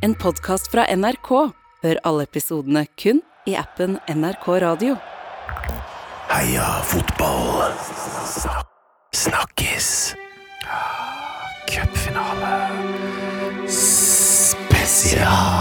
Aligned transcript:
En 0.00 0.14
podkast 0.14 0.70
fra 0.72 0.86
NRK. 0.96 1.28
Hør 1.82 1.98
alle 2.08 2.24
episodene 2.28 2.86
kun 3.00 3.20
i 3.48 3.56
appen 3.60 3.98
NRK 4.08 4.46
Radio. 4.64 4.96
Heia 6.30 6.68
fotball. 6.88 7.72
Snakkes. 9.16 9.90
Cupfinale. 11.70 12.54
Spesial. 13.68 15.58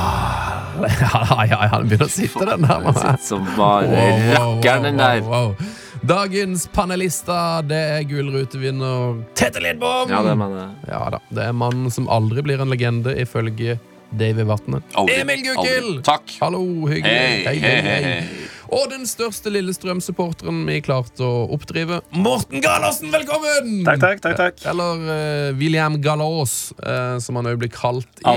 Ja, 0.80 1.44
ja, 1.44 1.58
ja, 1.68 1.78
den 1.82 1.90
begynner 1.92 2.08
å 2.08 2.12
sitte, 2.14 2.46
den 2.48 2.62
der. 2.64 2.86
meg. 2.86 3.18
Som 3.20 3.44
bare 3.58 4.04
rakkeren, 4.32 4.86
den 4.88 5.02
der. 5.02 5.20
wow, 5.26 5.50
wow. 5.52 5.74
Dagens 6.08 6.70
panelister, 6.72 7.66
det 7.68 7.80
er 7.98 8.06
gullrutevinner 8.08 9.18
Tete 9.36 9.60
Lidbom! 9.60 10.08
Ja, 10.08 10.22
det 10.24 10.38
mener 10.40 10.62
jeg. 10.62 10.70
Ja 10.94 11.02
da, 11.12 11.20
det 11.36 11.50
er 11.50 11.58
mannen 11.60 11.92
som 11.92 12.08
aldri 12.08 12.46
blir 12.48 12.64
en 12.64 12.72
legende, 12.72 13.12
ifølge 13.20 13.76
Davy 14.12 14.48
Vatne. 14.48 14.82
Emil 15.08 15.44
Gukild! 15.44 16.04
Takk. 16.04 16.24
Hallo, 16.42 16.62
hyggelig. 16.90 17.46
Hei, 17.46 17.60
hei, 17.60 17.82
hei, 17.82 18.02
hei. 18.04 18.24
Og 18.70 18.86
den 18.92 19.08
største 19.10 19.50
Lillestrøm-supporteren 19.50 20.62
vi 20.68 20.78
klarte 20.86 21.26
å 21.26 21.48
oppdrive, 21.56 22.04
Morten 22.14 22.62
Gallosen, 22.62 23.10
velkommen! 23.14 23.80
Takk, 23.88 24.04
takk, 24.04 24.22
takk, 24.22 24.38
takk. 24.38 24.62
Eller 24.70 25.02
uh, 25.08 25.58
William 25.58 25.98
Gallås, 26.04 26.76
uh, 26.84 27.18
som 27.24 27.40
han 27.40 27.50
òg 27.50 27.58
blir 27.64 27.74
kalt 27.74 28.22
i, 28.22 28.36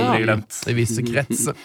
i 0.72 0.76
visse 0.78 1.04
kretser. 1.04 1.58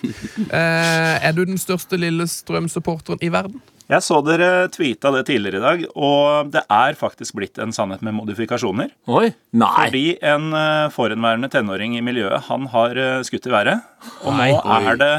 Uh, 0.51 1.15
er 1.23 1.31
du 1.37 1.45
den 1.47 1.59
største 1.61 1.99
Lillestrøm-supporteren 2.01 3.23
i 3.23 3.31
verden? 3.31 3.63
Jeg 3.87 4.03
så 4.03 4.17
dere 4.19 4.67
tweeta 4.67 5.13
det 5.15 5.23
tidligere 5.29 5.61
i 5.61 5.63
dag, 5.63 5.83
og 5.95 6.49
det 6.51 6.65
er 6.67 6.97
faktisk 6.99 7.37
blitt 7.39 7.59
en 7.63 7.71
sannhet 7.71 8.01
med 8.03 8.17
modifikasjoner. 8.17 8.91
Oi. 9.07 9.29
Nei. 9.55 9.75
Fordi 9.77 10.05
en 10.27 10.49
uh, 10.51 10.91
forhenværende 10.91 11.47
tenåring 11.53 11.95
i 11.95 12.03
miljøet, 12.03 12.49
han 12.49 12.67
har 12.73 12.99
eh, 12.99 13.21
skutt 13.23 13.47
i 13.47 13.53
været. 13.53 13.85
Og 14.25 14.35
Nei. 14.35 14.49
nå 14.51 14.59
er 14.91 14.99
det 14.99 15.13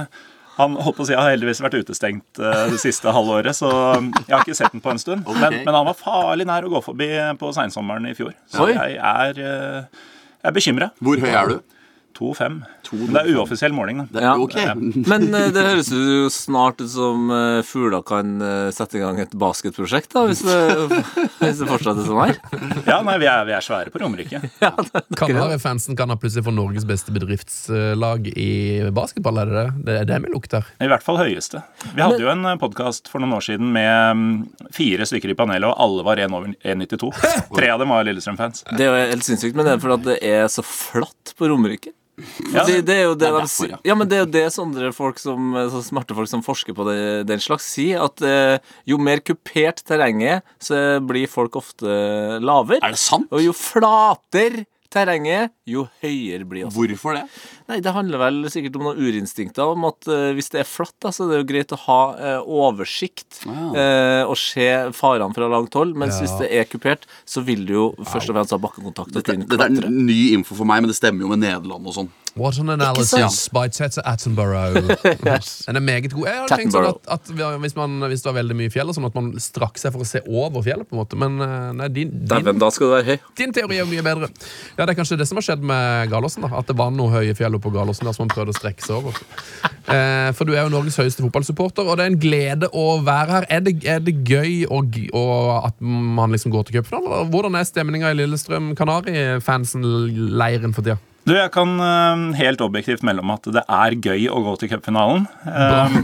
han 0.59 0.75
holdt 0.75 0.99
på 0.99 1.05
å 1.05 1.09
si, 1.09 1.15
har 1.15 1.31
heldigvis 1.31 1.63
vært 1.63 1.79
utestengt 1.79 2.41
eh, 2.43 2.65
det 2.73 2.81
siste 2.83 3.13
halvåret, 3.15 3.55
så 3.57 3.71
jeg 3.71 4.35
har 4.35 4.43
ikke 4.43 4.57
sett 4.59 4.75
den 4.75 4.83
på 4.83 4.91
en 4.91 5.01
stund. 5.01 5.27
Men, 5.39 5.61
men 5.63 5.75
han 5.75 5.87
var 5.87 5.99
farlig 5.99 6.49
nær 6.49 6.67
å 6.67 6.73
gå 6.73 6.83
forbi 6.91 7.11
på 7.39 7.53
seinsommeren 7.55 8.11
i 8.11 8.15
fjor. 8.19 8.35
Så 8.51 8.67
Oi. 8.67 8.73
jeg 8.75 8.99
er, 8.99 9.39
eh, 9.39 10.07
jeg 10.43 10.51
er 10.51 10.57
bekymra. 10.57 10.91
Hvor 10.99 11.23
høy 11.23 11.31
er 11.31 11.53
du? 11.55 11.78
2-5. 12.19 12.59
Men 12.91 13.15
det 13.15 13.21
er 13.23 13.37
uoffisiell 13.37 13.75
måling, 13.75 14.03
da. 14.03 14.07
Det, 14.11 14.25
Ja. 14.25 14.35
Ok. 14.39 14.57
Men 15.11 15.29
eh, 15.35 15.49
det 15.55 15.65
høres 15.65 15.91
jo 15.93 16.29
snart 16.33 16.81
ut 16.83 16.91
som 16.91 17.31
uh, 17.31 17.61
fugler 17.67 18.03
kan 18.07 18.41
eh, 18.43 18.71
sette 18.75 18.99
i 18.99 19.03
gang 19.03 19.21
et 19.23 19.35
basketprosjekt, 19.39 20.11
da, 20.15 20.25
hvis 20.29 20.43
det, 20.47 20.59
hvis 21.43 21.61
det 21.63 21.69
fortsetter 21.69 22.07
sånn 22.07 22.21
her. 22.23 22.39
Ja, 22.89 23.01
nei, 23.07 23.19
vi 23.23 23.29
er, 23.31 23.45
vi 23.49 23.55
er 23.57 23.65
svære 23.65 23.93
på 23.95 24.03
Romerike. 24.03 24.41
Kanarifansen 25.21 25.99
kan 25.99 26.11
ha 26.13 26.19
plutselig 26.21 26.47
få 26.49 26.55
Norges 26.55 26.87
beste 26.89 27.15
bedriftslag 27.15 28.31
i 28.35 28.51
basketball, 28.95 29.43
er 29.43 29.53
det 29.53 29.59
det? 29.59 29.69
Det 29.89 29.99
er 30.03 30.11
det 30.13 30.21
vi 30.25 30.33
lukter. 30.35 30.67
I 30.83 30.91
hvert 30.91 31.07
fall 31.07 31.21
høyeste. 31.21 31.63
Vi 31.93 32.03
hadde 32.03 32.21
jo 32.23 32.33
en 32.33 32.47
podkast 32.61 33.11
for 33.13 33.23
noen 33.23 33.37
år 33.39 33.47
siden 33.47 33.71
med 33.75 34.19
mm, 34.19 34.35
fire 34.75 35.07
stykker 35.09 35.35
i 35.35 35.39
panelet, 35.39 35.69
og 35.71 35.79
alle 35.87 36.07
var 36.07 36.25
1 36.25 36.35
over 36.35 36.53
1,92. 36.63 37.13
Tre 37.55 37.71
av 37.73 37.83
dem 37.83 37.95
var 37.95 38.07
Lillestrøm-fans. 38.09 38.65
Det 38.75 38.87
er 38.87 38.91
jo 38.91 39.13
helt 39.15 39.29
sinnssykt, 39.29 39.57
men 39.59 39.69
det 39.69 39.77
er 39.77 39.83
fordi 39.83 39.99
at 39.99 40.09
det 40.09 40.19
er 40.27 40.51
så 40.53 40.65
flatt 40.67 41.35
på 41.39 41.51
Romerike. 41.51 41.95
Ja, 42.53 42.65
det, 42.67 42.81
det 42.89 42.97
er 42.97 43.05
jo 43.07 43.15
det, 43.15 43.23
det 43.23 43.29
er 43.29 43.37
derfor, 43.41 43.71
ja. 43.73 43.79
Ja, 43.87 43.97
men 43.99 44.09
det 44.11 44.19
er 44.19 44.25
jo 44.25 44.31
det 44.35 44.47
sånne 44.55 44.93
folk 44.97 45.21
som, 45.23 45.53
så 45.73 45.83
smarte 45.87 46.17
folk 46.19 46.31
som 46.31 46.43
forsker 46.47 46.77
på 46.77 46.87
det, 46.89 46.99
den 47.31 47.43
slags, 47.43 47.69
sier. 47.77 48.03
At 48.07 48.23
eh, 48.27 48.59
jo 48.89 48.99
mer 49.03 49.23
kupert 49.25 49.85
terrenget 49.87 50.39
er, 50.39 50.43
så 50.63 50.81
blir 51.05 51.31
folk 51.31 51.59
ofte 51.61 51.87
lavere. 52.43 52.83
Er 52.83 52.97
det 52.97 53.03
sant? 53.03 53.31
Og 53.35 53.45
jo 53.45 53.55
flatere 53.57 54.67
terrenget, 54.93 55.53
jo 55.69 55.83
høyere 56.03 56.47
blir 56.49 56.67
også. 56.69 56.79
Hvorfor 56.81 57.17
det? 57.19 57.25
Nei, 57.69 57.79
Det 57.85 57.93
handler 57.93 58.19
vel 58.23 58.39
sikkert 58.53 58.79
om 58.81 58.87
noen 58.89 59.01
urinstinkter. 59.03 59.73
Om 59.75 59.85
at 59.91 60.09
uh, 60.09 60.31
hvis 60.37 60.49
det 60.55 60.63
er 60.63 60.69
flatt, 60.69 60.95
da, 61.05 61.13
så 61.13 61.27
er 61.27 61.35
det 61.35 61.41
jo 61.43 61.49
greit 61.53 61.75
å 61.77 61.81
ha 61.85 62.01
uh, 62.17 62.49
oversikt 62.69 63.43
Wow. 63.47 63.75
uh, 63.77 64.25
og 64.31 64.37
se 64.41 64.69
farene 64.97 65.35
fra 65.37 65.49
langt 65.53 65.75
hold. 65.79 65.93
Mens 65.99 66.17
Ja. 66.19 66.25
hvis 66.25 66.37
det 66.41 66.49
er 66.59 66.65
kupert, 66.71 67.05
så 67.29 67.43
vil 67.45 67.67
du 67.69 67.75
jo 67.75 67.85
først 68.03 68.31
og 68.33 68.39
fremst 68.39 68.55
ha 68.57 68.59
bakkekontakt 68.63 69.13
og 69.13 69.21
Dette, 69.23 69.37
dette 69.45 69.69
er 69.69 69.91
ny 69.93 70.33
info 70.37 70.57
for 70.59 70.65
meg, 70.69 70.83
men 70.83 70.91
det 70.93 70.97
stemmer 70.99 71.27
jo 71.27 71.29
med 71.35 71.45
Nederland 71.45 71.85
og 71.87 71.95
sånn. 72.01 72.09
What 72.39 72.59
an 72.63 72.71
analysis 72.71 73.49
by 73.53 73.67
Tete 73.69 74.03
Attenborough. 74.07 74.75
Den 75.67 75.77
er 75.77 75.83
meget 75.83 76.13
god. 76.13 76.27
Jeg 76.29 76.39
har 76.39 76.53
tenkt 76.53 76.75
sånn 76.77 76.87
at, 76.89 77.01
at 77.19 77.33
hvis, 77.35 77.75
man, 77.77 77.99
hvis 78.09 78.23
det 78.23 78.31
var 78.31 78.37
veldig 78.39 78.57
mye 78.59 78.73
fjell, 78.73 78.93
sånn 78.95 79.09
at 79.09 79.17
man 79.19 79.33
strakk 79.43 79.81
seg 79.81 79.95
for 79.95 80.05
å 80.05 80.09
se 80.09 80.23
over 80.27 80.63
fjellet, 80.67 80.89
på 80.89 80.97
en 80.97 81.03
måte. 81.03 81.19
Men 81.19 81.41
eh, 81.45 81.71
nei, 81.81 81.89
din, 81.95 82.13
din, 82.31 82.53
da 82.63 82.71
skal 82.75 82.87
du 82.87 82.95
være 82.95 83.09
høy. 83.11 83.27
din 83.43 83.55
teori 83.57 83.81
er 83.83 83.89
mye 83.91 84.05
bedre. 84.07 84.31
Ja, 84.77 84.85
Det 84.85 84.93
er 84.95 84.99
kanskje 85.01 85.19
det 85.21 85.27
som 85.31 85.41
har 85.41 85.49
skjedd 85.49 85.67
med 85.67 86.13
Galåsen. 86.13 86.47
da 86.47 86.63
At 86.63 86.71
det 86.71 86.79
var 86.79 86.95
noe 86.95 87.13
høye 87.13 87.35
fjell 87.39 87.59
oppe 87.59 87.69
på 87.69 87.75
Galåsen 87.77 88.09
der 88.09 88.17
som 88.17 88.27
man 88.27 88.33
prøvde 88.35 88.55
å 88.55 88.59
strekke 88.59 88.87
seg 88.87 89.01
over. 89.01 89.19
Eh, 89.89 90.31
for 90.37 90.45
du 90.45 90.55
er 90.55 90.67
jo 90.67 90.73
Norges 90.73 90.99
høyeste 91.01 91.25
fotballsupporter, 91.25 91.89
og 91.89 91.99
det 91.99 92.07
er 92.07 92.13
en 92.13 92.21
glede 92.21 92.71
å 92.77 92.87
være 93.05 93.39
her. 93.39 93.49
Er 93.59 93.65
det, 93.65 93.75
er 93.89 94.03
det 94.05 94.15
gøy 94.29 94.67
og, 94.69 94.99
og 95.17 95.67
at 95.71 95.79
man 95.83 96.35
liksom 96.37 96.53
går 96.55 96.69
til 96.69 96.79
cupfinalen? 96.79 97.31
Hvordan 97.33 97.57
er 97.59 97.69
stemninga 97.69 98.13
i 98.13 98.19
Lillestrøm 98.19 98.75
Kanari-fansen-leiren 98.79 100.77
for 100.77 100.85
tida? 100.87 100.99
Du, 101.29 101.35
jeg 101.37 101.51
kan 101.53 101.75
eh, 101.85 102.23
helt 102.39 102.63
objektivt 102.65 103.03
melde 103.07 103.21
om 103.25 103.33
at 103.35 103.45
det 103.53 103.63
er 103.69 103.97
gøy 104.01 104.25
å 104.33 104.39
gå 104.47 104.55
til 104.63 104.71
cupfinalen. 104.73 105.27
Eh, 105.45 105.99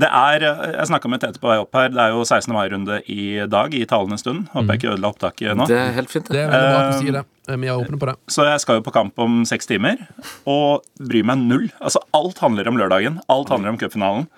det 0.00 0.08
er, 0.08 0.44
Jeg 0.78 0.88
snakka 0.90 1.10
med 1.12 1.20
Tete 1.22 1.40
på 1.42 1.50
vei 1.50 1.58
opp 1.60 1.76
her. 1.76 1.90
Det 1.92 2.00
er 2.06 2.14
jo 2.14 2.22
16. 2.24 2.54
mai-runde 2.56 3.00
i 3.12 3.26
dag, 3.52 3.74
i 3.76 3.84
talende 3.90 4.18
stund. 4.20 4.46
Håper 4.54 4.74
jeg 4.74 4.80
ikke 4.82 4.92
ødela 4.94 5.12
opptaket 5.12 5.56
nå. 5.60 5.68
Det 5.70 5.78
er 5.82 5.92
helt 5.98 6.12
fint. 6.12 6.28
Det 6.30 6.38
Det. 6.38 6.46
er 6.46 6.50
veldig 6.56 6.72
bra 6.72 6.80
at 6.80 6.92
du 6.94 7.04
sier 7.04 7.18
det. 7.20 7.24
Eh, 7.50 7.56
Vi 7.60 7.68
er 7.72 7.80
åpne 7.84 8.00
på 8.00 8.10
det. 8.10 8.16
Så 8.32 8.48
jeg 8.48 8.60
skal 8.64 8.80
jo 8.80 8.86
på 8.88 8.92
kamp 8.96 9.18
om 9.26 9.40
seks 9.48 9.66
timer, 9.70 10.00
og 10.48 10.84
bryr 11.00 11.24
meg 11.28 11.38
null. 11.44 11.68
Altså, 11.80 12.00
Alt 12.16 12.38
handler 12.44 12.68
om 12.72 12.80
lørdagen. 12.80 13.20
Alt 13.28 13.48
handler 13.52 13.74
om 13.74 13.78
cupfinalen. 13.80 14.28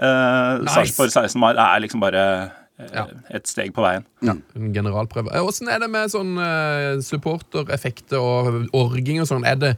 Uh, 0.00 0.60
Nice. 0.64 0.72
Sarpsborg 0.72 1.10
16. 1.12 1.36
mai 1.40 1.50
er 1.52 1.80
liksom 1.84 2.00
bare 2.00 2.20
eh, 2.24 2.59
Ja. 2.94 3.06
et 3.30 3.48
steg 3.50 3.72
på 3.76 3.84
veien. 3.84 4.06
En 4.24 4.70
generalprøve. 4.74 5.32
Eh, 5.34 5.44
Åssen 5.44 5.70
er 5.72 5.80
det 5.82 5.88
med 5.92 6.12
sånn 6.12 6.34
eh, 6.40 7.00
supportereffekter 7.04 8.20
og 8.20 8.70
orging 8.76 9.20
og 9.22 9.28
sånn? 9.30 9.46
Er 9.48 9.58
det, 9.60 9.72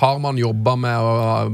har 0.00 0.18
man 0.22 0.38
jobba 0.40 0.74
med 0.78 0.98
å 0.98 1.12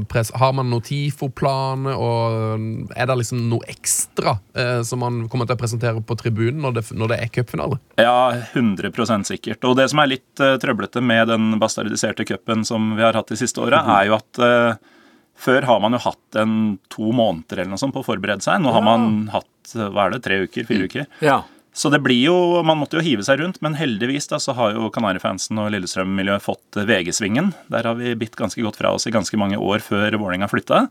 presse 0.09 0.35
Har 0.37 0.53
man 0.57 0.69
noen 0.71 0.83
TIFO-planer, 0.85 1.95
og 1.95 2.89
er 2.95 3.09
det 3.09 3.19
liksom 3.21 3.45
noe 3.51 3.65
ekstra 3.71 4.37
eh, 4.57 4.81
som 4.87 5.01
man 5.03 5.25
kommer 5.31 5.49
til 5.49 5.57
å 5.57 5.61
presentere 5.61 6.03
på 6.05 6.17
tribunen 6.19 6.63
når 6.65 6.79
det, 6.79 6.85
når 6.97 7.13
det 7.13 7.21
er 7.21 7.33
cupfinale? 7.37 7.79
Ja, 8.01 8.33
100% 8.53 9.29
sikkert. 9.29 9.63
Og 9.67 9.77
det 9.79 9.89
som 9.91 10.01
er 10.01 10.11
litt 10.15 10.43
uh, 10.43 10.55
trøblete 10.61 11.03
med 11.03 11.29
den 11.31 11.55
bastardiserte 11.61 12.25
cupen 12.27 12.65
som 12.67 12.93
vi 12.97 13.05
har 13.05 13.15
hatt 13.17 13.31
de 13.31 13.39
siste 13.39 13.61
åra, 13.63 13.81
er 13.99 14.09
jo 14.09 14.17
at 14.17 14.41
eh, 14.43 14.93
før 15.39 15.67
har 15.67 15.81
man 15.83 15.95
jo 15.95 16.03
hatt 16.05 16.39
en 16.39 16.55
to 16.93 17.11
måneder 17.15 17.61
eller 17.61 17.73
noe 17.73 17.81
sånt 17.81 17.95
på 17.95 18.03
å 18.03 18.07
forberede 18.07 18.45
seg. 18.45 18.61
Nå 18.63 18.71
har 18.75 18.85
man 18.85 19.27
hatt 19.33 19.75
hva 19.75 20.07
er 20.07 20.15
det, 20.15 20.23
tre 20.25 20.39
uker, 20.45 20.67
fire 20.67 20.87
uker. 20.87 21.09
Ja. 21.25 21.41
Så 21.75 21.89
det 21.91 21.99
blir 21.99 22.21
jo, 22.23 22.63
Man 22.63 22.79
måtte 22.79 22.95
jo 22.95 23.03
hive 23.03 23.25
seg 23.27 23.41
rundt, 23.41 23.59
men 23.65 23.75
heldigvis 23.75 24.29
da, 24.31 24.39
så 24.39 24.55
har 24.55 24.77
jo 24.77 24.87
Kanarifansen 24.95 25.59
og 25.59 25.73
Lillestrøm-miljøet 25.73 26.45
fått 26.45 26.79
eh, 26.79 26.87
VG-svingen. 26.87 27.51
Der 27.73 27.89
har 27.89 27.99
vi 27.99 28.15
bitt 28.15 28.37
ganske 28.39 28.63
godt 28.63 28.79
fra 28.79 28.93
oss 28.95 29.09
i 29.09 29.13
ganske 29.13 29.35
mange 29.39 29.59
år 29.59 29.83
før 29.83 30.15
Vålerenga 30.15 30.47
flytta. 30.47 30.85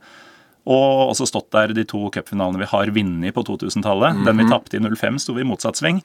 Og 0.64 1.10
også 1.10 1.26
stått 1.28 1.50
der 1.52 1.75
de 1.76 1.84
to 1.88 2.06
cupfinalene 2.12 2.62
vi 2.62 2.69
har 2.70 2.92
vunnet 2.97 3.36
på 3.36 3.42
2000-tallet. 3.44 4.22
Den 4.25 4.41
vi 4.41 4.47
tapte 4.48 4.78
i 4.78 4.80
05, 4.80 5.19
sto 5.20 5.34
vi 5.36 5.44
i 5.44 5.48
motsatt 5.48 5.76
sving. 5.76 6.00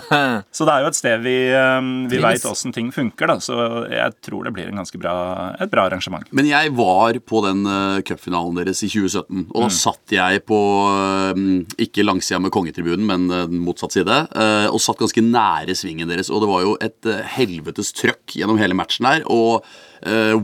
så 0.56 0.66
det 0.66 0.74
er 0.74 0.82
jo 0.82 0.88
et 0.90 0.98
sted 0.98 1.22
vi, 1.22 1.36
eh, 1.54 1.90
vi 2.10 2.18
veit 2.22 2.46
åssen 2.48 2.74
ting 2.74 2.90
funker, 2.94 3.30
da. 3.30 3.36
Så 3.42 3.54
jeg 3.90 4.16
tror 4.26 4.48
det 4.48 4.54
blir 4.56 4.70
en 4.70 4.80
ganske 4.82 4.98
bra, 5.00 5.14
et 5.62 5.70
bra 5.70 5.86
arrangement. 5.86 6.26
Men 6.34 6.48
jeg 6.50 6.72
var 6.78 7.20
på 7.22 7.42
den 7.46 7.62
uh, 7.68 8.00
cupfinalen 8.06 8.58
deres 8.58 8.82
i 8.82 8.90
2017, 8.90 9.46
og 9.52 9.66
da 9.66 9.70
satt 9.74 10.16
jeg 10.16 10.42
på 10.48 10.58
uh, 10.90 11.44
ikke 11.78 12.06
langsida 12.06 12.40
med 12.42 12.54
kongetribunen, 12.54 13.06
men 13.06 13.28
uh, 13.30 13.60
motsatt 13.70 13.94
side, 13.94 14.18
uh, 14.34 14.66
og 14.72 14.82
satt 14.82 14.98
ganske 15.02 15.22
nære 15.22 15.78
svingen 15.78 16.10
deres. 16.10 16.32
Og 16.34 16.42
det 16.42 16.50
var 16.50 16.66
jo 16.66 16.74
et 16.82 16.98
uh, 17.06 17.22
helvetes 17.36 17.94
trøkk 17.94 18.40
gjennom 18.40 18.58
hele 18.58 18.74
matchen 18.78 19.06
her. 19.06 19.22
og 19.30 19.62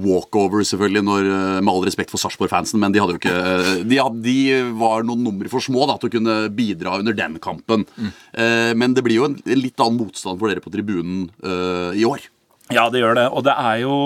walkover, 0.03 0.65
selvfølgelig, 0.67 1.03
når, 1.07 1.29
uh, 1.31 1.59
med 1.63 1.73
all 1.73 1.87
respekt 1.89 2.13
for 2.13 2.21
Sarpsborg-fansen, 2.21 2.81
men 2.83 2.95
de 2.95 3.01
hadde 3.03 3.17
jo 3.17 3.21
ikke 3.21 3.35
uh, 3.35 3.73
de, 3.87 3.99
hadde, 4.01 4.23
de 4.25 4.63
var 4.77 5.07
noen 5.07 5.25
numre 5.27 5.51
for 5.53 5.65
små 5.65 5.89
da, 5.89 5.99
til 6.01 6.11
å 6.11 6.17
kunne 6.19 6.39
bidra 6.57 6.99
under 7.01 7.17
den 7.17 7.39
kampen. 7.43 7.87
Uh, 7.97 8.73
men 8.77 8.97
det 8.97 9.05
blir 9.07 9.21
jo 9.21 9.29
en, 9.31 9.39
en 9.41 9.63
litt 9.63 9.81
annen 9.81 10.01
motstand 10.05 10.41
for 10.41 10.53
dere 10.53 10.65
på 10.65 10.73
tribunen 10.75 11.29
uh, 11.45 11.93
i 11.97 12.05
år. 12.09 12.29
Ja, 12.75 12.89
det 12.91 12.99
gjør 12.99 13.15
det. 13.15 13.27
Og 13.31 13.45
det 13.47 13.53
er 13.55 13.77
jo 13.85 13.97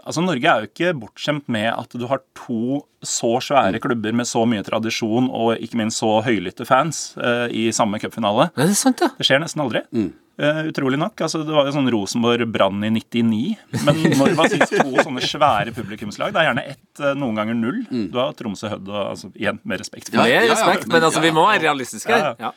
Altså, 0.00 0.22
Norge 0.24 0.48
er 0.48 0.62
jo 0.62 0.70
ikke 0.70 0.94
bortskjemt 1.02 1.50
med 1.52 1.68
at 1.68 1.92
du 1.92 2.06
har 2.08 2.22
to 2.38 2.80
så 3.04 3.34
svære 3.44 3.80
klubber 3.80 4.14
med 4.16 4.28
så 4.28 4.46
mye 4.48 4.64
tradisjon 4.64 5.28
og 5.28 5.60
ikke 5.60 5.78
minst 5.80 6.00
så 6.00 6.18
høylytte 6.24 6.66
fans 6.68 7.14
eh, 7.16 7.46
i 7.52 7.62
samme 7.72 8.00
cupfinale. 8.00 8.50
Er 8.56 8.68
det 8.68 8.76
sant, 8.80 9.00
ja? 9.00 9.08
Det 9.16 9.24
skjer 9.28 9.40
nesten 9.40 9.62
aldri. 9.64 9.84
Eh, 10.40 10.60
utrolig 10.70 10.96
nok. 10.96 11.20
altså 11.20 11.42
Det 11.44 11.52
var 11.52 11.66
jo 11.68 11.74
sånn 11.74 11.90
Rosenborg-Brann 11.92 12.80
i 12.86 12.90
99. 12.94 13.40
Men 13.84 13.98
når 14.20 14.32
var 14.38 14.48
sist 14.48 14.72
to 14.72 14.86
sånne 15.04 15.20
svære 15.20 15.74
publikumslag? 15.76 16.32
Det 16.32 16.40
er 16.40 16.48
gjerne 16.48 16.64
ett, 16.72 17.02
eh, 17.04 17.12
noen 17.20 17.36
ganger 17.36 17.58
null. 17.58 17.82
Du 17.90 18.16
har 18.16 18.32
Tromsø 18.38 18.70
Hødd 18.72 18.88
og 18.88 19.02
altså, 19.10 19.28
igjen, 19.36 19.58
med 19.68 19.82
respekt 19.84 20.08
for 20.08 20.22
ja, 20.24 20.40
ja, 20.40 20.54
respekt, 20.54 20.88
men- 20.88 21.04
altså, 21.04 21.20
vi 21.20 21.32
må 21.36 21.44
være 21.50 21.66
realistiske 21.68 22.08
her. 22.16 22.34
ja. 22.40 22.52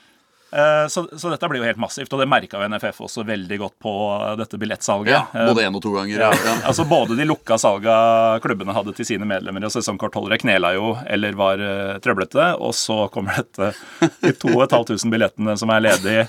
Eh, 0.53 0.85
Så, 0.94 1.01
så 1.18 1.31
dette 1.33 1.47
blir 1.50 1.59
jo 1.63 1.65
helt 1.65 1.80
massivt, 1.81 2.12
og 2.13 2.19
det 2.21 2.27
merka 2.30 2.59
jo 2.62 2.68
NFF 2.69 3.00
også 3.07 3.24
veldig 3.25 3.57
godt 3.57 3.74
på 3.81 3.94
dette 4.38 4.59
billettsalget. 4.62 5.09
Ja, 5.33 5.47
både 5.50 5.63
én 5.65 5.75
og 5.75 5.81
to 5.81 5.91
ganger. 5.95 6.13
ja. 6.21 6.30
Ja. 6.45 6.53
altså 6.69 6.85
Både 6.88 7.18
de 7.18 7.25
lukka 7.25 7.57
salga 7.59 8.39
klubbene 8.39 8.71
hadde 8.77 8.94
til 8.95 9.07
sine 9.09 9.25
medlemmer 9.25 9.65
og 9.65 9.74
sesongkortholdere, 9.74 10.38
knela 10.45 10.71
jo 10.77 10.94
eller 11.09 11.33
var 11.35 11.57
trøblete. 12.06 12.51
Og 12.62 12.71
så 12.77 13.09
kommer 13.12 13.41
dette 13.41 13.74
de 14.21 14.31
2500 14.31 15.09
billettene 15.12 15.57
som 15.57 15.74
er 15.74 15.81
ledige 15.89 16.27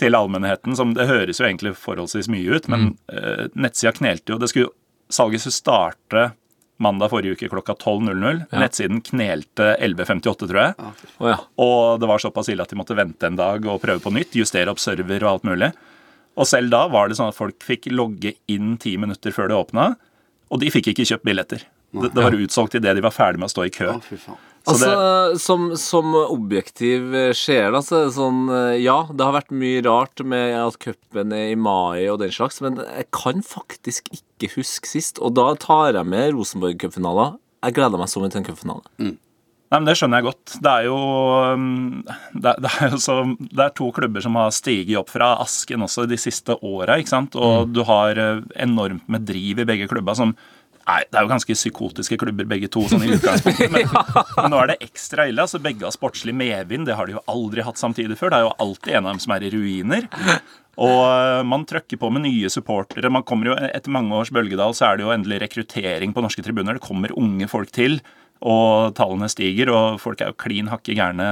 til 0.00 0.16
allmennheten. 0.16 0.76
som 0.76 0.94
Det 0.96 1.08
høres 1.08 1.40
jo 1.40 1.46
egentlig 1.48 1.74
forholdsvis 1.80 2.28
mye 2.32 2.58
ut, 2.58 2.68
men 2.72 2.90
uh, 3.12 3.46
nettsida 3.54 3.94
knelte 3.96 4.34
jo. 4.34 4.40
det 4.42 4.50
skulle, 4.52 4.74
Salget 5.12 5.44
skulle 5.44 5.56
starte 5.60 6.24
mandag 6.82 7.08
forrige 7.12 7.36
uke 7.36 7.48
klokka 7.48 7.72
12.00. 7.72 8.42
Nettsiden 8.52 9.00
knelte 9.04 9.70
11.58, 9.80 10.48
tror 10.48 10.60
jeg. 10.60 10.90
Ja. 11.24 11.36
Og 11.62 12.00
det 12.00 12.10
var 12.10 12.20
såpass 12.20 12.50
ille 12.52 12.64
at 12.64 12.72
de 12.72 12.78
måtte 12.78 12.96
vente 12.98 13.28
en 13.28 13.38
dag 13.38 13.64
og 13.64 13.80
prøve 13.84 14.02
på 14.04 14.12
nytt. 14.12 14.36
Justere 14.36 14.72
opp 14.72 14.82
server 14.82 15.24
og 15.24 15.30
alt 15.30 15.46
mulig. 15.48 15.70
Og 16.36 16.48
selv 16.48 16.68
da 16.74 16.82
var 16.92 17.08
det 17.08 17.16
sånn 17.16 17.32
at 17.32 17.38
folk 17.38 17.56
fikk 17.64 17.88
logge 17.94 18.34
inn 18.52 18.74
ti 18.82 18.96
minutter 19.00 19.32
før 19.32 19.48
det 19.48 19.56
åpna. 19.56 19.94
Og 20.52 20.60
de 20.60 20.68
fikk 20.74 20.92
ikke 20.92 21.08
kjøpt 21.08 21.24
billetter. 21.26 21.64
Det, 21.96 22.10
det 22.12 22.26
var 22.26 22.36
utsolgt 22.36 22.76
idet 22.76 22.92
de 22.98 23.04
var 23.04 23.14
ferdig 23.14 23.40
med 23.40 23.48
å 23.48 23.54
stå 23.54 23.64
i 23.64 23.72
kø. 23.72 23.88
Ja, 23.94 24.02
fy 24.04 24.18
faen. 24.20 24.42
Altså, 24.66 24.88
det, 24.90 25.40
som, 25.42 25.68
som 25.78 26.14
objektiv 26.18 27.12
sjel, 27.38 27.76
altså 27.76 28.00
er 28.00 28.08
sånn 28.16 28.46
eh, 28.50 28.78
Ja, 28.82 28.96
det 29.14 29.22
har 29.22 29.36
vært 29.36 29.54
mye 29.54 29.82
rart 29.86 30.22
med 30.26 30.56
at 30.58 30.78
cupen 30.82 31.34
er 31.36 31.52
i 31.52 31.58
mai 31.58 32.08
og 32.10 32.18
den 32.22 32.34
slags, 32.34 32.58
men 32.64 32.80
jeg 32.82 33.06
kan 33.14 33.44
faktisk 33.46 34.10
ikke 34.16 34.50
huske 34.56 34.90
sist. 34.90 35.22
Og 35.22 35.36
da 35.38 35.52
tar 35.62 35.94
jeg 35.94 36.10
med 36.10 36.34
Rosenborg-cupfinaler. 36.34 37.36
Jeg 37.66 37.78
gleder 37.78 38.00
meg 38.00 38.10
så 38.10 38.22
mye 38.22 38.32
til 38.32 38.42
en 38.42 38.48
cupfinale. 38.48 38.84
nei, 39.70 39.78
men 39.78 39.86
det 39.88 39.96
skjønner 39.98 40.20
jeg 40.20 40.28
godt. 40.28 40.56
Det 40.62 40.72
er 40.72 40.84
jo 40.86 40.98
um, 41.54 42.02
det, 42.34 42.52
det 42.62 42.74
er 42.74 42.92
jo 42.92 43.00
så, 43.02 43.16
det 43.38 43.64
er 43.64 43.72
to 43.78 43.88
klubber 43.94 44.22
som 44.22 44.38
har 44.38 44.52
stiget 44.54 44.98
opp 45.00 45.10
fra 45.14 45.32
asken 45.42 45.86
også 45.86 46.06
de 46.10 46.18
siste 46.20 46.58
åra. 46.58 46.98
Og 46.98 47.72
du 47.74 47.82
har 47.88 48.18
eh, 48.22 48.44
enormt 48.66 49.06
med 49.10 49.26
driv 49.30 49.62
i 49.62 49.68
begge 49.68 49.90
klubber 49.90 50.18
som 50.18 50.36
Nei, 50.86 51.00
Det 51.10 51.18
er 51.18 51.24
jo 51.24 51.30
ganske 51.32 51.56
psykotiske 51.56 52.18
klubber 52.20 52.46
begge 52.46 52.68
to, 52.70 52.84
sånn 52.86 53.02
i 53.02 53.10
utgangspunktet. 53.16 53.72
Men, 53.74 53.88
men 54.38 54.52
nå 54.52 54.60
er 54.62 54.70
det 54.70 54.76
ekstra 54.86 55.26
ille. 55.26 55.42
altså 55.42 55.58
Begge 55.62 55.82
har 55.88 55.94
sportslig 55.94 56.34
medvind. 56.36 56.86
Det 56.86 56.94
har 56.98 57.08
de 57.08 57.16
jo 57.16 57.24
aldri 57.30 57.64
hatt 57.66 57.80
samtidig 57.80 58.18
før. 58.20 58.30
Det 58.30 58.38
er 58.38 58.46
jo 58.46 58.54
alltid 58.62 58.94
en 58.94 59.08
av 59.08 59.16
dem 59.16 59.22
som 59.24 59.34
er 59.34 59.46
i 59.46 59.50
ruiner. 59.54 60.06
Og 60.76 61.00
øh, 61.08 61.40
man 61.48 61.64
trøkker 61.66 61.98
på 61.98 62.10
med 62.12 62.26
nye 62.28 62.50
supportere. 62.52 63.10
Man 63.10 63.26
kommer 63.26 63.50
jo, 63.50 63.56
Etter 63.66 63.90
mange 63.94 64.14
års 64.14 64.30
bølgedal 64.34 64.76
så 64.78 64.90
er 64.90 64.98
det 64.98 65.06
jo 65.06 65.14
endelig 65.14 65.40
rekruttering 65.42 66.14
på 66.14 66.22
norske 66.22 66.44
tribuner. 66.46 66.78
Det 66.78 66.86
kommer 66.86 67.14
unge 67.18 67.48
folk 67.50 67.72
til, 67.74 67.98
og 68.46 68.94
tallene 68.98 69.30
stiger. 69.32 69.72
Og 69.74 69.98
folk 70.02 70.22
er 70.22 70.30
jo 70.30 70.38
klin 70.38 70.70
hakke 70.70 70.94
gærne 70.94 71.30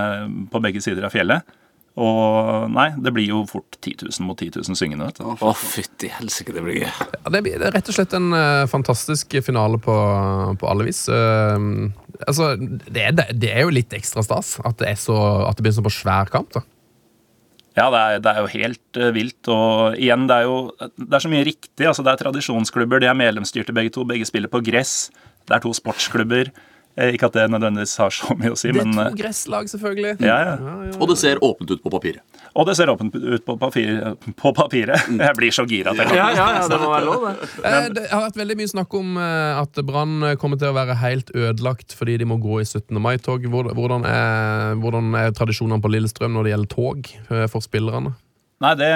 på 0.51 0.63
begge 0.65 0.83
sider 0.83 1.07
av 1.07 1.15
fjellet. 1.15 1.47
Og 1.95 2.65
nei, 2.75 2.89
det 2.99 3.13
blir 3.15 3.29
jo 3.31 3.45
fort 3.47 3.77
10 3.79 4.01
000 4.09 4.27
mot 4.27 4.39
10 4.43 4.57
000 4.67 4.75
syngende. 4.79 5.07
vet 5.07 5.21
du. 5.21 5.29
Å, 5.47 5.53
fytti 5.55 6.09
helsike, 6.11 6.51
det 6.57 6.65
blir 6.67 6.81
gøy. 6.83 6.89
Ja, 6.91 7.31
det, 7.31 7.43
blir- 7.47 7.61
det 7.61 7.69
er 7.69 7.77
rett 7.77 7.91
og 7.93 7.95
slett 7.95 8.17
en 8.19 8.33
uh, 8.35 8.65
fantastisk 8.71 9.37
finale 9.47 9.79
på, 9.79 9.95
på 10.59 10.71
alle 10.73 10.89
vis. 10.89 11.05
Uh, 11.07 11.87
altså, 12.27 12.57
det, 12.59 13.05
er, 13.13 13.15
det 13.31 13.53
er 13.55 13.63
jo 13.69 13.75
litt 13.77 13.95
ekstra 13.95 14.25
stas 14.27 14.57
at 14.67 14.81
det, 14.83 14.91
er 14.91 14.99
så, 14.99 15.15
at 15.47 15.55
det 15.61 15.69
blir 15.69 15.77
så 15.79 15.87
på 15.87 15.95
svær 15.95 16.33
kamp. 16.35 16.51
da. 16.59 16.65
Ja, 17.75 17.89
det 17.91 18.01
er, 18.03 18.21
det 18.23 18.31
er 18.31 18.43
jo 18.43 18.51
helt 18.53 18.99
eh, 19.03 19.09
vilt. 19.15 19.49
Og 19.51 19.97
igjen, 19.99 20.29
det 20.31 20.37
er 20.37 20.45
jo 20.47 20.59
det 20.95 21.17
er 21.19 21.25
så 21.25 21.31
mye 21.31 21.47
riktig. 21.47 21.87
altså 21.91 22.05
Det 22.07 22.13
er 22.13 22.21
tradisjonsklubber, 22.23 23.03
de 23.03 23.09
er 23.11 23.17
medlemsstyrte 23.19 23.75
begge 23.75 23.91
to. 23.95 24.05
Begge 24.07 24.27
spiller 24.29 24.51
på 24.53 24.61
gress. 24.67 25.09
Det 25.47 25.57
er 25.57 25.63
to 25.65 25.73
sportsklubber. 25.75 26.53
Eh, 26.97 27.11
Ikke 27.17 27.27
at 27.27 27.35
det 27.35 27.49
nødvendigvis 27.51 27.97
har 27.99 28.13
så 28.15 28.37
mye 28.39 28.53
å 28.55 28.59
si, 28.59 28.71
Det 28.71 28.79
er 28.85 28.87
to 28.87 29.03
eh, 29.03 29.15
gresslag, 29.19 29.67
selvfølgelig. 29.73 30.13
ja, 30.23 30.37
ja. 30.47 30.91
Og 31.03 31.09
det 31.11 31.17
ser 31.19 31.41
åpent 31.43 31.73
ut 31.73 31.81
på 31.83 31.91
papiret. 31.91 32.23
Og 32.55 32.69
det 32.69 32.77
ser 32.79 32.93
åpent 32.93 33.17
ut 33.19 33.43
på, 33.43 33.57
papir, 33.59 33.97
på 34.39 34.53
papiret. 34.55 35.09
Jeg 35.11 35.35
blir 35.35 35.51
så 35.57 35.65
gira 35.67 35.91
at 35.91 35.99
jeg 35.99 36.07
kan 36.13 36.21
Ja, 36.21 36.29
ja, 36.37 36.45
ja, 36.61 36.69
det 36.71 36.79
må 36.79 36.93
være 36.93 37.09
lov, 37.09 37.25
det. 37.27 37.49
Eh, 37.67 37.89
Det 37.97 38.05
har 38.13 38.23
vært 38.29 38.39
veldig 38.39 38.57
mye 38.61 38.71
snakk 38.71 38.95
om 39.01 39.17
at 39.19 39.81
Brann 39.89 40.15
kommer 40.39 40.61
til 40.61 40.71
å 40.71 40.77
være 40.77 40.95
helt 41.03 41.35
ødelagt 41.35 41.97
fordi 41.99 42.15
de 42.23 42.29
må 42.31 42.39
gå 42.43 42.61
i 42.63 42.69
17. 42.69 42.95
mai-tog. 43.03 43.43
Hvordan 43.51 44.07
er, 44.07 44.79
hvordan 44.79 45.11
er 45.19 45.35
tradisjonene 45.35 45.83
på 45.83 45.91
Lillestrøm 45.91 46.39
når 46.39 46.47
det 46.47 46.55
gjelder 46.55 46.73
tog 46.77 47.11
for 47.51 47.65
spillerne? 47.65 48.15
Nei, 48.63 48.75
det, 48.79 48.93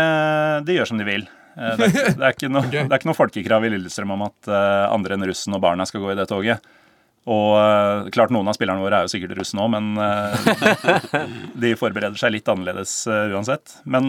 de 0.71 0.79
gjør 0.79 0.93
som 0.93 1.03
de 1.03 1.07
vil. 1.09 1.27
Det 1.59 1.89
er, 1.91 1.95
det, 2.15 2.23
er 2.23 2.31
ikke 2.37 2.49
noe, 2.55 2.69
det 2.71 2.85
er 2.87 2.99
ikke 3.01 3.11
noe 3.11 3.19
folkekrav 3.19 3.67
i 3.67 3.73
Lillestrøm 3.75 4.15
om 4.15 4.29
at 4.29 4.51
andre 4.95 5.19
enn 5.19 5.27
russen 5.27 5.57
og 5.59 5.65
barna 5.67 5.83
skal 5.91 6.05
gå 6.05 6.13
i 6.15 6.19
det 6.21 6.29
toget. 6.31 6.63
Og 7.29 7.55
eh, 7.61 8.09
klart 8.15 8.33
Noen 8.33 8.49
av 8.49 8.57
spillerne 8.57 8.83
våre 8.83 9.01
er 9.01 9.07
jo 9.07 9.13
sikkert 9.13 9.37
russ 9.39 9.53
nå, 9.57 9.67
men 9.73 9.91
eh, 10.01 11.25
de 11.65 11.75
forbereder 11.79 12.17
seg 12.21 12.33
litt 12.35 12.49
annerledes 12.49 12.95
eh, 13.11 13.35
uansett. 13.35 13.79
Men 13.89 14.09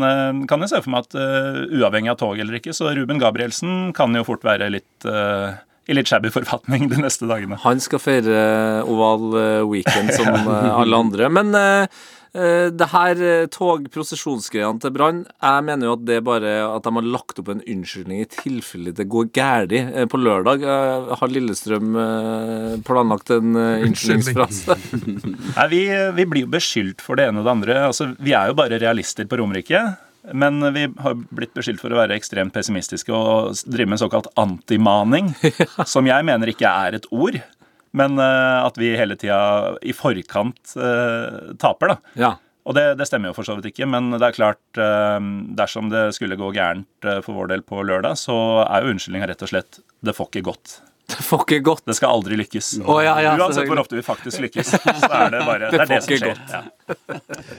kan 0.49 0.63
jeg 0.63 0.71
se 0.71 0.83
for 0.83 0.93
meg 0.93 1.07
at 1.07 1.17
uavhengig 1.79 2.13
av 2.13 2.19
tog 2.21 2.39
eller 2.39 2.59
ikke, 2.59 2.75
så 2.75 2.93
Ruben 2.95 3.19
Gabrielsen 3.21 3.91
kan 3.97 4.15
jo 4.15 4.25
fort 4.27 4.45
være 4.47 4.69
litt 4.71 5.07
i 5.89 5.95
litt 5.95 6.09
shabby 6.11 6.29
forfatning 6.29 6.85
de 6.91 6.99
neste 7.01 7.25
dagene. 7.25 7.57
Han 7.63 7.81
skal 7.81 8.01
feire 8.03 8.39
oval 8.85 9.33
weekend 9.71 10.13
som 10.13 10.49
alle 10.83 10.99
andre. 11.01 11.31
Men 11.33 11.51
det 12.33 12.87
her 12.91 13.21
eh, 13.25 13.47
togprosesjonsgreiene 13.49 14.81
til 14.83 14.91
Brann, 14.93 15.23
jeg 15.41 15.63
mener 15.65 15.89
jo 15.89 15.95
at 15.97 16.03
det 16.05 16.19
bare 16.27 16.51
at 16.67 16.85
de 16.85 16.93
har 16.93 17.07
lagt 17.15 17.39
opp 17.41 17.49
en 17.49 17.63
unnskyldning 17.63 18.21
i 18.21 18.27
tilfelle 18.29 18.93
det 18.95 19.07
går 19.09 19.31
galt. 19.35 19.73
Eh, 19.73 20.05
På 20.11 20.19
lørdag 20.21 20.61
eh, 20.61 21.09
har 21.21 21.33
Lillestrøm 21.33 21.95
eh, 22.03 22.75
planlagt 22.85 23.33
en 23.33 23.57
eh, 23.57 23.87
unnskyldningsfrase. 23.87 24.77
Nei, 25.57 25.67
vi, 25.73 25.81
vi 26.19 26.27
blir 26.29 26.45
jo 26.45 26.53
beskyldt 26.53 27.01
for 27.05 27.17
det 27.17 27.29
ene 27.29 27.41
og 27.41 27.49
det 27.49 27.55
andre. 27.55 27.79
Altså, 27.89 28.11
vi 28.21 28.37
er 28.37 28.51
jo 28.51 28.59
bare 28.61 28.81
realister 28.81 29.25
på 29.29 29.41
Romerike. 29.41 29.81
Men 30.35 30.59
vi 30.75 30.83
har 30.99 31.15
blitt 31.33 31.55
beskyldt 31.55 31.79
for 31.81 31.93
å 31.95 31.97
være 32.01 32.17
ekstremt 32.19 32.53
pessimistiske 32.53 33.13
og 33.15 33.55
drive 33.71 33.89
med 33.89 34.01
såkalt 34.01 34.27
antimaning, 34.37 35.31
som 35.93 36.05
jeg 36.05 36.27
mener 36.27 36.51
ikke 36.51 36.69
er 36.69 36.97
et 36.99 37.07
ord. 37.09 37.39
Men 37.97 38.19
uh, 38.21 38.65
at 38.65 38.77
vi 38.77 38.93
hele 38.97 39.17
tida 39.19 39.39
i 39.81 39.95
forkant 39.95 40.75
uh, 40.77 41.55
taper, 41.61 41.95
da. 41.95 42.15
Ja. 42.19 42.31
Og 42.69 42.75
det, 42.77 42.85
det 42.99 43.07
stemmer 43.09 43.31
jo 43.31 43.37
for 43.37 43.47
så 43.47 43.55
vidt 43.57 43.71
ikke, 43.71 43.87
men 43.89 44.11
det 44.13 44.21
er 44.27 44.35
klart 44.35 44.81
uh, 44.81 45.17
dersom 45.57 45.89
det 45.93 46.09
skulle 46.17 46.37
gå 46.39 46.51
gærent 46.53 47.09
for 47.25 47.33
vår 47.33 47.53
del 47.53 47.65
på 47.65 47.81
lørdag, 47.81 48.19
så 48.19 48.37
er 48.67 48.85
jo 48.85 48.93
unnskyldninga 48.93 49.31
rett 49.31 49.45
og 49.45 49.53
slett 49.53 49.81
det 50.05 50.15
får 50.15 50.29
ikke 50.31 50.47
gått. 50.51 50.79
Det 51.09 51.23
får 51.25 51.43
ikke 51.45 51.59
gått. 51.65 51.83
Det 51.89 51.95
skal 51.97 52.19
aldri 52.19 52.37
lykkes. 52.39 52.71
Oh, 52.85 52.99
ja, 53.03 53.15
ja, 53.23 53.33
Uansett 53.39 53.67
hvor 53.69 53.81
ofte 53.81 53.97
vi 53.97 54.03
faktisk 54.05 54.43
lykkes, 54.45 54.75
så 54.77 55.09
er 55.09 55.33
det 55.33 55.41
bare 55.47 55.69
det, 55.73 55.79
er 55.81 55.89
det 55.89 56.01
som 56.05 56.19
skjer. 56.21 56.41
Ja. 56.53 56.61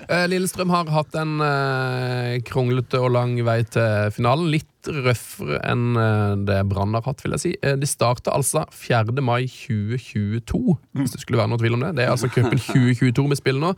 Eh, 0.08 0.26
Lillestrøm 0.30 0.70
har 0.74 0.90
hatt 0.94 1.16
en 1.18 1.40
eh, 1.44 2.36
kronglete 2.46 3.00
og 3.02 3.10
lang 3.16 3.34
vei 3.46 3.60
til 3.66 4.12
finalen. 4.14 4.50
Litt 4.54 4.66
røffere 4.86 5.58
enn 5.68 5.98
eh, 6.00 6.36
det 6.48 6.60
Brann 6.70 6.94
har 6.96 7.04
hatt, 7.08 7.24
vil 7.24 7.34
jeg 7.36 7.44
si. 7.44 7.52
De 7.60 7.90
starta 7.90 8.34
altså 8.36 8.64
4. 8.74 9.16
mai 9.24 9.42
2022, 9.50 10.78
hvis 11.00 11.16
det 11.16 11.24
skulle 11.24 11.42
være 11.42 11.52
noe 11.52 11.60
tvil 11.60 11.76
om 11.78 11.84
det. 11.88 11.96
Det 11.98 12.06
er 12.06 12.14
altså 12.14 12.30
cupen 12.32 12.62
2022 12.70 13.26
vi 13.34 13.40
spiller 13.42 13.66
nå. 13.66 13.74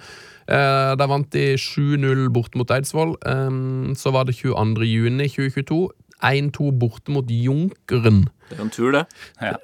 Eh, 0.52 0.92
der 0.98 1.10
vant 1.10 1.32
de 1.32 1.52
7-0 1.60 2.28
bort 2.34 2.56
mot 2.58 2.70
Eidsvoll. 2.74 3.16
Eh, 3.24 3.50
så 3.98 4.12
var 4.14 4.28
det 4.28 4.36
22. 4.40 4.86
juni 4.88 5.28
2022. 5.32 5.82
1-2 6.22 6.70
borte 6.78 7.12
mot 7.14 7.28
Junkeren. 7.28 8.24
Det 8.52 8.58
er 8.58 8.60
jo 8.60 8.66
en 8.66 8.72
tur, 8.74 8.92
det. 8.92 9.04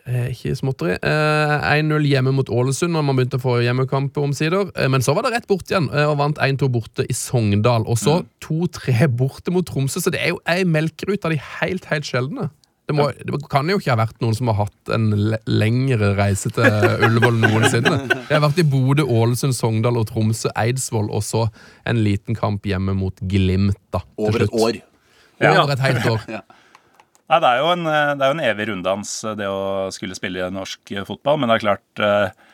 Eh, 0.08 0.30
ikke 0.32 0.54
småtteri. 0.56 0.94
Eh, 0.96 1.66
1-0 1.76 2.06
hjemme 2.08 2.32
mot 2.32 2.48
Ålesund 2.48 2.94
når 2.96 3.04
man 3.04 3.18
begynte 3.18 3.36
å 3.36 3.42
få 3.42 3.58
hjemmekamp 3.60 4.16
omsider. 4.22 4.70
Eh, 4.74 4.88
men 4.88 5.04
så 5.04 5.12
var 5.16 5.26
det 5.26 5.34
rett 5.34 5.48
bort 5.50 5.68
igjen, 5.68 5.90
eh, 5.92 6.08
og 6.08 6.16
vant 6.22 6.40
1-2 6.40 6.70
borte 6.72 7.04
i 7.04 7.16
Sogndal. 7.16 7.84
Og 7.84 8.00
så 8.00 8.22
2-3 8.44 9.10
borte 9.12 9.52
mot 9.52 9.66
Tromsø, 9.68 10.00
så 10.00 10.12
det 10.14 10.22
er 10.22 10.32
jo 10.32 10.40
ei 10.48 10.62
melkerute 10.64 11.28
av 11.28 11.36
de 11.36 11.42
helt, 11.60 11.84
helt 11.92 12.08
sjeldne. 12.08 12.48
Det, 12.88 12.94
må, 12.96 13.10
det 13.12 13.36
kan 13.52 13.68
jo 13.68 13.76
ikke 13.76 13.92
ha 13.92 13.98
vært 14.00 14.22
noen 14.24 14.32
som 14.32 14.48
har 14.48 14.62
hatt 14.62 14.90
en 14.96 15.10
lengre 15.44 16.14
reise 16.16 16.48
til 16.56 16.64
Ullevål 17.04 17.36
noensinne. 17.42 17.98
Det 18.08 18.32
har 18.32 18.40
vært 18.40 18.62
i 18.62 18.64
Bodø, 18.64 19.04
Ålesund, 19.04 19.52
Sogndal 19.52 20.00
og 20.00 20.06
Tromsø, 20.08 20.48
Eidsvoll, 20.56 21.10
og 21.12 21.20
så 21.26 21.50
en 21.84 22.00
liten 22.00 22.38
kamp 22.38 22.64
hjemme 22.64 22.96
mot 22.96 23.20
Glimt. 23.28 23.76
da, 23.92 24.00
Over 24.16 24.46
et 24.46 24.56
år. 24.56 24.80
Over 25.40 25.74
et 25.76 25.84
helt 25.86 26.06
år. 26.10 26.26
Nei, 27.28 27.38
det 27.44 27.48
er, 27.48 27.58
jo 27.60 27.72
en, 27.74 27.82
det 27.84 28.24
er 28.24 28.30
jo 28.30 28.34
en 28.38 28.44
evig 28.48 28.66
runddans, 28.70 29.10
det 29.36 29.46
å 29.52 29.88
skulle 29.92 30.16
spille 30.16 30.46
i 30.46 30.52
norsk 30.54 30.94
fotball. 31.04 31.36
Men 31.42 31.50
det 31.52 31.58
er 31.58 31.64
klart 31.66 32.00
eh, 32.06 32.44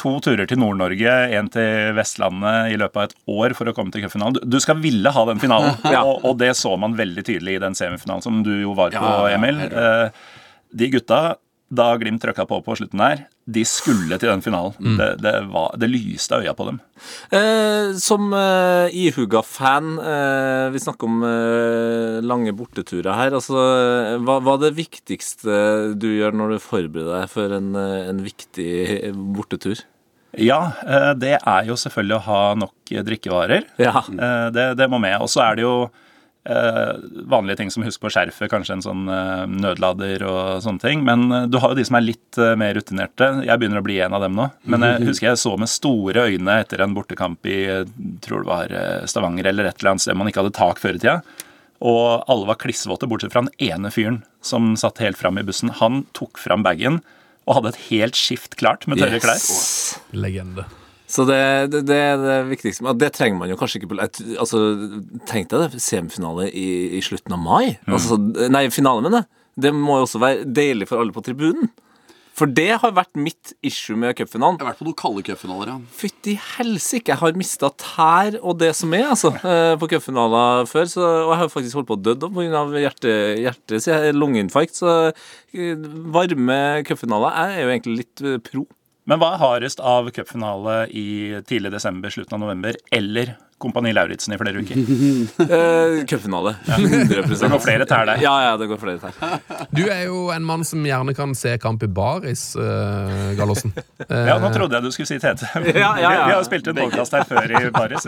To 0.00 0.16
turer 0.24 0.48
til 0.50 0.58
Nord-Norge, 0.58 1.12
én 1.38 1.46
til 1.54 1.92
Vestlandet 1.94 2.72
i 2.72 2.78
løpet 2.80 2.96
av 2.98 3.04
et 3.04 3.12
år 3.30 3.52
for 3.54 3.68
å 3.70 3.74
komme 3.76 3.92
til 3.94 4.02
cupfinalen. 4.02 4.40
Du- 4.50 4.58
skal 4.64 4.80
ville 4.82 5.12
ha 5.14 5.22
den 5.28 5.38
finalen, 5.38 5.76
og, 6.00 6.24
og 6.26 6.38
det 6.40 6.48
så 6.58 6.72
man 6.80 6.96
veldig 6.98 7.22
tydelig 7.28 7.58
i 7.58 7.62
den 7.62 7.76
semifinalen 7.78 8.24
som 8.24 8.40
du 8.42 8.50
jo 8.64 8.72
var 8.74 8.90
på, 8.96 9.04
Ja, 9.04 9.28
ja, 9.28 9.36
Emil. 9.36 9.60
Eh, 9.68 10.08
De 10.74 10.88
gutta, 10.96 11.20
da 11.74 11.86
Glimt 11.98 12.20
trøkka 12.22 12.44
på 12.46 12.58
på 12.62 12.74
slutten 12.76 13.00
der, 13.00 13.22
de 13.50 13.62
skulle 13.66 14.18
til 14.20 14.30
den 14.30 14.42
finalen. 14.44 14.96
Det, 14.98 15.08
det, 15.24 15.32
var, 15.50 15.72
det 15.80 15.88
lyste 15.90 16.38
øya 16.38 16.52
på 16.56 16.66
dem. 16.68 16.78
Eh, 17.34 17.92
som 18.00 18.28
eh, 18.36 18.92
ihuga 18.94 19.42
fan, 19.44 19.96
eh, 19.98 20.68
vi 20.74 20.82
snakker 20.84 21.08
om 21.08 21.24
eh, 21.28 22.20
lange 22.24 22.52
borteturer 22.56 23.16
her. 23.18 23.34
Altså, 23.40 23.56
eh, 23.58 24.14
hva, 24.22 24.38
hva 24.44 24.54
er 24.58 24.62
det 24.68 24.74
viktigste 24.78 25.58
du 25.98 26.08
gjør 26.12 26.36
når 26.36 26.54
du 26.54 26.62
forbereder 26.62 27.24
deg 27.24 27.32
for 27.32 27.56
en, 27.58 27.74
eh, 27.80 28.08
en 28.12 28.22
viktig 28.24 28.70
bortetur? 29.36 29.82
Ja, 30.38 30.60
eh, 30.86 31.12
det 31.18 31.36
er 31.40 31.68
jo 31.68 31.76
selvfølgelig 31.78 32.16
å 32.20 32.24
ha 32.28 32.40
nok 32.58 32.94
drikkevarer. 33.10 33.68
Ja. 33.82 34.00
Eh, 34.08 34.48
Det, 34.54 34.70
det 34.78 34.88
må 34.90 34.98
med. 35.02 35.18
Og 35.22 35.30
så 35.32 35.44
er 35.48 35.58
det 35.58 35.66
jo 35.66 35.76
vanlige 36.44 37.56
ting 37.56 37.70
som 37.72 37.84
husk 37.86 38.02
på 38.02 38.10
skjerfet, 38.12 38.50
kanskje 38.52 38.76
en 38.76 38.84
sånn 38.84 39.06
eh, 39.08 39.44
nødlader 39.48 40.24
og 40.28 40.60
sånne 40.64 40.82
ting. 40.82 41.04
Men 41.06 41.24
eh, 41.32 41.46
du 41.48 41.56
har 41.62 41.72
jo 41.72 41.78
de 41.78 41.86
som 41.88 41.96
er 41.96 42.04
litt 42.04 42.38
eh, 42.40 42.52
mer 42.60 42.76
rutinerte. 42.76 43.30
Jeg 43.46 43.60
begynner 43.60 43.80
å 43.80 43.86
bli 43.86 43.96
en 44.04 44.16
av 44.16 44.26
dem 44.26 44.36
nå. 44.36 44.50
Men 44.68 44.84
jeg 44.84 45.06
husker 45.08 45.30
jeg 45.30 45.40
så 45.40 45.54
med 45.60 45.72
store 45.72 46.26
øyne 46.28 46.58
etter 46.60 46.84
en 46.84 46.96
bortekamp 46.96 47.48
i 47.48 47.58
eh, 47.78 47.88
tror 48.24 48.44
det 48.44 48.50
var 48.52 48.76
eh, 48.76 49.08
Stavanger 49.08 49.48
eller 49.48 49.70
et 49.70 49.80
eller 49.80 49.94
annet 49.94 50.04
sted 50.04 50.20
man 50.20 50.28
ikke 50.28 50.44
hadde 50.44 50.56
tak 50.60 50.82
før 50.82 51.00
i 51.00 51.02
tida. 51.02 51.18
Og 51.84 52.28
alle 52.30 52.48
var 52.48 52.60
klissvåte, 52.60 53.08
bortsett 53.08 53.32
fra 53.32 53.46
den 53.46 53.52
ene 53.64 53.90
fyren 53.92 54.22
som 54.44 54.72
satt 54.80 55.00
helt 55.04 55.20
fram 55.20 55.40
i 55.40 55.44
bussen. 55.48 55.72
Han 55.80 56.04
tok 56.16 56.40
fram 56.40 56.64
bagen 56.64 57.00
og 57.44 57.58
hadde 57.58 57.74
et 57.74 57.82
helt 57.88 58.16
skift 58.16 58.56
klart 58.60 58.86
med 58.88 59.00
tørre 59.00 59.20
klær. 59.20 59.40
Legende. 60.16 60.68
Så 61.14 61.22
det, 61.28 61.38
det, 61.70 61.84
det 61.86 62.00
er 62.00 62.18
det 62.18 62.38
viktigste. 62.50 62.82
Og 62.90 62.98
det 62.98 63.12
trenger 63.14 63.38
man 63.38 63.52
jo 63.52 63.58
kanskje 63.60 63.78
ikke 63.80 64.08
altså, 64.42 64.64
Tenk 65.30 65.52
deg 65.52 65.62
det, 65.62 65.82
semifinale 65.82 66.48
i, 66.50 66.66
i 66.98 67.02
slutten 67.04 67.36
av 67.36 67.42
mai. 67.44 67.76
Altså, 67.86 68.18
nei, 68.50 68.66
finale, 68.74 69.04
mener 69.04 69.22
jeg. 69.22 69.30
Det 69.64 69.70
må 69.76 70.00
jo 70.00 70.08
også 70.08 70.22
være 70.22 70.46
deilig 70.50 70.90
for 70.90 70.98
alle 70.98 71.14
på 71.14 71.22
tribunen. 71.22 71.70
For 72.34 72.50
det 72.50 72.80
har 72.82 72.94
vært 72.96 73.14
mitt 73.14 73.52
issue 73.62 73.94
med 73.98 74.16
cupfinalen. 74.18 74.56
Jeg 74.58 74.66
har 74.66 74.72
vært 74.72 74.80
på 74.80 74.86
noen 74.88 74.96
kalde 74.98 75.22
cupfinaler, 75.22 75.70
ja. 75.70 75.76
Fytti 75.94 76.34
helsike, 76.56 77.12
jeg 77.12 77.20
har 77.20 77.36
mista 77.38 77.70
tær 77.78 78.40
og 78.40 78.58
det 78.58 78.72
som 78.74 78.94
er, 78.96 79.06
altså, 79.12 79.30
eh, 79.38 79.74
på 79.78 79.88
cupfinaler 79.92 80.66
før. 80.66 80.88
Så, 80.90 81.04
og 81.04 81.30
jeg 81.30 81.42
har 81.44 81.52
faktisk 81.52 81.78
holdt 81.78 81.92
på 81.92 81.98
å 82.00 82.02
dø 82.02 82.16
pga. 82.24 82.64
hjerte, 82.82 83.12
hjerte, 83.38 84.00
lungeinfarkt. 84.18 84.82
Så 84.82 84.96
eh, 85.54 85.78
varme 86.16 86.58
cupfinaler 86.88 87.38
Jeg 87.38 87.54
er 87.54 87.62
jo 87.62 87.76
egentlig 87.76 88.00
litt 88.02 88.24
eh, 88.26 88.40
pro. 88.42 88.66
Men 89.04 89.20
hva 89.20 89.34
er 89.34 89.42
hardest 89.42 89.82
av 89.84 90.08
cupfinale 90.16 90.86
i 90.88 91.06
tidlig 91.44 91.74
desember, 91.74 92.12
slutten 92.12 92.38
av 92.38 92.46
november, 92.46 92.78
eller 92.94 93.34
Kompani 93.64 93.94
Lauritzen 93.96 94.36
i 94.36 94.40
flere 94.40 94.62
uker? 94.64 94.82
Eh, 95.44 96.04
cupfinale. 96.08 96.54
100 96.66 97.22
Det 97.40 97.48
går 97.50 97.60
flere 97.62 97.86
tær 97.88 98.06
der. 98.08 98.20
Ja, 98.22 98.32
ja, 98.44 98.52
det 98.60 98.68
går 98.70 98.78
flere 98.80 98.98
tær. 99.02 99.40
Du 99.74 99.82
er 99.90 100.04
jo 100.06 100.28
en 100.34 100.44
mann 100.46 100.64
som 100.66 100.84
gjerne 100.86 101.14
kan 101.16 101.34
se 101.38 101.54
kamp 101.60 101.82
i 101.84 101.88
baris, 101.90 102.46
uh, 102.58 103.32
Gallosen. 103.38 103.74
Eh, 104.08 104.24
Ja, 104.30 104.38
nå 104.40 104.50
trodde 104.54 104.78
jeg 104.78 104.86
du 104.86 104.94
skulle 104.94 105.08
si 105.08 105.18
Tete. 105.22 105.48
Ja, 105.74 105.92
ja, 106.00 106.10
ja. 106.10 106.10
Vi 106.10 106.24
vi 106.24 106.32
har 106.32 106.40
jo 106.40 106.46
spilt 106.48 106.70
en 106.70 106.78
podkast 106.78 107.16
her 107.16 107.26
før 107.28 107.52
i 107.54 107.62
Baris. 107.74 108.06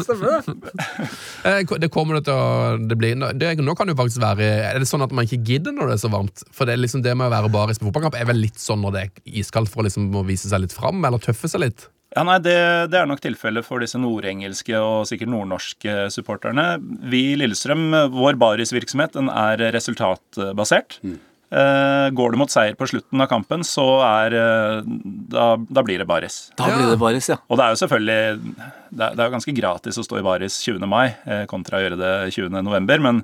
Stemmer 0.00 1.78
Det 1.84 1.90
kommer 1.92 2.18
det 2.18 2.24
til 2.28 2.34
å 2.34 2.76
det 2.80 2.98
blir, 2.98 3.16
det, 3.36 3.52
Nå 3.60 3.76
kan 3.78 3.88
det 3.88 3.94
jo 3.94 4.00
faktisk 4.00 4.22
være 4.22 4.48
Er 4.70 4.80
det 4.80 4.88
sånn 4.88 5.04
at 5.04 5.12
man 5.14 5.28
ikke 5.28 5.42
gidder 5.46 5.74
når 5.76 5.92
det 5.92 5.98
er 5.98 6.02
så 6.04 6.12
varmt? 6.12 6.44
For 6.56 6.68
det, 6.68 6.76
er 6.76 6.84
liksom 6.84 7.04
det 7.06 7.14
med 7.18 7.28
å 7.28 7.34
være 7.34 7.52
baris 7.52 7.80
på 7.80 7.88
fotballkamp 7.88 8.18
er 8.18 8.28
vel 8.30 8.42
litt 8.42 8.60
sånn 8.60 8.82
når 8.84 8.96
det 8.96 9.06
er 9.06 9.38
iskaldt, 9.42 9.70
for 9.72 9.82
å 9.82 9.88
liksom 9.88 10.10
vise 10.28 10.50
seg 10.50 10.64
litt 10.64 10.76
fram, 10.76 11.02
eller 11.06 11.22
tøffe 11.22 11.50
seg 11.50 11.64
litt? 11.66 11.88
Ja, 12.16 12.24
nei, 12.26 12.40
det, 12.42 12.56
det 12.90 12.98
er 12.98 13.06
nok 13.06 13.20
tilfellet 13.22 13.66
for 13.66 13.82
disse 13.82 13.98
nordengelske 14.00 14.74
og 14.82 15.06
sikkert 15.06 15.30
nordnorske 15.30 16.08
supporterne. 16.10 16.72
Vi 17.12 17.20
i 17.32 17.36
Lillestrøm, 17.38 17.92
vår 18.14 18.38
barisvirksomhet, 18.40 19.14
den 19.14 19.30
er 19.30 19.62
resultatbasert. 19.76 20.98
Eh, 21.50 22.08
går 22.14 22.30
du 22.34 22.38
mot 22.38 22.50
seier 22.50 22.76
på 22.78 22.86
slutten 22.86 23.22
av 23.22 23.26
kampen, 23.30 23.62
så 23.66 23.84
er 24.06 24.34
eh, 24.38 24.90
da, 25.34 25.46
da 25.58 25.82
blir 25.86 25.98
det 26.02 26.06
baris. 26.06 26.40
Da 26.58 26.68
blir 26.70 26.92
det 26.92 26.98
baris, 26.98 27.30
ja. 27.30 27.40
Og 27.50 27.58
det 27.58 27.64
er 27.66 27.74
jo 27.74 27.80
selvfølgelig 27.80 28.18
Det 28.90 29.02
er, 29.06 29.16
det 29.16 29.22
er 29.22 29.24
jo 29.24 29.34
ganske 29.34 29.54
gratis 29.56 29.98
å 29.98 30.06
stå 30.06 30.20
i 30.20 30.26
baris 30.26 30.60
20. 30.66 30.86
mai 30.90 31.08
eh, 31.10 31.46
kontra 31.50 31.78
å 31.78 31.82
gjøre 31.82 31.98
det 31.98 32.12
20. 32.36 32.54
november, 32.66 33.02
men 33.06 33.22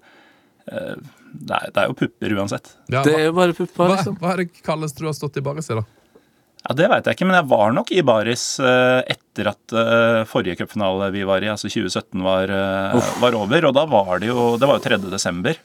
eh, 0.71 0.95
det, 1.35 1.55
er, 1.59 1.71
det 1.71 1.85
er 1.85 1.91
jo 1.91 1.99
pupper 2.03 2.35
uansett. 2.39 2.73
Ja, 2.91 3.05
Det 3.07 3.15
er 3.15 3.29
jo 3.29 3.37
bare 3.39 3.55
pupper, 3.55 3.83
hva, 3.83 3.93
liksom. 3.95 4.19
hva 4.23 4.35
er 4.35 4.43
det 4.43 4.65
kalles 4.67 4.95
du 4.99 5.07
har 5.07 5.15
stått 5.19 5.39
i 5.39 5.47
baris 5.47 5.71
i, 5.71 5.79
da? 5.79 5.87
Ja, 6.67 6.75
Det 6.75 6.89
veit 6.91 7.07
jeg 7.07 7.15
ikke, 7.15 7.27
men 7.29 7.39
jeg 7.39 7.47
var 7.53 7.75
nok 7.75 7.93
i 7.95 8.03
baris 8.07 8.47
eh, 8.59 9.03
etter 9.15 9.53
at 9.53 9.75
eh, 9.77 10.23
forrige 10.27 10.57
cupfinale 10.59 11.13
vi 11.15 11.23
var 11.29 11.45
i, 11.45 11.51
altså 11.53 11.71
2017, 11.71 12.25
var, 12.27 12.51
eh, 12.51 13.13
var 13.23 13.37
over. 13.39 13.69
Og 13.69 13.77
da 13.77 13.85
var 13.87 14.19
det 14.23 14.33
jo 14.33 14.57
Det 14.59 14.67
var 14.67 14.81
jo 14.81 14.87
3. 14.89 14.99
desember, 15.13 15.61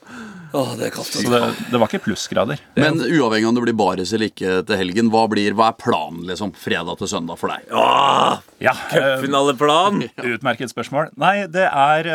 Åh, 0.51 0.74
det 0.75 0.89
er 0.89 0.91
kaldt. 0.91 1.13
så 1.15 1.29
det, 1.31 1.39
det 1.72 1.79
var 1.79 1.88
ikke 1.88 2.03
plussgrader. 2.03 2.60
Men 2.75 3.00
uavhengig 3.00 3.46
av 3.48 3.53
om 3.53 3.55
det 3.55 3.63
blir 3.63 3.75
baris 3.79 4.12
eller 4.12 4.27
ikke 4.27 4.58
til 4.67 4.77
helgen, 4.81 5.08
hva, 5.13 5.22
blir, 5.31 5.55
hva 5.55 5.70
er 5.72 5.77
planen 5.79 6.25
liksom 6.27 6.51
fredag 6.60 7.00
til 7.00 7.08
søndag 7.08 7.39
for 7.39 7.53
deg? 7.53 7.70
Ja, 7.72 8.74
eh, 8.91 9.00
Cupfinaleplan. 9.00 10.03
Utmerket 10.36 10.74
spørsmål. 10.74 11.13
Nei, 11.24 11.48
det 11.50 11.65
er 11.65 12.12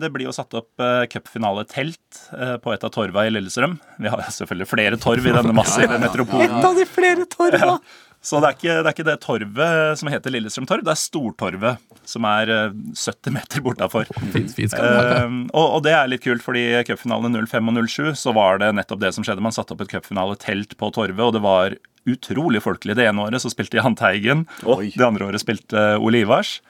Det 0.00 0.12
blir 0.14 0.30
jo 0.30 0.36
satt 0.36 0.54
opp 0.56 0.70
uh, 0.80 1.02
cupfinaletelt 1.10 2.22
på 2.62 2.72
et 2.72 2.86
av 2.86 2.94
torva 2.94 3.26
i 3.26 3.34
Lillestrøm. 3.34 3.76
Vi 4.00 4.14
har 4.14 4.24
selvfølgelig 4.30 4.70
flere 4.70 5.02
torv 5.02 5.26
i 5.26 5.34
denne 5.34 5.52
massive 5.60 5.98
metropolen. 6.00 6.48
Et 6.62 6.70
av 6.70 6.78
de 6.78 6.88
flere 6.88 7.26
torva. 7.34 7.76
Så 8.22 8.38
det 8.38 8.46
er, 8.48 8.54
ikke, 8.54 8.74
det 8.78 8.86
er 8.86 8.94
ikke 8.94 9.06
det 9.08 9.16
torvet 9.24 9.98
som 9.98 10.08
heter 10.12 10.30
Lillestrøm 10.30 10.66
torv, 10.70 10.84
det 10.86 10.92
er 10.92 11.00
Stortorvet, 11.00 11.80
som 12.06 12.26
er 12.30 12.52
eh, 12.54 12.76
70 12.94 13.34
meter 13.34 13.64
bortafor. 13.66 14.06
Fint. 14.30 14.54
Eh, 14.78 15.24
og, 15.50 15.66
og 15.66 15.80
det 15.82 15.94
er 15.98 16.10
litt 16.10 16.22
kult, 16.22 16.44
fordi 16.44 16.62
i 16.70 16.84
cupfinalene 16.86 17.42
05 17.50 17.72
og 17.72 17.80
07 17.90 18.12
så 18.20 18.34
var 18.36 18.62
det 18.62 18.70
nettopp 18.78 19.02
det 19.02 19.10
som 19.16 19.26
skjedde. 19.26 19.42
Man 19.42 19.54
satte 19.54 19.74
opp 19.74 19.82
et 19.82 19.90
cupfinaletelt 19.90 20.76
på 20.78 20.92
Torvet, 20.94 21.24
og 21.26 21.34
det 21.34 21.42
var 21.42 21.74
utrolig 22.06 22.62
folkelig. 22.62 22.96
Det 22.98 23.08
ene 23.10 23.26
året 23.26 23.42
så 23.42 23.50
spilte 23.50 23.78
Jahn 23.80 23.98
Teigen, 23.98 24.46
Oi. 24.70 24.92
det 24.94 25.06
andre 25.06 25.26
året 25.30 25.42
spilte 25.42 25.86
Ole 25.98 26.22
Ivars. 26.22 26.60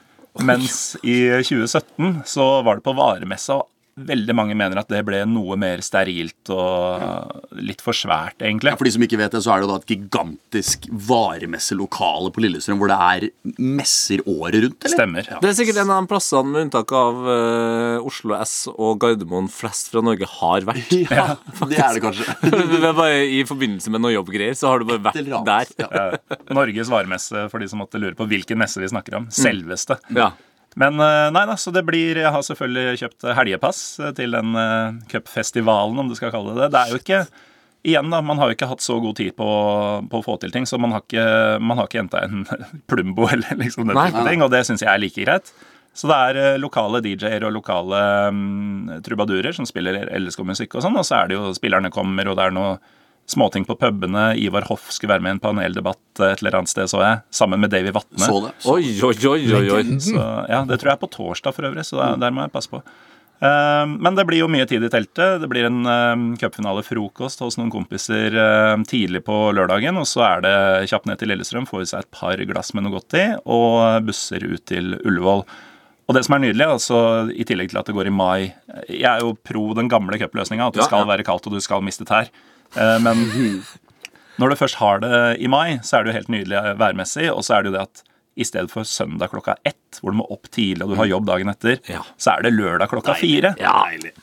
Mens 0.41 0.95
i 1.05 1.27
2017 1.45 2.23
så 2.33 2.47
var 2.65 2.79
det 2.79 2.87
på 2.87 2.97
varemessa, 2.97 3.61
og 3.61 3.69
veldig 3.93 4.35
mange 4.37 4.55
mener 4.57 4.81
at 4.81 4.89
det 4.91 5.03
ble 5.05 5.21
noe 5.29 5.57
mer 5.61 5.83
sterilt 5.85 6.51
og 6.55 7.59
litt 7.61 7.83
for 7.85 7.97
svært, 7.97 8.39
egentlig. 8.41 8.73
Ja, 8.73 8.79
for 8.79 8.89
de 8.89 8.93
som 8.95 9.05
ikke 9.05 9.19
vet 9.21 9.35
det, 9.35 9.43
så 9.45 9.53
er 9.53 9.61
det 9.61 9.67
jo 9.67 9.73
da 9.73 9.81
et 9.81 9.93
gigantisk 9.93 10.87
varemesselokale 11.09 12.33
på 12.33 12.45
Lillestrøm 12.45 12.81
hvor 12.81 12.93
det 12.93 12.99
er 12.99 13.27
messer 13.61 14.23
året 14.25 14.65
rundt, 14.65 14.79
eller? 14.81 14.97
Stemmer. 14.97 15.29
Ja. 15.29 15.41
Det 15.43 15.51
er 15.51 15.59
sikkert 15.59 15.83
en 15.83 15.93
av 15.93 16.01
de 16.01 16.13
plassene, 16.13 16.53
med 16.53 16.67
unntak 16.67 16.95
av 16.97 17.21
uh, 17.27 18.07
Oslo 18.09 18.37
S 18.39 18.55
og 18.73 18.97
Gardermoen, 19.03 19.51
flest 19.53 19.93
fra 19.93 20.05
Norge 20.05 20.29
har 20.39 20.69
vært. 20.69 20.95
Ja, 21.13 21.35
det 21.69 21.77
er 21.83 21.99
det 21.99 22.01
kanskje. 22.05 22.25
Det 22.73 22.79
er 22.79 22.95
bare 22.97 23.19
I 23.29 23.43
forbindelse 23.47 23.93
med 23.93 24.03
noe 24.03 24.15
jobbgreier, 24.15 24.57
så 24.59 24.71
har 24.71 24.81
du 24.81 24.89
bare 24.89 25.03
vært 25.11 25.21
er 25.21 25.45
der. 25.47 25.75
Ja. 25.83 26.39
Norges 26.57 26.91
varemesse, 26.93 27.45
for 27.53 27.63
de 27.63 27.69
som 27.69 27.83
måtte 27.83 28.01
lure 28.01 28.17
på 28.17 28.27
hvilken 28.31 28.61
messe 28.61 28.81
vi 28.81 28.89
snakker 28.91 29.19
om. 29.21 29.29
Selveste. 29.35 29.99
Ja. 30.17 30.31
Men 30.81 31.01
eh, 31.01 31.29
nei 31.35 31.45
da, 31.49 31.57
så 31.61 31.73
det 31.75 31.85
blir 31.85 32.17
Jeg 32.23 32.33
har 32.33 32.45
selvfølgelig 32.47 33.01
kjøpt 33.03 33.27
helgepass 33.37 33.81
eh, 34.01 34.13
til 34.17 34.37
den 34.37 34.57
uh, 34.57 34.95
cupfestivalen, 35.11 35.99
om 36.01 36.09
du 36.09 36.17
skal 36.17 36.33
kalle 36.35 36.55
det 36.55 36.65
det. 36.65 36.71
Det 36.75 36.83
er 36.83 36.95
jo 36.95 37.03
ikke 37.03 37.25
Igjen, 37.83 38.13
da, 38.15 38.21
man 38.23 38.39
har 38.39 38.47
jo 38.47 38.55
ikke 38.55 38.69
hatt 38.71 38.83
så 38.85 38.95
god 39.03 39.17
tid 39.19 39.35
på, 39.35 39.47
på 40.07 40.19
å 40.21 40.23
få 40.23 40.37
til 40.39 40.53
ting, 40.55 40.69
så 40.71 40.79
man 40.79 40.93
har 40.95 41.03
ikke, 41.03 41.25
man 41.59 41.81
har 41.81 41.89
ikke 41.89 41.99
henta 41.99 42.21
en 42.23 42.45
Plumbo 42.91 43.27
eller 43.27 43.59
liksom 43.59 43.91
den 43.91 43.99
type 43.99 44.23
ting, 44.29 44.45
og 44.47 44.53
det 44.55 44.61
syns 44.69 44.85
jeg 44.85 44.93
er 44.93 45.03
like 45.03 45.25
greit. 45.25 45.51
Så 45.93 46.07
det 46.09 46.19
er 46.29 46.39
eh, 46.41 46.61
lokale 46.63 47.03
DJ-er 47.05 47.43
og 47.49 47.57
lokale 47.57 47.99
um, 48.31 48.93
trubadurer 49.05 49.53
som 49.57 49.67
spiller 49.69 50.07
LSK-musikk 50.15 50.79
og 50.79 50.87
sånn, 50.87 50.97
og 50.97 51.05
så 51.09 51.19
er 51.19 51.33
det 51.33 51.41
jo 51.41 51.51
spillerne 51.59 51.91
kommer, 51.93 52.31
og 52.31 52.39
det 52.39 52.47
er 52.47 52.55
noe 52.55 52.77
småting 53.31 53.65
på 53.69 53.77
pubene. 53.81 54.33
Ivar 54.41 54.67
Hoff 54.69 54.91
skulle 54.93 55.15
være 55.15 55.25
med 55.25 55.35
i 55.35 55.37
en 55.37 55.45
paneldebatt 55.45 56.21
eh, 56.21 56.35
et 56.35 56.43
eller 56.43 56.59
annet 56.61 56.73
sted, 56.73 56.91
så 56.91 57.01
jeg, 57.05 57.23
sammen 57.35 57.63
med 57.63 57.73
Davy 57.73 57.95
Vatne. 57.95 58.25
Så 58.25 58.43
det. 58.47 58.53
Oi, 58.67 58.83
oi, 59.09 59.15
oi, 59.31 59.41
oi, 59.61 59.65
oi. 59.79 59.87
Så, 60.03 60.19
ja, 60.51 60.65
Det 60.69 60.81
tror 60.81 60.93
jeg 60.93 60.99
er 60.99 61.03
på 61.07 61.13
torsdag 61.17 61.57
for 61.57 61.71
øvrig, 61.71 61.87
så 61.89 62.01
der, 62.01 62.21
der 62.27 62.35
må 62.35 62.47
jeg 62.47 62.55
passe 62.55 62.73
på. 62.73 62.83
Eh, 63.43 63.87
men 63.99 64.15
det 64.15 64.25
blir 64.29 64.45
jo 64.45 64.51
mye 64.51 64.67
tid 64.71 64.85
i 64.87 64.91
teltet. 64.93 65.41
Det 65.43 65.49
blir 65.51 65.67
en 65.67 65.81
uh, 65.89 66.37
cupfinalefrokost 66.39 67.43
hos 67.43 67.59
noen 67.59 67.73
kompiser 67.75 68.37
eh, 68.39 68.77
tidlig 68.87 69.25
på 69.27 69.39
lørdagen. 69.57 69.99
Og 69.99 70.07
så 70.07 70.23
er 70.29 70.45
det 70.47 70.55
kjapt 70.93 71.11
ned 71.11 71.19
til 71.19 71.33
Lillestrøm, 71.33 71.67
får 71.67 71.83
i 71.83 71.91
seg 71.91 72.07
et 72.07 72.15
par 72.15 72.43
glass 72.53 72.71
med 72.77 72.87
noe 72.87 72.99
godt 73.01 73.19
i, 73.19 73.27
og 73.43 74.07
busser 74.07 74.47
ut 74.47 74.63
til 74.71 74.95
Ullevål. 75.01 75.47
Og 76.11 76.17
det 76.17 76.25
som 76.27 76.37
er 76.37 76.43
nydelig, 76.45 76.67
altså, 76.67 76.97
i 77.31 77.47
tillegg 77.47 77.71
til 77.73 77.79
at 77.79 77.89
det 77.89 77.95
går 77.95 78.09
i 78.11 78.13
mai 78.13 78.51
Jeg 78.91 79.07
er 79.07 79.21
jo 79.23 79.37
pro 79.39 79.69
den 79.79 79.87
gamle 79.89 80.19
cupløsninga, 80.21 80.67
at 80.67 80.75
det 80.75 80.83
Ja, 80.83 80.89
skal 80.91 81.05
ja. 81.05 81.11
være 81.13 81.25
kaldt 81.27 81.47
og 81.47 81.55
du 81.55 81.63
skal 81.63 81.85
miste 81.87 82.07
tær. 82.07 82.31
Eh, 82.77 82.99
men 83.05 83.27
når 84.41 84.53
du 84.55 84.57
først 84.57 84.79
har 84.81 85.03
det 85.05 85.19
i 85.45 85.51
mai, 85.51 85.79
så 85.85 85.99
er 85.99 86.05
det 86.07 86.13
jo 86.13 86.19
helt 86.21 86.33
nydelig 86.33 86.63
værmessig. 86.81 87.29
Og 87.33 87.45
så 87.45 87.59
er 87.59 87.63
det 87.67 87.73
jo 87.73 87.77
det 87.79 87.85
at 87.89 88.03
i 88.41 88.47
stedet 88.49 88.71
for 88.73 88.81
søndag 88.89 89.29
klokka 89.29 89.59
ett, 89.69 89.99
hvor 90.01 90.15
du 90.15 90.17
må 90.17 90.25
opp 90.33 90.49
tidlig 90.49 90.87
og 90.87 90.95
du 90.95 90.97
har 90.97 91.05
jobb 91.11 91.27
dagen 91.29 91.51
etter, 91.53 91.77
Ja. 91.93 92.01
så 92.17 92.33
er 92.39 92.47
det 92.47 92.55
lørdag 92.55 92.89
klokka 92.89 93.13
fire. 93.21 93.51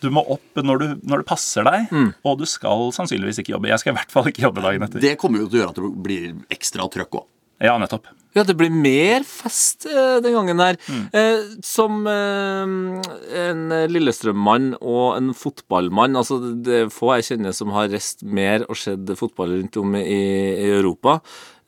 Du 0.01 0.09
må 0.09 0.23
opp 0.33 0.57
når, 0.65 0.79
du, 0.81 0.87
når 1.05 1.21
det 1.21 1.27
passer 1.29 1.63
deg, 1.67 1.91
og 2.25 2.39
du 2.41 2.45
skal 2.49 2.89
sannsynligvis 2.95 3.37
ikke 3.43 3.53
jobbe. 3.53 3.69
Jeg 3.69 3.77
skal 3.83 3.93
i 3.93 3.97
hvert 3.99 4.09
fall 4.11 4.25
ikke 4.31 4.47
jobbe 4.47 4.63
dagen 4.65 4.81
etter. 4.87 4.99
Det 4.99 5.13
kommer 5.21 5.43
jo 5.43 5.47
til 5.51 5.59
å 5.59 5.61
gjøre 5.61 5.75
at 5.75 5.81
det 5.83 5.91
blir 6.09 6.33
ekstra 6.49 6.89
trøkk 6.89 7.19
òg. 7.21 7.27
Ja, 7.59 7.75
nettopp. 7.77 8.07
Ja, 8.37 8.43
det 8.45 8.53
blir 8.59 8.69
mer 8.69 9.23
fest 9.25 9.87
eh, 9.89 10.19
den 10.21 10.35
gangen 10.37 10.61
her. 10.61 10.77
Eh, 11.17 11.55
som 11.65 12.03
eh, 12.07 12.75
en 13.41 13.63
Lillestrøm-mann 13.89 14.75
og 14.79 15.15
en 15.17 15.31
fotballmann 15.33 16.17
Altså, 16.19 16.37
det 16.63 16.75
er 16.83 16.93
få 16.93 17.15
jeg 17.17 17.31
kjenner 17.31 17.55
som 17.57 17.73
har 17.73 17.89
reist 17.89 18.21
mer 18.23 18.67
og 18.69 18.77
sett 18.79 19.09
fotball 19.17 19.57
rundt 19.57 19.79
om 19.81 19.97
i, 19.97 20.05
i 20.05 20.69
Europa. 20.69 21.19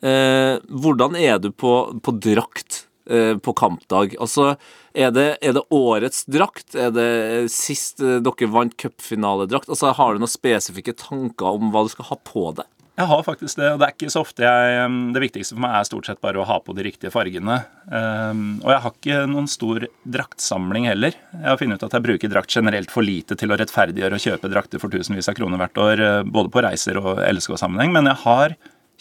Eh, 0.02 0.62
hvordan 0.70 1.18
er 1.18 1.42
du 1.42 1.50
på, 1.50 1.74
på 1.98 2.14
drakt 2.22 2.84
eh, 3.10 3.34
på 3.42 3.56
kampdag? 3.58 4.14
Altså, 4.22 4.54
er 4.94 5.10
det, 5.14 5.28
er 5.42 5.58
det 5.58 5.66
årets 5.74 6.24
drakt? 6.30 6.76
Er 6.78 6.94
det 6.94 7.10
sist 7.52 7.98
dere 8.00 8.52
vant 8.54 8.78
cupfinaledrakt? 8.78 9.68
Altså, 9.68 9.90
har 9.98 10.14
du 10.14 10.22
noen 10.22 10.30
spesifikke 10.30 10.94
tanker 10.94 11.58
om 11.58 11.74
hva 11.74 11.84
du 11.84 11.92
skal 11.92 12.14
ha 12.14 12.22
på 12.22 12.52
deg? 12.62 12.70
Jeg 12.92 13.08
har 13.08 13.22
faktisk 13.24 13.56
det, 13.56 13.68
og 13.72 13.78
det 13.80 13.86
er 13.86 13.94
ikke 13.94 14.12
så 14.12 14.20
ofte 14.20 14.44
jeg 14.44 14.80
um, 14.84 14.96
Det 15.14 15.22
viktigste 15.22 15.54
for 15.54 15.64
meg 15.64 15.78
er 15.78 15.86
stort 15.88 16.08
sett 16.10 16.20
bare 16.20 16.42
å 16.42 16.44
ha 16.44 16.58
på 16.60 16.74
de 16.76 16.84
riktige 16.84 17.12
fargene. 17.14 17.62
Um, 17.88 18.58
og 18.60 18.68
jeg 18.68 18.82
har 18.84 18.92
ikke 18.92 19.22
noen 19.32 19.48
stor 19.48 19.86
draktsamling 20.16 20.90
heller. 20.90 21.16
Jeg 21.32 21.48
har 21.48 21.60
funnet 21.60 21.80
ut 21.80 21.86
at 21.88 21.96
jeg 21.96 22.04
bruker 22.04 22.32
drakt 22.34 22.52
generelt 22.52 22.92
for 22.92 23.06
lite 23.06 23.38
til 23.40 23.54
å 23.54 23.56
rettferdiggjøre 23.56 24.18
å 24.18 24.24
kjøpe 24.26 24.52
drakter 24.52 24.82
for 24.82 24.92
tusenvis 24.92 25.30
av 25.32 25.38
kroner 25.38 25.62
hvert 25.62 25.80
år, 25.80 26.04
uh, 26.04 26.20
både 26.28 26.52
på 26.52 26.64
reiser 26.66 27.00
og 27.00 27.22
LSK-sammenheng, 27.30 27.96
men 27.96 28.12
jeg 28.12 28.22
har 28.26 28.56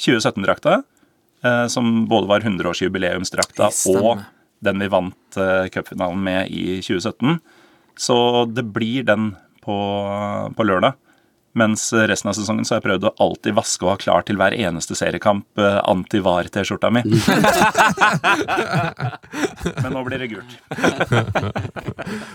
2017-drakta, 0.08 0.80
uh, 1.44 1.68
som 1.76 1.92
både 2.12 2.32
var 2.32 2.48
100-årsjubileumsdrakta 2.48 3.74
og 3.92 4.24
den 4.64 4.86
vi 4.86 4.92
vant 4.94 5.42
uh, 5.42 5.68
cupfinalen 5.74 6.24
med 6.32 6.48
i 6.48 6.80
2017. 6.80 7.42
Så 8.00 8.18
det 8.56 8.70
blir 8.72 9.04
den 9.04 9.34
på, 9.62 9.76
på 10.56 10.64
lørdag. 10.64 10.96
Mens 11.54 11.90
resten 11.94 12.30
av 12.32 12.36
sesongen 12.38 12.64
så 12.64 12.76
har 12.76 12.80
jeg 12.80 12.86
prøvd 12.86 13.06
å 13.10 13.12
alltid 13.26 13.56
vaske 13.58 13.84
og 13.84 13.90
ha 13.92 13.98
klar 14.00 14.24
til 14.28 14.38
hver 14.40 14.54
eneste 14.56 14.96
seriekamp 14.96 15.60
eh, 15.60 15.80
anti-var-T-skjorta 15.92 16.88
mi. 16.96 17.02
Men 19.84 19.92
nå 19.96 20.04
blir 20.08 20.22
det 20.24 20.30
gult. 20.32 20.56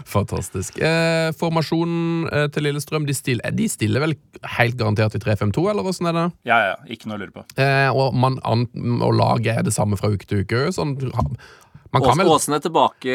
Fantastisk. 0.09 0.79
Eh, 0.79 1.31
formasjonen 1.41 2.29
eh, 2.33 2.47
til 2.55 2.67
Lillestrøm, 2.69 3.07
de 3.09 3.15
stiller, 3.17 3.57
de 3.57 3.69
stiller 3.73 4.05
vel 4.05 4.15
helt 4.59 4.77
garantert 4.81 5.17
i 5.19 5.23
3-5-2, 5.23 5.65
eller 5.73 5.89
åssen 5.93 6.11
er 6.11 6.17
det? 6.21 6.27
Ja, 6.53 6.59
ja, 6.73 6.77
ikke 6.93 7.09
noe 7.11 7.19
å 7.19 7.23
lure 7.25 7.35
på. 7.41 7.47
Eh, 7.61 7.89
og, 7.93 8.13
man, 8.17 8.37
og 8.45 9.13
laget 9.17 9.53
er 9.57 9.67
det 9.67 9.75
samme 9.77 9.99
fra 10.01 10.13
uke 10.13 10.29
til 10.29 10.45
uke? 10.45 10.67
Sånn, 10.77 10.97
man 11.07 12.03
kan 12.03 12.13
Ås- 12.13 12.21
vel 12.21 12.33
Åsen 12.37 12.57
er 12.59 12.63
tilbake 12.65 13.13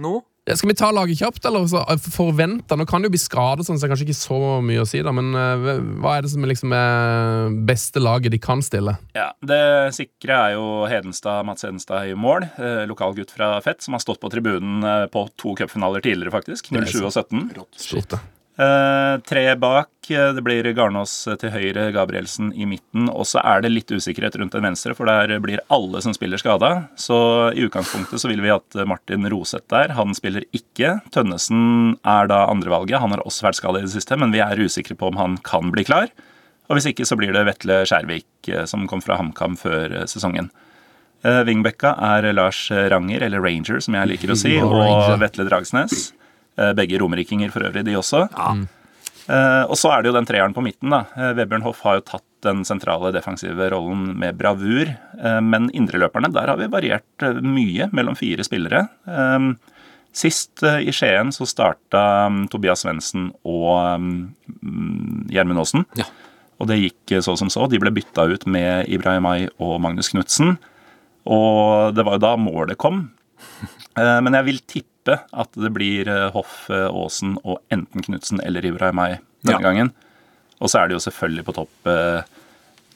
nå. 0.00 0.20
Skal 0.44 0.68
vi 0.68 0.74
ta 0.76 0.90
laget 0.92 1.18
kjapt, 1.22 1.46
eller? 1.48 1.64
Så, 1.66 1.80
eh, 1.88 1.96
forventa, 1.96 2.76
Nå 2.76 2.84
kan 2.86 3.00
det 3.00 3.08
jo 3.08 3.14
bli 3.16 3.22
skade, 3.22 3.64
sånn, 3.64 3.78
så 3.78 3.86
det 3.86 3.88
er 3.88 3.94
kanskje 3.94 4.08
ikke 4.10 4.18
så 4.18 4.40
mye 4.60 4.82
å 4.82 4.88
si, 4.88 5.00
da, 5.00 5.12
men 5.16 5.32
eh, 5.32 5.80
hva 6.04 6.18
er 6.18 6.26
det 6.26 6.32
som 6.34 6.44
liksom 6.44 6.74
er 6.76 7.54
beste 7.64 8.02
laget 8.02 8.34
de 8.34 8.38
kan 8.38 8.60
stille? 8.60 8.98
Ja, 9.16 9.30
Det 9.40 9.94
sikre 9.96 10.36
er 10.50 10.56
jo 10.58 10.84
Hedenstad, 10.90 11.46
Mats 11.48 11.64
Hedenstad 11.64 12.10
i 12.10 12.14
mål. 12.14 12.44
Eh, 12.60 12.84
lokal 12.90 13.16
gutt 13.16 13.32
fra 13.32 13.56
Fett, 13.64 13.80
som 13.82 13.96
har 13.96 14.04
stått 14.04 14.20
på 14.20 14.28
tribunen 14.32 14.84
på 15.08 15.24
to 15.40 15.54
cupfinaler 15.56 16.04
tidligere, 16.04 16.34
faktisk. 16.34 16.68
07 16.68 17.00
og 17.06 17.12
17. 17.12 17.48
Stort, 17.80 18.12
det. 18.12 18.20
Eh, 18.56 19.16
tre 19.26 19.56
bak. 19.58 19.88
eh, 20.10 20.32
Det 20.32 20.42
blir 20.44 20.62
Garnås 20.76 21.24
til 21.40 21.50
høyre, 21.50 21.88
Gabrielsen 21.92 22.52
i 22.54 22.64
midten. 22.68 23.08
Og 23.10 23.24
så 23.26 23.40
er 23.42 23.62
det 23.62 23.72
litt 23.72 23.90
usikkerhet 23.90 24.36
rundt 24.38 24.52
den 24.52 24.62
venstre, 24.62 24.94
for 24.94 25.06
der 25.06 25.40
blir 25.40 25.58
alle 25.70 26.00
som 26.02 26.14
spiller 26.14 26.38
skada. 26.38 26.88
Så 26.94 27.50
i 27.56 27.64
utgangspunktet 27.66 28.20
så 28.22 28.28
vil 28.30 28.40
vi 28.44 28.52
at 28.54 28.86
Martin 28.86 29.26
Roseth 29.28 29.66
der. 29.68 29.88
Han 29.98 30.14
spiller 30.14 30.44
ikke. 30.54 31.00
Tønnesen 31.10 31.98
er 32.04 32.28
da 32.30 32.46
andrevalget. 32.46 33.00
Han 33.00 33.10
har 33.10 33.24
også 33.26 33.42
vært 33.48 33.58
skada 33.58 33.78
i 33.78 33.82
det 33.88 33.90
siste, 33.96 34.16
men 34.16 34.30
vi 34.30 34.38
er 34.44 34.54
usikre 34.62 34.94
på 34.94 35.08
om 35.10 35.16
han 35.16 35.36
kan 35.38 35.72
bli 35.74 35.82
klar. 35.84 36.08
Og 36.70 36.76
hvis 36.78 36.86
ikke 36.94 37.04
så 37.04 37.16
blir 37.18 37.32
det 37.34 37.44
Vetle 37.44 37.82
Skjærvik 37.84 38.48
eh, 38.48 38.64
som 38.70 38.86
kom 38.86 39.02
fra 39.04 39.18
HamKam 39.18 39.56
før 39.58 39.98
eh, 40.02 40.06
sesongen. 40.06 40.50
Eh, 41.24 41.42
Vingbekka 41.44 41.96
er 42.00 42.30
Lars 42.32 42.70
Ranger, 42.70 43.20
eller 43.26 43.40
Ranger 43.42 43.80
som 43.80 43.94
jeg 43.98 44.08
liker 44.14 44.30
å 44.32 44.36
si, 44.38 44.54
og. 44.62 45.18
Vetle 45.20 45.44
Dragsnes. 45.48 46.12
Eh, 46.58 46.72
Begge 46.78 46.98
romerikinger 47.02 47.50
for 47.50 47.66
øvrig, 47.66 47.84
de 47.86 47.96
også. 47.98 48.28
Eh, 49.24 49.64
og 49.64 49.76
så 49.80 49.90
er 49.94 50.02
det 50.02 50.10
jo 50.12 50.16
den 50.18 50.28
treeren 50.28 50.54
på 50.54 50.62
midten. 50.64 50.90
da. 50.92 51.04
Eh, 51.16 51.32
Vebjørn 51.38 51.64
Hoff 51.64 51.80
har 51.86 51.98
jo 51.98 52.06
tatt 52.12 52.26
den 52.44 52.64
sentrale 52.68 53.12
defensive 53.14 53.70
rollen 53.72 54.18
med 54.20 54.36
bravur. 54.36 54.90
Uh, 55.16 55.40
men 55.40 55.70
indreløperne, 55.72 56.28
der 56.34 56.50
har 56.52 56.58
vi 56.60 56.66
variert 56.68 57.24
mye 57.40 57.86
mellom 57.96 58.16
fire 58.18 58.44
spillere. 58.44 58.88
Eh, 59.08 59.54
Sist 60.14 60.62
i 60.62 60.92
Skien 60.94 61.32
så 61.34 61.42
starta 61.48 62.28
um, 62.28 62.44
Tobias 62.46 62.84
Svendsen 62.84 63.32
og 63.42 63.96
um, 63.98 65.24
Gjermund 65.26 65.58
Aasen. 65.58 65.82
Ja. 65.98 66.04
Og 66.62 66.68
det 66.70 66.76
gikk 66.78 67.16
så 67.24 67.34
som 67.34 67.50
så. 67.50 67.66
De 67.66 67.80
ble 67.82 67.90
bytta 67.90 68.28
ut 68.30 68.46
med 68.46 68.86
Ibrahimai 68.94 69.48
og 69.58 69.80
Magnus 69.82 70.12
Knutsen. 70.12 70.54
Og 71.26 71.96
det 71.96 72.04
var 72.06 72.20
jo 72.20 72.22
da 72.28 72.36
målet 72.38 72.78
kom. 72.78 73.08
Eh, 73.98 74.20
Men 74.22 74.34
jeg 74.38 74.46
vil 74.46 74.60
tippe 74.70 74.93
at 75.12 75.50
det 75.60 75.70
blir 75.74 76.08
eh, 76.08 76.30
Hoff, 76.34 76.70
eh, 76.70 76.86
Aasen 76.88 77.36
og 77.44 77.58
enten 77.74 78.02
Knutsen 78.06 78.40
eller 78.44 78.64
Ibrahimai 78.64 79.18
denne 79.44 79.58
Ja. 79.60 79.62
gangen. 79.62 79.92
Og 80.60 80.70
så 80.70 80.80
er 80.80 80.88
det 80.88 80.94
jo 80.96 81.02
selvfølgelig 81.10 81.44
på 81.44 81.52
topp 81.54 81.86
eh, 81.90 82.22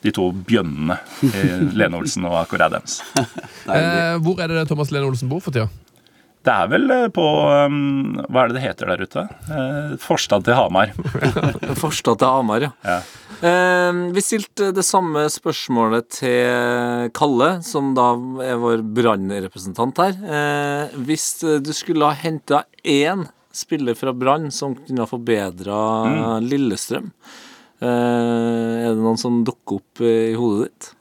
de 0.02 0.10
to 0.14 0.28
bjønnene. 0.32 0.96
Lene 1.78 1.96
Olsen 1.98 2.24
og 2.24 2.36
Akor 2.40 2.62
Adams. 2.62 3.00
Eh, 3.18 4.16
hvor 4.22 4.40
er 4.40 4.48
det 4.48 4.68
Thomas 4.70 4.90
Lene 4.94 5.06
Olsen 5.10 5.28
bor 5.28 5.40
for 5.44 5.50
tida? 5.52 5.68
Det 6.48 6.54
er 6.54 6.68
vel 6.72 6.92
eh, 6.94 7.06
på 7.12 7.24
um, 7.68 8.20
Hva 8.24 8.44
er 8.46 8.50
det 8.50 8.56
det 8.56 8.64
heter 8.64 8.92
der 8.92 9.02
ute? 9.04 9.24
Eh, 9.52 9.96
Forstad 10.00 10.46
til 10.46 10.56
Hamar. 10.56 10.94
Forstad 11.82 12.22
til 12.22 12.30
Hamar, 12.32 12.64
ja. 12.64 12.70
Ja. 12.88 13.00
Eh, 13.44 13.98
vi 14.16 14.24
stilte 14.24 14.70
det 14.74 14.84
samme 14.86 15.26
spørsmålet 15.30 16.08
til 16.22 17.10
Kalle, 17.16 17.50
som 17.66 17.92
da 17.98 18.08
er 18.46 18.56
vår 18.62 18.80
brannrepresentant 18.96 20.00
her. 20.00 20.16
Eh, 20.38 20.96
hvis 21.04 21.28
du 21.60 21.72
skulle 21.76 22.08
ha 22.08 22.16
henta 22.16 22.64
én 22.80 23.26
spiller 23.52 23.98
fra 23.98 24.14
Brann 24.16 24.48
som 24.54 24.78
kunne 24.78 25.04
ha 25.04 25.10
forbedra 25.10 26.40
Lillestrøm, 26.44 27.12
eh, 27.82 28.86
er 28.86 28.88
det 28.94 29.02
noen 29.04 29.20
som 29.20 29.42
dukker 29.44 29.82
opp 29.82 30.06
i 30.06 30.32
hodet 30.38 30.70
ditt? 30.70 30.94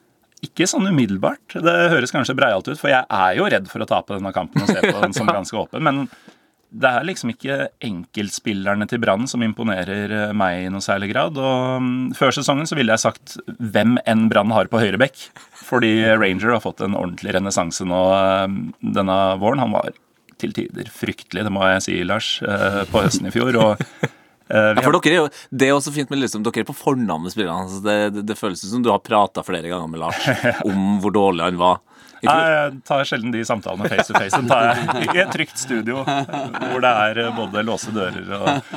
Ikke 0.47 0.67
sånn 0.69 0.89
umiddelbart. 0.89 1.59
Det 1.59 1.75
høres 1.93 2.13
kanskje 2.15 2.37
breialt 2.37 2.67
ut, 2.69 2.79
for 2.79 2.91
jeg 2.91 3.03
er 3.03 3.37
jo 3.37 3.51
redd 3.51 3.69
for 3.71 3.83
å 3.83 3.89
tape 3.89 4.17
denne 4.17 4.33
kampen 4.35 4.63
og 4.63 4.71
se 4.71 4.81
på 4.81 4.97
den 5.03 5.15
som 5.15 5.29
ganske 5.37 5.59
åpen. 5.59 5.83
Men 5.85 6.07
det 6.67 6.89
er 6.89 7.05
liksom 7.07 7.31
ikke 7.31 7.57
enkeltspillerne 7.85 8.87
til 8.91 8.99
Brann 8.99 9.27
som 9.29 9.43
imponerer 9.45 10.11
eh, 10.11 10.33
meg 10.35 10.65
i 10.65 10.71
noe 10.71 10.83
særlig 10.83 11.13
grad. 11.13 11.37
Og 11.39 11.83
mm, 11.83 12.01
før 12.17 12.35
sesongen 12.35 12.67
så 12.67 12.75
ville 12.77 12.93
jeg 12.93 13.05
sagt 13.05 13.37
hvem 13.57 13.95
enn 14.03 14.27
Brann 14.31 14.51
har 14.55 14.67
på 14.71 14.81
høyrebekk. 14.81 15.29
Fordi 15.67 15.93
Ranger 16.17 16.57
har 16.57 16.63
fått 16.63 16.83
en 16.83 16.97
ordentlig 16.97 17.37
renessanse 17.37 17.87
nå 17.87 18.01
eh, 18.17 18.59
denne 18.97 19.17
våren. 19.39 19.63
Han 19.63 19.77
var 19.77 19.95
til 20.37 20.53
tider 20.53 20.91
fryktelig, 20.93 21.47
det 21.47 21.53
må 21.53 21.63
jeg 21.71 21.85
si, 21.87 21.97
Lars, 22.05 22.35
eh, 22.45 22.83
på 22.91 23.05
høsten 23.05 23.29
i 23.29 23.33
fjor. 23.33 23.55
Og 23.63 23.87
Ja, 24.47 24.79
for 24.79 24.95
dere 24.95 25.11
er 25.11 25.17
jo, 25.19 25.27
Det 25.51 25.67
er 25.67 25.75
også 25.75 25.91
fint 25.91 26.11
med 26.13 26.21
liksom, 26.21 26.43
Dere 26.45 26.63
er 26.63 26.67
på 26.69 26.75
fornavn 26.77 27.25
med 27.25 27.33
spillerne. 27.33 27.65
Altså 27.67 27.81
det, 27.83 27.97
det, 28.15 28.25
det 28.29 28.37
føles 28.39 28.63
som 28.63 28.83
du 28.83 28.91
har 28.93 29.03
prata 29.03 29.43
flere 29.43 29.67
ganger 29.67 29.91
med 29.91 30.03
Lars 30.03 30.29
om 30.69 30.99
hvor 31.03 31.15
dårlig 31.15 31.47
han 31.49 31.59
var. 31.59 31.81
Jeg 32.25 32.77
tar 32.87 33.03
sjelden 33.07 33.33
de 33.33 33.43
samtalene 33.47 33.89
face 33.91 34.07
to 34.09 34.15
face. 34.17 34.33
Den 34.37 34.49
tar 34.49 34.71
jeg 34.71 35.07
i 35.13 35.21
et 35.23 35.33
trygt 35.33 35.61
studio 35.61 36.03
hvor 36.03 36.81
det 36.83 36.91
er 36.91 37.21
eh, 37.25 37.31
både 37.35 37.63
låse 37.67 37.93
dører 37.95 38.31
og, 38.37 38.71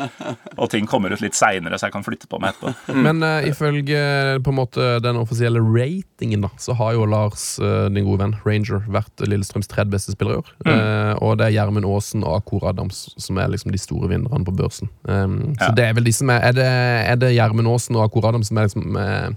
og 0.56 0.70
ting 0.72 0.88
kommer 0.90 1.14
ut 1.14 1.22
litt 1.24 1.38
seinere, 1.38 1.78
så 1.78 1.88
jeg 1.88 1.96
kan 1.96 2.06
flytte 2.06 2.28
på 2.30 2.40
meg 2.42 2.54
etterpå. 2.54 2.96
Men 3.06 3.22
uh, 3.24 3.40
ifølge 3.48 4.00
på 4.44 4.52
en 4.52 4.58
måte 4.58 4.90
den 5.04 5.18
offisielle 5.20 5.62
ratingen, 5.64 6.44
da, 6.44 6.52
så 6.60 6.76
har 6.78 6.94
jo 6.96 7.06
Lars, 7.08 7.44
uh, 7.62 7.88
din 7.92 8.06
gode 8.08 8.22
venn 8.24 8.36
Ranger, 8.44 8.84
vært 8.92 9.24
Lillestrøms 9.26 9.70
tredje 9.70 9.90
beste 9.94 10.14
spiller 10.14 10.36
i 10.36 10.40
år. 10.40 10.50
Eh, 10.70 11.12
og 11.24 11.38
det 11.40 11.48
er 11.48 11.56
Gjermund 11.56 11.86
Aasen 11.88 12.24
og 12.26 12.40
Akor 12.40 12.66
Adams 12.70 13.06
som 13.20 13.38
er 13.40 13.50
liksom 13.52 13.72
de 13.74 13.80
store 13.80 14.10
vinnerne 14.12 14.46
på 14.46 14.54
børsen. 14.56 14.90
Um, 15.04 15.38
Ja. 15.60 15.68
Så 15.68 15.74
det 15.76 15.84
er 15.86 15.94
vel 15.96 16.06
de 16.06 16.12
som 16.14 16.30
er 16.32 16.40
Er 16.50 16.52
det, 16.56 16.66
er 16.66 17.16
det 17.20 17.34
Gjermund 17.34 17.68
Aasen 17.68 17.96
og 17.96 18.04
Akor 18.04 18.28
Adams 18.28 18.48
som 18.50 18.58
er 18.60 18.68
liksom 18.68 18.96
eh, 18.96 19.30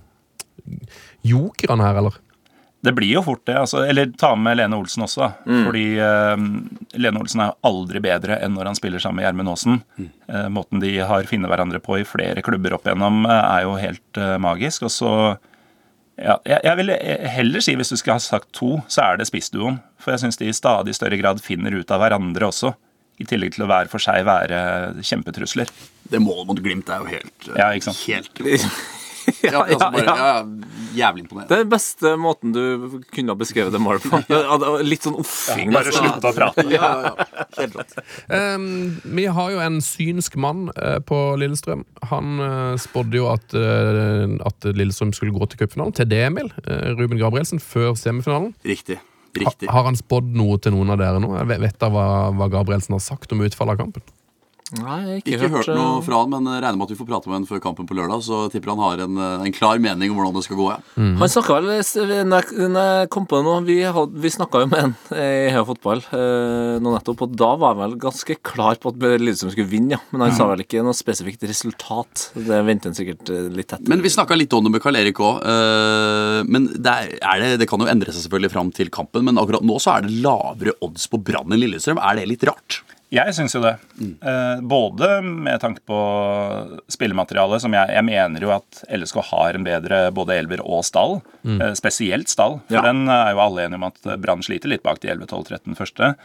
jokerne 1.28 1.84
her, 1.84 2.00
eller? 2.02 2.20
Det 2.84 2.92
blir 2.92 3.14
jo 3.16 3.22
fort 3.24 3.46
det. 3.48 3.56
altså, 3.56 3.86
Eller 3.88 4.10
ta 4.20 4.34
med 4.36 4.58
Lene 4.60 4.76
Olsen 4.76 5.06
også. 5.06 5.30
Mm. 5.48 5.62
Fordi 5.64 5.86
uh, 6.04 6.98
Lene 7.00 7.22
Olsen 7.22 7.46
er 7.46 7.56
aldri 7.64 8.02
bedre 8.04 8.42
enn 8.44 8.58
når 8.58 8.72
han 8.72 8.80
spiller 8.80 9.00
sammen 9.00 9.22
med 9.22 9.28
Gjermund 9.28 9.54
Aasen. 9.54 9.80
Eh, 10.28 10.50
måten 10.52 10.84
de 10.84 10.92
har 11.00 11.30
funnet 11.30 11.48
hverandre 11.52 11.80
på 11.84 12.02
i 12.02 12.06
flere 12.08 12.44
klubber 12.44 12.76
opp 12.76 12.88
igjennom, 12.90 13.24
uh, 13.30 13.38
er 13.40 13.64
jo 13.64 13.78
helt 13.80 14.20
magisk. 14.44 14.84
Og 14.90 14.92
så 14.92 15.12
ja, 16.20 16.36
jeg, 16.44 16.60
jeg 16.68 16.80
vil 16.82 16.92
heller 17.34 17.64
si, 17.64 17.76
hvis 17.80 17.94
du 17.94 17.96
skulle 17.98 18.18
ha 18.20 18.24
sagt 18.24 18.52
to, 18.58 18.76
så 18.92 19.06
er 19.08 19.22
det 19.22 19.30
spissduoen. 19.32 19.80
For 20.04 20.14
jeg 20.14 20.26
syns 20.26 20.42
de 20.42 20.50
i 20.52 20.56
stadig 20.56 20.96
større 20.98 21.18
grad 21.22 21.40
finner 21.42 21.80
ut 21.80 21.94
av 21.94 22.04
hverandre 22.04 22.52
også. 22.52 22.74
I 23.22 23.30
tillegg 23.30 23.56
til 23.56 23.64
å 23.64 23.70
hver 23.70 23.88
for 23.92 24.04
seg 24.04 24.26
være 24.28 24.60
kjempetrusler. 25.06 25.72
Det 26.12 26.20
målet 26.20 26.50
mot 26.50 26.62
Glimt 26.66 26.92
er 26.92 27.00
jo 27.00 27.10
helt 27.14 27.50
Ja, 27.54 27.70
ikke 27.72 27.94
sant? 27.94 28.04
Helt 28.10 28.44
ja, 29.44 29.62
altså 29.64 29.88
bare, 29.94 30.04
ja, 30.06 30.28
ja, 30.30 30.72
Jævlig 30.94 31.24
imponerende. 31.24 31.50
Det 31.50 31.56
er 31.58 31.64
den 31.64 31.72
beste 31.72 32.12
måten 32.22 32.52
du 32.54 33.00
kunne 33.16 33.34
ha 33.34 33.38
beskrevet 33.40 33.74
det 33.74 33.82
målet 33.82 34.04
på. 34.06 34.20
Litt 34.92 35.08
sånn 35.08 35.16
offing. 35.22 35.72
Bare 35.74 35.90
nesten. 35.90 36.10
slutt 36.12 36.28
å 36.30 36.34
prate. 36.38 36.66
Ja, 36.70 36.90
ja, 37.08 37.14
ja. 37.18 37.46
Helt 37.58 37.78
rått. 37.80 37.96
Um, 38.30 38.68
vi 39.18 39.26
har 39.38 39.54
jo 39.56 39.64
en 39.66 39.80
synsk 39.86 40.38
mann 40.44 40.68
uh, 40.78 41.00
på 41.02 41.18
Lillestrøm. 41.42 41.82
Han 42.12 42.44
uh, 42.44 42.76
spådde 42.82 43.18
jo 43.18 43.30
at, 43.32 43.58
uh, 43.58 44.38
at 44.50 44.70
Lillestrøm 44.78 45.16
skulle 45.18 45.34
gå 45.34 45.50
til 45.54 45.64
cupfinalen, 45.64 45.96
til 45.98 46.10
det, 46.14 46.22
Emil. 46.30 46.52
Ruben 47.00 47.18
Gabrielsen, 47.22 47.62
før 47.64 47.96
semifinalen. 48.00 48.54
Riktig. 48.68 49.00
Ha, 49.34 49.42
Riktig. 49.48 49.70
har 49.74 49.88
han 49.88 49.96
spådd 49.98 50.28
noe 50.38 50.60
til 50.62 50.76
noen 50.76 50.94
av 50.94 51.00
dere 51.02 51.18
nå? 51.24 51.32
Jeg 51.40 51.50
vet- 51.50 51.62
Vet 51.64 51.80
dere 51.82 51.90
hva, 51.96 52.06
hva 52.38 52.52
Gabrielsen 52.54 52.94
har 52.94 53.02
sagt 53.02 53.32
om 53.34 53.42
utfallet 53.42 53.74
av 53.80 53.88
kampen? 53.88 54.04
Nei, 54.80 55.20
ikke, 55.20 55.36
Ikke 55.38 55.50
hørt 55.54 55.68
noe 55.70 56.00
eh, 56.00 56.04
fra 56.06 56.20
han, 56.24 56.32
men 56.34 56.48
regner 56.50 56.78
med 56.80 56.88
at 56.88 56.94
vi 56.94 56.98
får 56.98 57.08
prate 57.10 57.30
med 57.30 57.36
han 57.38 57.46
før 57.50 57.60
kampen 57.62 57.86
på 57.90 57.94
lørdag. 57.98 58.24
Så 58.26 58.40
tipper 58.54 58.72
han 58.74 58.82
har 58.82 59.04
en, 59.06 59.20
eh, 59.22 59.44
en 59.46 59.54
klar 59.54 59.78
mening 59.84 60.10
om 60.10 60.18
hvordan 60.18 60.34
det 60.40 60.44
skal 60.48 60.58
gå. 60.58 60.66
Ja. 60.74 60.80
Han 61.22 61.30
snakka 61.30 61.58
vel 61.60 61.68
når 62.32 62.48
jeg, 62.50 63.10
kom 63.14 63.28
på 63.30 63.38
det 63.38 63.46
nå 63.46 63.54
Vi, 63.68 63.78
had- 63.86 64.16
vi 64.24 64.32
snakka 64.34 64.64
jo 64.64 64.70
med 64.72 64.82
han 64.82 64.96
i 65.14 65.28
Heia 65.54 65.62
Fotball 65.68 66.02
eh, 66.10 66.80
nå 66.82 66.94
nettopp, 66.96 67.22
og 67.28 67.36
da 67.38 67.52
var 67.62 67.76
han 67.76 67.84
vel 67.84 67.98
ganske 68.02 68.38
klar 68.42 68.80
på 68.82 68.94
at 68.94 68.98
Lillestrøm 69.22 69.54
skulle 69.54 69.70
vinne, 69.70 69.94
ja. 69.98 70.02
Men 70.14 70.26
han 70.26 70.34
sa 70.36 70.48
vel 70.50 70.64
ikke 70.66 70.82
noe 70.86 70.98
spesifikt 70.98 71.46
resultat. 71.50 72.30
Det 72.34 72.64
venter 72.66 72.90
han 72.90 72.98
sikkert 72.98 73.30
eh, 73.30 73.46
litt 73.54 73.70
etter. 73.76 73.86
Men 73.94 74.02
vi 74.02 74.10
snakka 74.14 74.38
litt 74.40 74.54
om 74.58 74.66
det 74.66 74.74
med 74.74 74.82
Karl 74.84 74.98
Erik 75.00 75.22
òg. 75.22 75.44
men 76.50 76.68
det, 76.74 76.90
er, 76.98 77.14
er 77.22 77.44
det, 77.44 77.52
det 77.62 77.70
kan 77.70 77.82
jo 77.84 77.90
endre 77.92 78.14
seg 78.14 78.26
selvfølgelig 78.26 78.54
fram 78.56 78.72
til 78.76 78.90
kampen, 78.94 79.26
men 79.28 79.38
akkurat 79.42 79.64
nå 79.66 79.78
så 79.84 79.98
er 80.00 80.08
det 80.08 80.18
lavere 80.24 80.74
odds 80.84 81.06
på 81.12 81.20
Brann 81.22 81.54
enn 81.54 81.62
Lillestrøm. 81.62 82.02
Er 82.02 82.18
det 82.20 82.28
litt 82.32 82.46
rart? 82.50 82.82
Jeg 83.14 83.36
syns 83.38 83.54
jo 83.54 83.62
det. 83.62 83.76
Mm. 84.02 84.14
både 84.68 85.08
med 85.22 85.62
tanke 85.62 85.84
på 85.86 85.98
spillematerialet, 86.92 87.62
som 87.62 87.74
jeg, 87.76 87.92
jeg 87.94 88.06
mener 88.08 88.42
jo 88.42 88.54
at 88.56 88.84
LSK 88.90 89.20
har 89.30 89.58
en 89.60 89.68
bedre 89.68 90.00
både 90.16 90.38
elver 90.42 90.64
og 90.66 90.82
stall. 90.88 91.20
Mm. 91.46 91.62
spesielt 91.78 92.32
stall. 92.32 92.60
For 92.68 92.80
Ja. 92.80 92.86
den 92.90 93.06
er 93.08 93.34
jo 93.36 93.44
alle 93.44 93.68
enige 93.68 93.82
om 93.82 93.86
at 93.92 94.08
Brann 94.24 94.42
sliter 94.42 94.72
litt 94.72 94.84
bak 94.84 95.00
de 95.04 95.12
11, 95.14 95.28
12, 95.30 95.44
13 95.52 95.78
første. 95.78 96.16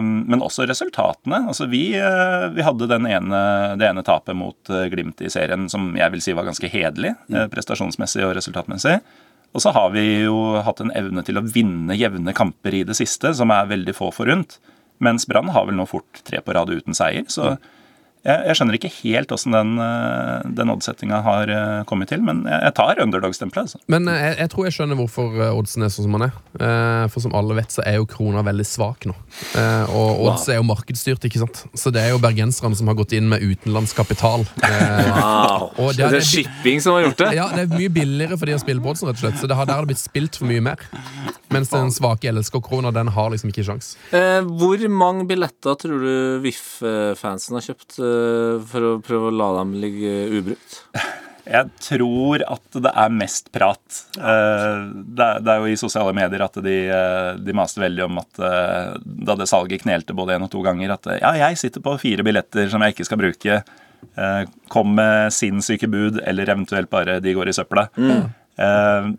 Men 0.00 0.40
også 0.40 0.64
resultatene. 0.68 1.42
Altså 1.50 1.66
vi, 1.68 1.94
eh, 1.98 2.48
vi 2.54 2.64
hadde 2.64 2.88
den 2.88 3.04
ene, 3.06 3.40
det 3.76 3.90
ene 3.90 4.04
tapet 4.06 4.36
mot 4.36 4.70
eh, 4.72 4.86
Glimt 4.88 5.20
i 5.20 5.28
serien 5.28 5.68
som 5.68 5.92
jeg 5.98 6.14
vil 6.14 6.22
si 6.24 6.32
var 6.32 6.48
ganske 6.48 6.70
hederlig, 6.72 7.12
mm. 7.28 7.50
prestasjonsmessig 7.52 8.24
og 8.24 8.36
resultatmessig. 8.38 9.00
Og 9.52 9.60
så 9.60 9.72
har 9.74 9.90
vi 9.92 10.22
jo 10.22 10.60
hatt 10.62 10.80
en 10.80 10.92
evne 10.96 11.24
til 11.26 11.36
å 11.40 11.44
vinne 11.44 11.96
jevne 11.98 12.32
kamper 12.32 12.72
i 12.78 12.84
det 12.86 12.94
siste, 12.96 13.34
som 13.34 13.50
er 13.52 13.68
veldig 13.68 13.92
få 13.98 14.12
forunt. 14.14 14.60
Mens 15.00 15.26
Brann 15.28 15.50
har 15.54 15.66
vel 15.68 15.78
nå 15.78 15.86
fort 15.88 16.22
tre 16.28 16.42
på 16.44 16.54
rad 16.56 16.72
uten 16.72 16.96
seier. 16.96 17.24
Så 17.32 17.54
jeg, 18.26 18.42
jeg 18.50 18.56
skjønner 18.58 18.76
ikke 18.78 18.90
helt 19.00 19.32
åssen 19.32 19.54
den, 19.56 19.70
eh, 19.80 20.48
den 20.60 20.72
oddsettinga 20.74 21.22
har 21.24 21.52
eh, 21.54 21.82
kommet 21.88 22.10
til, 22.12 22.20
men 22.26 22.42
jeg, 22.48 22.60
jeg 22.68 22.74
tar 22.76 23.00
underdog-stempelet. 23.04 23.70
Altså. 23.70 23.80
Men 23.92 24.08
eh, 24.12 24.20
jeg, 24.26 24.36
jeg 24.44 24.52
tror 24.54 24.68
jeg 24.68 24.76
skjønner 24.76 25.00
hvorfor 25.00 25.40
oddsen 25.54 25.86
er 25.86 25.92
sånn 25.94 26.08
som 26.08 26.18
han 26.18 26.26
er. 26.28 26.34
Eh, 26.60 27.06
for 27.12 27.24
som 27.24 27.34
alle 27.38 27.56
vet, 27.60 27.72
så 27.72 27.84
er 27.88 27.98
jo 28.00 28.08
krona 28.10 28.44
veldig 28.46 28.66
svak 28.68 29.06
nå. 29.08 29.14
Eh, 29.56 29.94
og 29.96 30.20
odds 30.28 30.48
er 30.52 30.60
jo 30.60 30.66
markedsstyrt, 30.68 31.24
ikke 31.30 31.42
sant. 31.44 31.64
Så 31.78 31.92
det 31.94 32.04
er 32.04 32.12
jo 32.14 32.20
bergenserne 32.22 32.76
som 32.78 32.90
har 32.92 32.98
gått 33.00 33.14
inn 33.16 33.28
med 33.32 33.42
utenlandskapital. 33.44 34.44
kapital. 34.44 35.10
Wow. 35.10 35.70
Og 35.80 35.90
det 35.96 36.04
det, 36.04 36.06
er- 36.10 36.16
er 36.20 36.26
shipping 36.26 36.80
som 36.82 36.94
har 36.96 37.04
gjort 37.08 37.20
det? 37.22 37.30
ja, 37.36 37.46
det 37.54 37.64
er 37.66 37.72
mye 37.76 37.90
billigere 37.92 38.36
for 38.38 38.48
de 38.48 38.54
å 38.56 38.60
spille 38.62 38.82
på 38.84 38.92
oddsen, 38.92 39.08
rett 39.10 39.18
og 39.20 39.24
slett. 39.24 39.38
Så 39.40 39.48
det 39.50 39.56
har, 39.58 39.68
der 39.68 39.78
har 39.78 39.84
det 39.86 39.92
blitt 39.94 40.02
spilt 40.02 40.38
for 40.40 40.48
mye 40.50 40.62
mer. 40.64 40.82
Mens 41.50 41.70
den 41.72 41.90
svake 41.94 42.30
LSK-krona, 42.30 42.92
den 42.94 43.10
har 43.14 43.30
liksom 43.32 43.50
ikke 43.50 43.64
sjans. 43.66 43.92
Eh, 44.14 44.40
hvor 44.46 44.82
mange 44.92 45.26
billetter 45.30 45.74
tror 45.80 46.04
du 46.04 46.12
VIF-fansen 46.44 47.58
har 47.58 47.64
kjøpt 47.66 47.98
for 48.70 48.86
å 48.92 48.92
prøve 49.04 49.30
å 49.30 49.36
la 49.40 49.50
dem 49.60 49.74
ligge 49.82 50.14
ubrukt? 50.38 50.80
Jeg 51.50 51.66
tror 51.82 52.42
at 52.46 52.76
det 52.84 52.90
er 52.94 53.10
mest 53.10 53.48
prat. 53.54 53.80
Eh, 54.20 54.82
Det 55.18 55.26
er, 55.40 55.56
jo 55.58 55.70
i 55.72 55.78
sosiale 55.80 56.12
medier 56.14 56.44
at 56.44 56.58
de, 56.62 56.74
eh, 56.92 57.30
de 57.42 57.54
maste 57.56 57.80
veldig 57.82 58.04
om 58.06 58.20
at 58.22 58.38
eh, 58.38 58.92
da 59.02 59.34
det 59.40 59.48
salget 59.50 59.82
knelte 59.82 60.14
både 60.14 60.36
én 60.36 60.44
og 60.46 60.50
to 60.52 60.62
ganger, 60.62 60.92
at 60.94 61.08
eh, 61.10 61.18
ja, 61.24 61.32
jeg 61.48 61.58
sitter 61.58 61.82
på 61.82 61.96
fire 61.98 62.22
billetter 62.26 62.70
som 62.70 62.84
jeg 62.84 62.94
ikke 62.94 63.08
skal 63.08 63.22
bruke. 63.24 63.58
Eh, 64.14 64.42
Kom 64.70 64.94
med 64.94 65.32
sinnssyke 65.34 65.90
bud, 65.90 66.20
eller 66.22 66.52
eventuelt 66.54 66.90
bare 66.92 67.18
de 67.24 67.34
går 67.34 67.50
i 67.50 67.56
søpla. 67.56 67.88
Mm. 67.98 68.28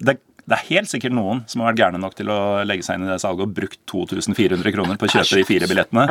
Det, 0.06 0.14
det 0.50 0.58
er 0.58 0.68
helt 0.70 0.90
sikkert 0.92 1.16
noen 1.16 1.44
som 1.50 1.62
har 1.62 1.72
vært 1.72 1.82
gærne 1.84 2.02
nok 2.02 2.16
til 2.18 2.32
å 2.34 2.40
legge 2.68 2.86
seg 2.86 2.98
inn 2.98 3.08
i 3.08 3.12
det 3.12 3.20
salget 3.24 3.46
og 3.46 3.56
brukt 3.58 3.80
2400 3.90 4.74
kroner 4.76 5.00
på 5.00 5.08
å 5.08 5.14
kjøpe 5.14 5.40
de 5.40 5.46
fire 5.48 5.70
billettene. 5.70 6.08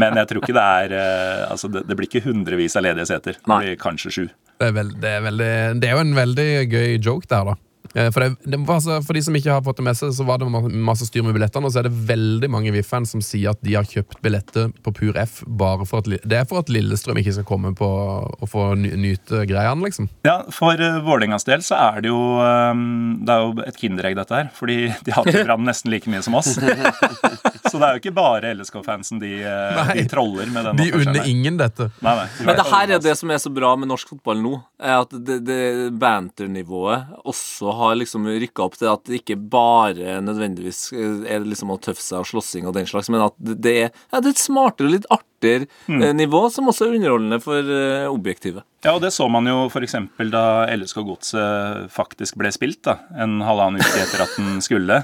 Men 0.00 0.20
jeg 0.20 0.30
tror 0.30 0.42
ikke 0.42 0.56
det 0.56 0.68
er 0.82 0.96
eh, 0.98 1.42
Altså, 1.52 1.68
det, 1.72 1.84
det 1.88 1.96
blir 1.98 2.08
ikke 2.08 2.24
hundrevis 2.24 2.76
av 2.78 2.86
ledige 2.86 3.08
seter. 3.10 3.36
Det 3.42 3.58
blir 3.64 3.76
kanskje 3.80 4.14
sju. 4.14 4.24
Det 4.62 4.70
er, 4.70 4.74
veld, 4.76 4.96
det, 5.02 5.12
er 5.18 5.26
veldig, 5.26 5.52
det 5.82 5.88
er 5.88 5.96
jo 5.96 6.04
en 6.04 6.16
veldig 6.16 6.48
gøy 6.70 6.96
joke 7.02 7.28
der, 7.28 7.52
da. 7.52 7.58
Eh, 7.94 8.10
For, 8.12 8.24
det, 8.24 8.36
det 8.48 8.60
var 8.66 8.80
altså, 8.80 8.98
for 9.04 9.16
de 9.16 9.22
som 9.24 9.36
ikke 9.36 9.52
har 9.52 9.64
fått 9.66 9.80
det 9.80 9.86
med 9.86 9.98
seg, 9.98 10.12
så 10.16 10.26
var 10.28 10.40
det 10.40 10.48
masse 10.48 11.06
styr 11.08 11.24
med 11.26 11.36
billettene. 11.36 11.68
Og 11.68 11.74
så 11.74 11.82
er 11.82 11.88
det 11.88 11.94
veldig 12.08 12.50
mange 12.52 12.72
VIF-fans 12.74 13.14
som 13.14 13.24
sier 13.24 13.52
at 13.52 13.60
de 13.64 13.76
har 13.76 13.88
kjøpt 13.88 14.20
billetter 14.24 14.70
på 14.84 14.94
Pur 14.96 15.18
F 15.20 15.42
bare 15.46 15.86
for 15.88 16.02
at 16.02 16.10
Det 16.22 16.38
er 16.38 16.48
for 16.48 16.62
at 16.62 16.72
Lillestrøm 16.72 17.20
ikke 17.20 17.36
skal 17.38 17.48
komme 17.48 17.74
på 17.78 17.88
og 17.88 18.48
få 18.50 18.72
nyte 18.76 19.44
greiene, 19.48 19.84
liksom. 19.86 20.08
Ja, 20.26 20.42
For 20.52 20.78
uh, 20.78 21.00
Vålerengas 21.04 21.46
del 21.48 21.64
så 21.66 21.78
er 21.78 22.02
det 22.04 22.12
jo 22.12 22.20
um, 22.40 23.22
Det 23.22 23.34
er 23.34 23.46
jo 23.46 23.66
et 23.66 23.80
kinderegg, 23.80 24.16
dette 24.18 24.38
her. 24.38 24.50
Fordi 24.56 24.78
de 25.04 25.16
hater 25.16 25.42
Brann 25.46 25.66
nesten 25.66 25.92
like 25.92 26.10
mye 26.10 26.22
som 26.24 26.38
oss. 26.38 26.54
så 27.72 27.80
det 27.80 27.88
er 27.88 27.96
jo 27.96 28.02
ikke 28.02 28.14
bare 28.16 28.52
LSK-fansen 28.58 29.22
de, 29.22 29.32
uh, 29.46 29.92
de 29.96 30.04
troller 30.10 30.50
med 30.52 30.68
den 30.68 30.82
De 30.82 30.88
unner 31.00 31.28
ingen 31.28 31.56
dette. 31.60 31.88
Nei, 32.04 32.14
nei. 32.20 32.26
Men 32.44 32.58
det 32.58 32.66
her 32.68 32.94
er 32.98 33.02
det 33.02 33.16
som 33.18 33.32
er 33.32 33.40
så 33.42 33.52
bra 33.54 33.72
med 33.80 33.90
norsk 33.90 34.12
fotball 34.12 34.42
nå, 34.44 34.54
er 34.82 34.98
at 35.00 35.16
det, 35.16 35.40
det 35.48 35.62
banternivået 36.02 37.24
også 37.28 37.72
har 37.78 37.96
liksom 38.00 38.28
rykka 38.28 38.66
opp 38.66 38.76
til 38.80 38.90
at 38.92 39.04
det 39.08 39.22
ikke 39.22 39.38
bare 39.40 40.20
nødvendigvis 40.24 40.84
er 40.92 41.46
liksom 41.46 41.72
å 41.72 41.80
tøffe 41.80 42.04
seg 42.04 42.20
og 42.20 42.28
slåssing 42.28 42.68
og 42.68 42.76
den 42.76 42.88
slags, 42.90 43.10
men 43.12 43.24
at 43.24 43.38
det 43.40 43.62
det 43.62 43.74
er, 43.86 43.92
ja, 44.10 44.20
det 44.20 44.32
er 44.32 44.34
et 44.34 44.42
smartere 44.42 44.88
og 44.88 44.94
litt 44.96 45.08
artigere 45.12 45.68
mm. 45.86 46.04
nivå, 46.18 46.42
som 46.52 46.68
også 46.70 46.86
er 46.86 46.96
underholdende 46.98 47.38
for 47.42 47.72
objektivet. 48.10 48.66
Ja, 48.82 48.96
og 48.96 49.02
det 49.04 49.12
så 49.14 49.28
man 49.30 49.46
jo 49.46 49.68
f.eks. 49.70 49.94
da 50.32 50.44
LSK 50.74 51.02
Godset 51.06 51.90
faktisk 51.94 52.38
ble 52.40 52.50
spilt, 52.54 52.82
da, 52.88 52.98
en 53.14 53.38
halvannen 53.46 53.82
uke 53.82 54.02
etter 54.02 54.24
at 54.24 54.34
den 54.38 54.58
skulle. 54.64 55.02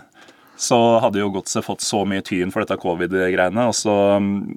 Så 0.58 0.78
hadde 1.04 1.20
jo 1.22 1.30
Godset 1.34 1.62
fått 1.66 1.84
så 1.86 2.02
mye 2.08 2.24
tyn 2.26 2.50
for 2.54 2.64
dette 2.64 2.78
covid-greiene, 2.82 3.68
og 3.70 3.76
så 3.78 3.94
mm, 4.18 4.56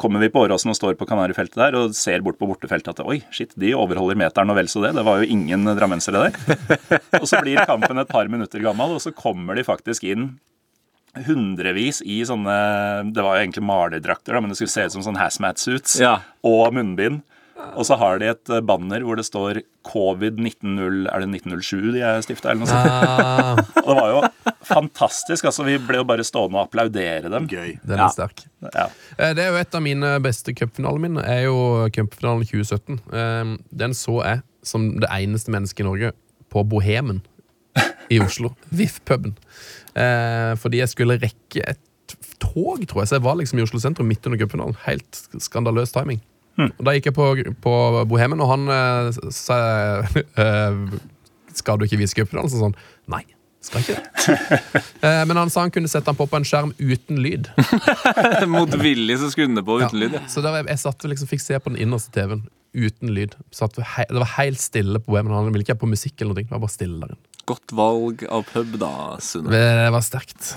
kommer 0.00 0.22
vi 0.24 0.30
på 0.32 0.42
Åråsen 0.46 0.72
og 0.72 0.78
står 0.78 0.96
på 0.98 1.06
Kanarifeltet 1.06 1.60
der 1.60 1.76
og 1.78 1.94
ser 1.94 2.24
bort 2.26 2.38
på 2.40 2.48
bortefeltet 2.50 2.94
at 2.96 3.04
oi, 3.06 3.20
shit, 3.34 3.52
de 3.60 3.70
overholder 3.76 4.18
meteren 4.18 4.50
og 4.50 4.58
vel 4.58 4.70
så 4.72 4.82
det. 4.86 4.94
Det 4.98 5.04
var 5.06 5.22
jo 5.22 5.28
ingen 5.30 5.68
drammensere 5.78 6.26
der. 6.26 6.60
og 7.20 7.26
så 7.28 7.42
blir 7.44 7.62
kampen 7.68 8.02
et 8.02 8.10
par 8.10 8.30
minutter 8.32 8.64
gammel, 8.64 8.96
og 8.96 9.04
så 9.04 9.14
kommer 9.14 9.58
de 9.58 9.66
faktisk 9.68 10.08
inn 10.08 10.30
hundrevis 11.26 12.02
i 12.06 12.20
sånne 12.28 12.54
Det 13.14 13.22
var 13.24 13.38
jo 13.38 13.42
egentlig 13.46 13.64
malerdrakter, 13.66 14.34
da, 14.36 14.42
men 14.42 14.52
det 14.52 14.58
skulle 14.60 14.74
se 14.74 14.84
ut 14.86 14.94
som 14.98 15.04
sånn 15.06 15.18
hazmat-suits 15.18 15.96
Ja. 16.02 16.18
og 16.46 16.74
munnbind. 16.76 17.22
Og 17.78 17.84
så 17.86 17.96
har 17.98 18.18
de 18.22 18.28
et 18.30 18.50
eh, 18.54 18.60
banner 18.64 19.02
hvor 19.06 19.18
det 19.18 19.24
står 19.26 19.60
covid-190 19.88 21.08
Er 21.10 21.22
det 21.24 21.28
1907 21.42 21.92
de 21.94 22.02
er 22.06 22.20
stifta, 22.24 22.52
eller 22.52 22.62
noe 22.64 22.70
sånt? 22.70 22.90
Ah, 22.90 23.60
Og 23.84 23.88
det 23.88 23.96
var 23.98 24.12
jo 24.12 24.20
fantastisk. 24.68 25.44
altså 25.48 25.64
Vi 25.66 25.78
ble 25.82 26.00
jo 26.00 26.06
bare 26.08 26.24
stående 26.26 26.58
og 26.60 26.66
applaudere 26.68 27.30
dem. 27.32 27.48
Gøy. 27.50 27.78
den 27.82 27.98
Ja. 27.98 28.06
er 28.06 28.14
sterk. 28.14 28.44
Ja. 28.68 28.86
Eh, 29.18 29.32
Det 29.34 29.44
er 29.46 29.50
jo 29.52 29.58
et 29.62 29.74
av 29.74 29.82
mine 29.84 30.14
beste 30.24 30.54
cupfinaleminner. 30.54 31.24
er 31.26 31.42
jo 31.48 31.56
cupfinalen 31.94 32.44
2017. 32.46 33.00
Eh, 33.12 33.56
Den 33.84 33.96
så 33.96 34.18
jeg 34.24 34.42
som 34.62 34.90
det 35.00 35.08
eneste 35.10 35.50
mennesket 35.54 35.80
i 35.80 35.88
Norge 35.88 36.12
på 36.52 36.64
Bohemen 36.68 37.22
i 38.10 38.18
Oslo. 38.20 38.54
VIF-puben. 38.74 39.34
Eh, 39.94 40.54
Fordi 40.56 40.78
jeg 40.82 40.88
skulle 40.94 41.18
rekke 41.20 41.62
et 41.74 42.16
tog, 42.38 42.86
tror 42.86 43.02
jeg. 43.02 43.08
Så 43.10 43.16
jeg 43.18 43.24
var 43.26 43.34
liksom 43.36 43.58
i 43.58 43.62
Oslo 43.66 43.80
sentrum 43.82 44.06
midt 44.08 44.26
under 44.26 44.38
cupfinalen. 44.40 44.76
Helt 44.86 45.24
skandaløs 45.42 45.92
timing. 45.92 46.20
Og 46.58 46.84
Da 46.84 46.94
gikk 46.96 47.10
jeg 47.10 47.16
på, 47.16 47.26
på 47.62 47.72
Bohemen, 48.10 48.40
og 48.42 48.50
han 48.50 48.68
eh, 48.74 49.10
sa 49.34 49.58
eh, 50.44 50.78
Skal 51.54 51.78
du 51.78 51.86
ikke 51.86 52.00
vise 52.00 52.16
cupfinalen? 52.18 52.50
Så 52.50 52.60
sånn 52.62 52.74
Nei, 53.10 53.22
skal 53.64 53.84
ikke 53.84 53.98
det. 53.98 54.04
Eh, 55.06 55.22
Men 55.30 55.38
han 55.38 55.50
sa 55.54 55.62
han 55.64 55.70
kunne 55.74 55.88
sette 55.90 56.10
den 56.10 56.18
på 56.18 56.26
på 56.28 56.36
en 56.40 56.46
skjerm 56.46 56.72
uten 56.78 57.20
lyd. 57.22 57.46
Motvillig 58.56 59.20
så 59.22 59.30
skulle 59.30 59.54
den 59.54 59.64
på 59.64 59.78
uten 59.80 60.00
lyd. 60.02 60.16
Ja. 60.18 60.24
Så 60.30 60.42
der, 60.44 60.58
jeg 60.66 60.80
satt 60.82 61.04
og 61.06 61.12
liksom 61.14 61.30
fikk 61.30 61.44
se 61.44 61.58
på 61.62 61.70
den 61.72 61.78
innerste 61.86 62.10
TV-en 62.16 62.42
uten 62.76 63.14
lyd. 63.14 63.38
Satt 63.54 63.78
hei, 63.94 64.04
det 64.10 64.18
var 64.20 64.34
helt 64.36 64.60
stille 64.60 65.00
på 65.00 65.14
Bohemen. 65.14 65.32
Han 65.38 65.52
ville 65.54 65.64
ikke 65.64 65.78
ha 65.78 65.80
på 65.80 65.88
musikk 65.90 66.20
eller 66.20 66.34
noe. 66.34 66.44
Det 66.44 66.52
var 66.52 66.64
bare 66.66 66.74
stille 66.74 66.98
der 67.00 67.14
inne. 67.14 67.22
Godt 67.48 67.72
valg 67.72 68.26
av 68.28 68.42
pub, 68.50 68.74
da, 68.82 68.90
Sunne. 69.24 69.48
Det 69.54 69.88
var 69.94 70.04
sterkt. 70.04 70.52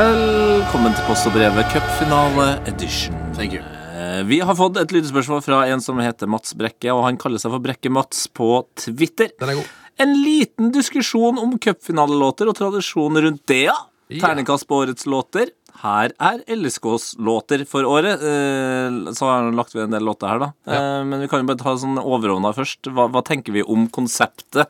Velkommen 0.00 0.94
til 0.94 1.04
Post 1.08 1.26
og 1.26 1.34
brevet 1.34 1.66
cupfinale 1.72 2.44
edition. 2.70 3.16
Thank 3.34 3.56
you. 3.56 3.62
Eh, 3.98 4.22
Vi 4.30 4.38
har 4.38 4.54
fått 4.54 4.78
et 4.78 4.92
lydespørsmål 4.94 5.42
fra 5.42 5.64
en 5.66 5.82
som 5.82 5.98
heter 5.98 6.30
Mats 6.30 6.54
Brekke, 6.54 6.92
og 6.94 7.02
han 7.08 7.18
kaller 7.18 7.42
seg 7.42 7.50
for 7.50 7.58
Brekke-Mats 7.64 8.28
på 8.30 8.62
Twitter. 8.78 9.32
Den 9.42 9.48
er 9.50 9.58
god. 9.58 9.68
En 10.00 10.14
liten 10.22 10.70
diskusjon 10.72 11.42
om 11.42 11.58
cupfinalelåter 11.58 12.46
og 12.48 12.54
tradisjonen 12.62 13.26
rundt 13.26 13.42
det, 13.50 13.64
ja. 13.66 13.74
Ja. 14.10 14.22
Terningkast 14.22 14.66
på 14.70 14.78
årets 14.84 15.06
låter. 15.06 15.50
Her 15.82 16.12
er 16.20 16.42
LSKs 16.50 17.14
låter 17.22 17.64
for 17.68 17.86
året. 17.88 18.20
Eh, 18.20 19.12
Så 19.16 19.26
har 19.26 19.42
han 19.44 19.56
lagt 19.56 19.74
ved 19.74 19.84
en 19.88 19.96
del 19.96 20.04
låter 20.04 20.28
her, 20.28 20.38
da. 20.42 20.52
Ja. 20.66 21.04
Men 21.04 21.20
vi 21.22 21.28
kan 21.30 21.42
jo 21.42 21.50
bare 21.50 21.60
ta 21.62 21.76
sånn 21.80 21.98
overordna 22.00 22.52
først. 22.56 22.90
Hva, 22.90 23.08
hva 23.12 23.22
tenker 23.26 23.54
vi 23.56 23.62
om 23.62 23.88
konseptet? 23.88 24.68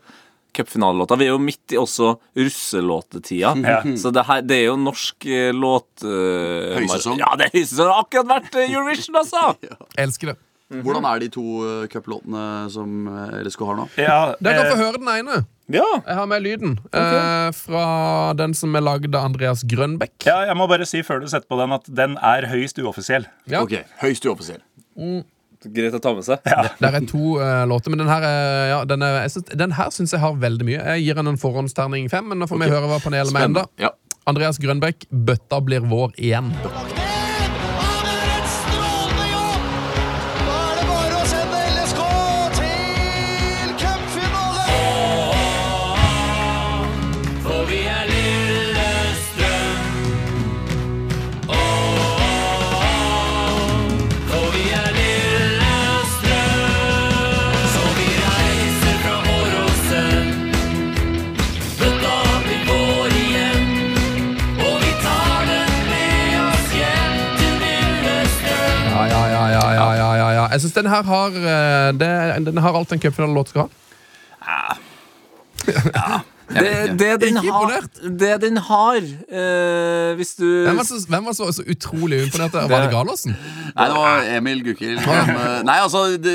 Cupfinalelåta. 0.52 1.14
Vi 1.16 1.28
er 1.28 1.34
jo 1.34 1.38
midt 1.42 1.74
i 1.74 1.78
også 1.78 2.16
russelåtetida. 2.36 3.54
Ja. 3.62 3.80
Så 3.98 4.10
det, 4.14 4.24
her, 4.26 4.42
det 4.42 4.56
er 4.60 4.68
jo 4.70 4.76
norsk 4.82 5.26
eh, 5.30 5.50
låt... 5.54 5.88
uh, 6.04 6.76
Høysesong. 6.78 7.20
Ja, 7.22 7.32
det 7.38 7.48
er 7.50 7.54
høysesong. 7.58 7.86
Det 7.86 7.92
har 7.94 8.04
akkurat 8.04 8.30
vært 8.34 8.58
eh, 8.58 8.72
Eurovision, 8.74 9.20
altså! 9.22 9.44
ja. 9.70 9.78
elsker 10.06 10.32
det. 10.32 10.38
Hvordan 10.70 11.06
er 11.08 11.18
de 11.18 11.26
to 11.34 11.42
cuplåtene 11.90 12.42
som 12.70 13.08
LSK 13.42 13.62
har 13.66 13.78
nå? 13.80 13.86
Ja, 13.98 14.18
Dere 14.38 14.60
kan 14.60 14.68
få 14.70 14.76
eh, 14.76 14.84
høre 14.84 15.00
den 15.00 15.08
ene. 15.16 15.40
Ja. 15.74 15.86
Jeg 16.06 16.16
har 16.18 16.26
med 16.30 16.42
lyden. 16.44 16.78
Eh, 16.92 17.50
fra 17.56 17.84
den 18.38 18.54
som 18.58 18.74
er 18.76 18.84
lagd 18.84 19.14
av 19.14 19.28
Andreas 19.30 19.62
Grønbekk. 19.68 20.16
ja, 20.26 20.40
jeg 20.48 20.56
må 20.58 20.66
bare 20.70 20.86
si 20.88 21.02
før 21.06 21.22
du 21.22 21.28
setter 21.30 21.46
på 21.50 21.58
den, 21.60 21.72
at 21.76 21.86
den 21.86 22.16
er 22.18 22.48
høyst 22.50 22.80
uoffisiell. 22.82 23.28
Ja. 23.50 23.62
Ok, 23.62 23.76
Høyst 24.02 24.26
uoffisiell. 24.26 24.62
Greit 25.60 25.92
å 25.92 26.00
ta 26.00 26.14
med 26.16 26.24
seg. 26.24 26.40
Der 26.80 26.94
er 26.96 27.04
to 27.08 27.36
eh, 27.42 27.64
låter, 27.68 27.92
men 27.92 28.00
den 28.00 28.08
her, 28.08 28.24
er, 28.24 28.68
ja, 28.72 28.78
den, 28.88 29.04
er, 29.04 29.28
synes, 29.28 29.50
den 29.60 29.74
her 29.76 29.90
syns 29.92 30.14
jeg 30.16 30.22
har 30.22 30.38
veldig 30.40 30.64
mye. 30.64 30.80
Jeg 30.94 31.04
gir 31.04 31.20
den 31.20 31.34
en 31.34 31.40
forhåndsterning 31.40 32.08
fem, 32.12 32.30
men 32.32 32.40
nå 32.40 32.48
får 32.48 32.62
vi 32.64 32.70
høre 32.72 32.88
hva 32.88 33.00
panelet 33.04 33.36
mener. 33.36 33.68
Ja. 33.80 33.92
Andreas 34.30 34.60
Grønbekk, 34.62 35.08
'Bøtta 35.10 35.60
blir 35.64 35.84
vår' 35.84 36.16
igjen. 36.16 36.52
Ja, 36.64 37.09
syns 70.70 70.74
den 70.74 70.90
her 70.90 71.02
har 71.02 71.28
eh, 71.28 71.92
det, 71.92 72.44
Den 72.46 72.58
har 72.58 72.78
alt 72.78 72.92
en 72.92 73.00
cupfinalelåt 73.00 73.48
skal 73.48 73.68
ha. 74.40 76.19
Det, 76.50 76.98
det, 76.98 77.10
den 77.22 77.36
har, 77.36 77.84
det 78.02 78.30
den 78.42 78.56
har 78.66 78.96
eh, 78.98 80.14
Hvis 80.18 80.34
du 80.34 80.46
Hvem 80.66 80.80
var 80.80 80.86
så, 80.88 80.98
hvem 81.08 81.28
var 81.28 81.36
så, 81.38 81.46
så 81.54 81.62
utrolig 81.62 82.24
imponert? 82.24 82.56
Var 82.70 82.84
det 82.84 82.90
Galåsen? 82.90 83.36
Nei, 83.76 83.86
det 83.86 83.96
var 83.96 84.24
Emil 84.36 84.64
Gukild. 84.66 84.98
uh, 84.98 85.60
Nei, 85.68 85.76
altså, 85.78 86.02
det, 86.18 86.34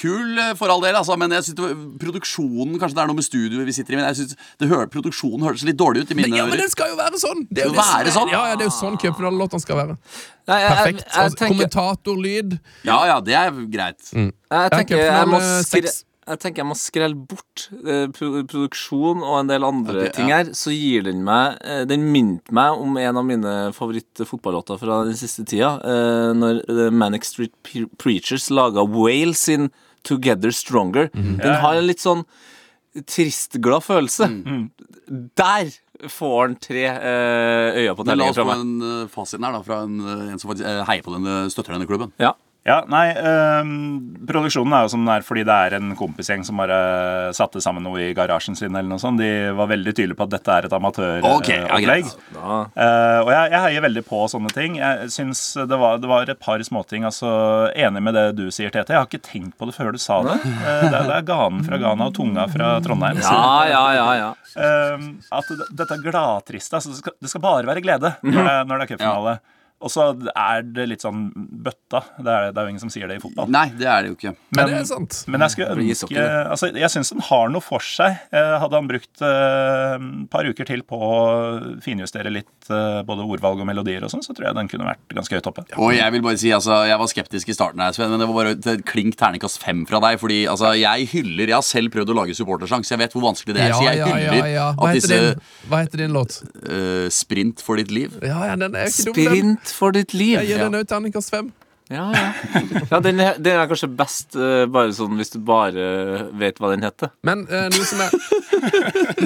Kul 0.00 0.38
uh, 0.38 0.54
for 0.56 0.72
all 0.72 0.80
del, 0.84 0.96
altså, 0.96 1.16
men 1.20 1.34
jeg 1.36 1.44
synes 1.44 1.58
det 1.58 1.66
var, 1.66 1.74
produksjonen 2.00 2.78
Kanskje 2.80 2.96
det 2.96 3.02
er 3.04 3.10
noe 3.10 3.18
med 3.18 3.26
studioet 3.26 3.68
vi 3.68 3.74
sitter 3.76 3.96
i, 3.96 3.98
men 4.00 4.08
jeg 4.08 4.22
synes 4.22 4.38
det 4.62 4.70
hør, 4.70 4.86
produksjonen 4.92 5.44
hørtes 5.44 5.66
litt 5.68 5.80
dårlig 5.80 6.06
ut 6.06 6.14
i 6.14 6.18
mine 6.18 6.32
Ja, 6.38 6.46
men 6.48 6.62
den 6.62 6.72
skal 6.72 6.94
jo 6.94 6.96
være 7.00 7.20
sånn! 7.20 7.44
Det 7.50 7.66
er 7.66 7.68
jo 7.68 7.74
det 7.76 7.84
være 7.84 8.14
sånn? 8.14 8.32
Ja, 8.32 8.46
ja, 8.52 8.56
det 8.56 8.66
er 8.66 8.70
jo 8.70 8.76
sånn 8.78 8.96
cupfinalelåtene 9.02 9.66
skal 9.66 9.82
være. 9.82 9.98
Nei, 10.48 10.62
jeg, 10.62 10.78
Perfekt. 10.78 11.04
Altså, 11.12 11.42
tenker, 11.42 11.52
Kommentatorlyd. 11.52 12.56
Ja, 12.88 12.96
ja, 13.10 13.20
det 13.24 13.36
er 13.38 13.52
greit. 13.68 14.00
jeg, 14.16 14.72
tenker 14.78 15.04
jeg, 15.04 15.28
må 15.28 15.42
seks. 15.68 16.02
Jeg 16.22 16.38
tenker 16.38 16.62
jeg 16.62 16.68
må 16.70 16.76
skrelle 16.78 17.18
bort 17.18 17.64
eh, 17.82 18.06
produksjon 18.14 19.24
og 19.26 19.40
en 19.40 19.48
del 19.50 19.64
andre 19.66 20.04
okay, 20.04 20.12
ting 20.14 20.30
ja. 20.30 20.38
her. 20.42 20.52
Så 20.54 20.70
gir 20.74 21.02
den 21.08 21.24
meg 21.26 21.58
eh, 21.66 21.82
Den 21.90 22.04
minte 22.14 22.54
meg 22.54 22.78
om 22.78 22.94
en 23.00 23.18
av 23.18 23.26
mine 23.26 23.54
favorittfotballåter 23.74 24.78
fra 24.78 25.00
den 25.08 25.18
siste 25.18 25.42
tida. 25.48 25.74
eh, 25.82 26.30
når 26.38 26.62
The 26.68 26.90
Manic 26.94 27.26
Street 27.26 27.54
Pre- 27.66 27.88
Preachers 27.98 28.50
laga 28.54 28.86
Whale 28.86 29.34
sin 29.34 29.70
Together 30.06 30.54
Stronger. 30.54 31.10
Mhm. 31.14 31.36
Den 31.42 31.58
har 31.62 31.78
en 31.78 31.86
litt 31.86 32.02
sånn 32.02 32.24
tristglad 33.08 33.82
følelse. 33.82 34.28
Der 35.38 35.74
får 36.10 36.38
han 36.40 36.56
tre 36.62 36.86
eh, 36.86 37.82
øyne 37.82 37.96
på 37.98 38.06
Men 38.06 38.18
la 38.18 38.30
tellingen 38.30 38.30
oss 38.30 38.38
fra 38.38 38.46
få 38.46 38.60
en 38.60 39.10
fasit 39.10 39.42
her 39.42 39.54
da 39.58 39.62
fra 39.66 39.82
en, 39.86 40.00
en 40.32 40.38
som 40.38 40.50
faktisk 40.50 40.88
heier 40.90 41.02
på 41.06 41.14
den, 41.14 41.28
støtter 41.50 41.74
denne 41.74 41.90
klubben. 41.90 42.14
Ja. 42.22 42.34
Ja, 42.62 42.76
nei, 42.86 43.08
øh, 43.18 43.70
Produksjonen 44.28 44.74
er 44.76 44.84
jo 44.84 44.90
som 44.92 45.00
den 45.02 45.10
er 45.10 45.24
fordi 45.26 45.42
det 45.48 45.54
er 45.66 45.74
en 45.80 45.96
kompisgjeng 45.98 46.44
som 46.46 46.60
bare 46.60 46.76
satte 47.34 47.58
sammen 47.64 47.82
noe 47.82 47.98
i 48.04 48.12
garasjen 48.14 48.54
sin. 48.54 48.70
eller 48.70 48.86
noe 48.92 49.02
sånt. 49.02 49.18
De 49.18 49.50
var 49.58 49.66
veldig 49.66 49.90
tydelige 49.98 50.14
på 50.20 50.28
at 50.28 50.34
dette 50.36 50.54
er 50.54 50.68
et 50.68 50.70
ja, 50.70 50.78
amatøropplegg. 50.78 51.82
greit. 51.82 52.12
uh, 52.36 52.68
Eh, 52.78 53.18
og 53.24 53.30
jeg, 53.34 53.50
jeg 53.50 53.60
heier 53.66 53.82
veldig 53.82 54.04
på 54.06 54.20
sånne 54.30 54.52
ting. 54.54 54.76
Jeg 54.78 55.10
synes 55.10 55.40
det 55.68 55.78
var, 55.82 55.98
det 55.98 56.08
var 56.10 56.30
et 56.30 56.38
par 56.38 56.62
småting. 56.62 57.02
altså 57.08 57.32
Enig 57.74 58.02
med 58.06 58.14
det 58.14 58.24
du 58.38 58.44
sier, 58.54 58.70
Tete. 58.70 58.94
Jeg 58.94 59.00
har 59.02 59.10
ikke 59.10 59.22
tenkt 59.26 59.56
på 59.58 59.66
det 59.66 59.74
før 59.74 59.90
du 59.92 59.98
sa 59.98 60.20
det. 60.22 60.38
Uh, 60.46 60.86
det, 60.86 60.94
er- 60.94 61.08
det 61.10 61.16
er 61.18 61.26
ganen 61.32 61.64
fra 61.66 61.80
Ghana 61.82 62.06
og 62.12 62.14
tunga 62.14 62.46
fra 62.52 62.76
Trondheim. 62.84 63.18
Ja, 63.26 63.64
ja, 63.72 63.82
ja, 63.98 64.06
ja. 64.22 64.30
Eh, 64.54 65.08
at 65.34 65.50
dette 65.74 65.98
gladtriste 66.04 66.78
altså 66.78 66.90
det, 66.94 66.98
skal, 67.02 67.14
det 67.18 67.30
skal 67.32 67.42
bare 67.42 67.66
være 67.66 67.82
glede 67.82 68.14
når 68.22 68.42
det, 68.46 68.56
når 68.70 68.78
det 68.78 68.86
er 68.86 68.92
cupfinale. 68.94 69.34
Og 69.82 69.92
så 69.92 70.08
er 70.32 70.64
det 70.66 70.86
litt 70.90 71.04
sånn 71.04 71.26
bøtta. 71.34 72.02
Det 72.18 72.32
er, 72.32 72.50
det 72.52 72.60
er 72.60 72.68
jo 72.68 72.72
ingen 72.74 72.82
som 72.82 72.92
sier 72.92 73.10
det 73.10 73.18
i 73.18 73.22
fotball. 73.22 73.50
Nei, 73.52 73.66
det 73.78 73.88
er 73.90 74.04
det 74.04 74.12
jo 74.12 74.18
ikke. 74.18 74.34
Men, 74.54 74.70
det 74.70 74.78
er 74.80 74.86
sant. 74.88 75.22
Men 75.30 75.44
jeg 75.46 75.54
skulle 75.54 75.76
ønske 75.76 76.26
altså, 76.52 76.70
Jeg 76.70 76.92
syns 76.92 77.12
den 77.14 77.24
har 77.28 77.52
noe 77.52 77.64
for 77.64 77.84
seg. 77.84 78.18
Eh, 78.32 78.54
Hadde 78.62 78.78
han 78.78 78.90
brukt 78.90 79.10
et 79.12 79.24
uh, 79.26 80.04
par 80.32 80.46
uker 80.48 80.68
til 80.68 80.82
på 80.86 80.98
å 80.98 81.16
finjustere 81.84 82.30
litt 82.32 82.70
uh, 82.70 83.02
både 83.06 83.26
ordvalg 83.26 83.60
og 83.62 83.68
melodier, 83.68 84.04
og 84.04 84.12
sånn, 84.12 84.22
så 84.24 84.34
tror 84.36 84.48
jeg 84.48 84.56
den 84.56 84.70
kunne 84.70 84.86
vært 84.88 85.16
ganske 85.16 85.36
høyt 85.36 85.48
oppe. 85.50 85.64
Og 85.76 85.92
jeg 85.96 86.14
vil 86.14 86.24
bare 86.24 86.40
si, 86.40 86.52
altså, 86.54 86.82
jeg 86.88 87.00
var 87.02 87.10
skeptisk 87.10 87.52
i 87.52 87.56
starten, 87.56 87.82
her, 87.82 87.94
Sven, 87.96 88.12
men 88.12 88.22
det 88.22 88.28
var 88.30 88.38
bare 88.38 88.54
et 88.56 88.84
klink 88.88 89.18
terningkast 89.20 89.60
fem 89.62 89.84
fra 89.88 90.00
deg. 90.04 90.18
Fordi 90.22 90.42
altså, 90.50 90.72
jeg 90.78 91.08
hyller 91.12 91.52
Jeg 91.52 91.58
har 91.58 91.66
selv 91.66 91.92
prøvd 91.94 92.14
å 92.14 92.18
lage 92.22 92.36
supportersang, 92.38 92.86
så 92.86 92.96
jeg 92.96 93.02
vet 93.04 93.16
hvor 93.16 93.26
vanskelig 93.28 93.56
det 93.56 93.64
er. 93.66 93.72
Ja, 93.72 93.78
så 93.80 93.88
jeg 93.88 94.00
ja, 94.00 94.10
hyller 94.10 94.38
ja, 94.38 94.50
ja. 94.52 94.68
Hva 94.78 94.88
at 94.88 94.96
heter, 94.96 95.00
disse 95.00 95.20
din, 95.20 95.68
hva 95.70 95.82
heter 95.82 96.04
din 96.04 96.16
låt? 96.16 96.38
Uh, 96.62 97.06
Sprint 97.12 97.62
for 97.64 97.80
ditt 97.80 97.92
liv 97.94 98.14
Ja, 98.22 98.38
ja, 98.50 98.56
den 98.60 98.76
er 98.78 98.88
jo 98.88 99.12
ikke 99.12 99.28
dum, 99.28 99.32
den. 99.32 99.56
For 99.72 99.94
ditt 99.96 100.14
liv. 100.14 100.38
Jeg 100.40 100.52
gir 100.52 100.64
den 100.66 100.80
òg 100.80 100.88
terningkast 100.90 101.32
fem. 101.34 101.52
Ja, 101.92 102.12
ja. 102.14 102.32
ja 102.90 103.00
den, 103.00 103.20
er, 103.20 103.36
den 103.42 103.58
er 103.58 103.68
kanskje 103.68 103.88
best 103.92 104.36
uh, 104.38 104.64
bare 104.70 104.92
sånn 104.96 105.18
hvis 105.18 105.34
du 105.34 105.40
bare 105.44 106.28
vet 106.40 106.60
hva 106.62 106.70
den 106.72 106.84
heter. 106.86 107.12
Men 107.26 107.44
uh, 107.50 107.66
noe, 107.72 107.86
som 107.88 108.00
er, 108.04 108.14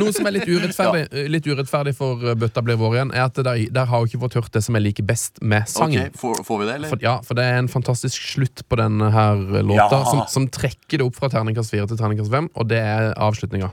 noe 0.01 0.15
som 0.17 0.27
er 0.27 0.37
litt 0.39 0.49
urettferdig, 0.49 1.05
ja. 1.07 1.27
litt 1.31 1.47
urettferdig 1.47 1.95
for 1.99 2.25
eh, 2.25 2.37
Bøtta 2.39 2.65
blir 2.67 2.81
vår 2.81 2.99
igjen, 2.99 3.15
er 3.15 3.29
at 3.29 3.39
der, 3.39 3.63
der 3.71 3.91
har 3.91 4.03
jo 4.03 4.11
ikke 4.11 4.23
fått 4.25 4.39
hørt 4.41 4.53
det 4.57 4.65
som 4.67 4.79
jeg 4.79 4.87
liker 4.89 5.07
best 5.07 5.41
med 5.43 5.69
sangen. 5.71 6.09
Okay, 6.09 6.19
får, 6.19 6.43
får 6.49 6.63
vi 6.63 6.69
det, 6.69 6.77
eller? 6.81 6.95
For, 6.95 7.07
ja, 7.07 7.17
for 7.27 7.39
det 7.39 7.47
er 7.47 7.61
en 7.61 7.71
fantastisk 7.71 8.29
slutt 8.35 8.65
på 8.67 8.81
denne 8.81 9.13
her 9.15 9.47
låta, 9.61 10.01
Ja. 10.01 10.03
som, 10.11 10.25
som 10.33 10.51
trekker 10.51 10.99
det 10.99 11.07
opp 11.07 11.19
fra 11.21 11.31
terningkast 11.33 11.75
4 11.75 11.91
til 11.93 12.01
terningkast 12.01 12.33
5, 12.33 12.51
og 12.57 12.71
det 12.73 12.83
er 12.83 13.13
avslutninga. 13.15 13.71